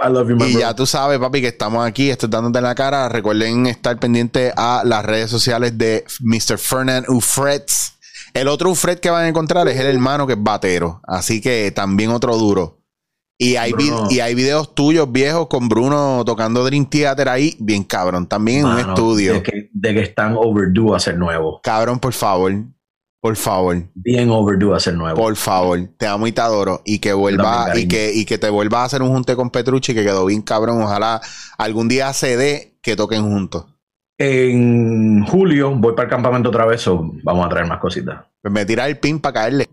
I 0.00 0.08
love 0.08 0.28
you, 0.28 0.36
my 0.36 0.44
Y 0.44 0.52
bro. 0.52 0.60
ya 0.60 0.74
tú 0.76 0.86
sabes, 0.86 1.18
papi, 1.18 1.40
que 1.40 1.48
estamos 1.48 1.84
aquí, 1.84 2.08
estoy 2.08 2.28
dándote 2.28 2.58
en 2.58 2.64
la 2.64 2.76
cara. 2.76 3.08
Recuerden 3.08 3.66
estar 3.66 3.98
pendientes 3.98 4.52
a 4.56 4.82
las 4.84 5.04
redes 5.04 5.28
sociales 5.28 5.76
de 5.76 6.04
Mr. 6.20 6.58
Fernand 6.58 7.08
Ufrets. 7.08 7.94
El 8.32 8.46
otro 8.46 8.70
Ufret 8.70 9.00
que 9.00 9.10
van 9.10 9.24
a 9.24 9.28
encontrar 9.28 9.66
es 9.66 9.76
el 9.80 9.86
hermano 9.86 10.24
que 10.28 10.34
es 10.34 10.38
batero. 10.40 11.00
Así 11.04 11.40
que 11.40 11.72
también 11.72 12.10
otro 12.10 12.36
duro. 12.36 12.78
Y 13.36 13.56
hay, 13.56 13.72
y 14.10 14.20
hay 14.20 14.34
videos 14.36 14.72
tuyos 14.72 15.10
viejos 15.10 15.48
con 15.48 15.68
Bruno 15.68 16.22
tocando 16.24 16.64
Dream 16.64 16.86
Theater 16.86 17.28
ahí, 17.28 17.56
bien 17.58 17.82
cabrón. 17.82 18.28
También 18.28 18.60
en 18.60 18.66
un 18.66 18.74
Mano, 18.74 18.88
estudio. 18.94 19.32
De 19.34 19.42
que, 19.42 19.68
de 19.72 19.94
que 19.94 20.00
están 20.02 20.36
overdue 20.36 20.94
a 20.94 21.00
ser 21.00 21.18
nuevo. 21.18 21.60
Cabrón, 21.62 21.98
por 21.98 22.12
favor. 22.12 22.52
Por 23.26 23.34
favor. 23.34 23.82
Bien 23.94 24.30
overdue 24.30 24.76
a 24.76 24.78
ser 24.78 24.94
nuevo. 24.94 25.16
Por 25.16 25.34
favor, 25.34 25.80
te 25.96 26.06
amo 26.06 26.28
y 26.28 26.32
te 26.32 26.40
adoro. 26.40 26.82
Y 26.84 27.00
que 27.00 27.12
vuelva, 27.12 27.76
y 27.76 27.88
que, 27.88 28.12
y 28.14 28.24
que 28.24 28.38
te 28.38 28.48
vuelvas 28.48 28.82
a 28.82 28.84
hacer 28.84 29.02
un 29.02 29.08
junte 29.08 29.34
con 29.34 29.50
Petrucci 29.50 29.94
que 29.94 30.04
quedó 30.04 30.26
bien 30.26 30.42
cabrón. 30.42 30.80
Ojalá 30.80 31.20
algún 31.58 31.88
día 31.88 32.12
se 32.12 32.36
dé 32.36 32.78
que 32.82 32.94
toquen 32.94 33.24
juntos. 33.24 33.66
En 34.16 35.26
julio 35.26 35.74
voy 35.74 35.94
para 35.94 36.04
el 36.04 36.10
campamento 36.10 36.50
otra 36.50 36.66
vez, 36.66 36.82
so 36.82 37.10
vamos 37.24 37.44
a 37.44 37.48
traer 37.48 37.66
más 37.66 37.80
cositas. 37.80 38.26
Pues 38.40 38.54
me 38.54 38.64
tira 38.64 38.86
el 38.86 39.00
pin 39.00 39.18
para 39.18 39.32
caerle. 39.32 39.68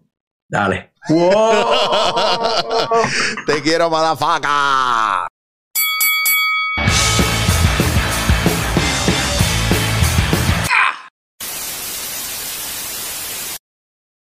Dale. 0.49 0.93
Te 3.45 3.61
quiero, 3.61 3.91
madafaca. 3.91 5.22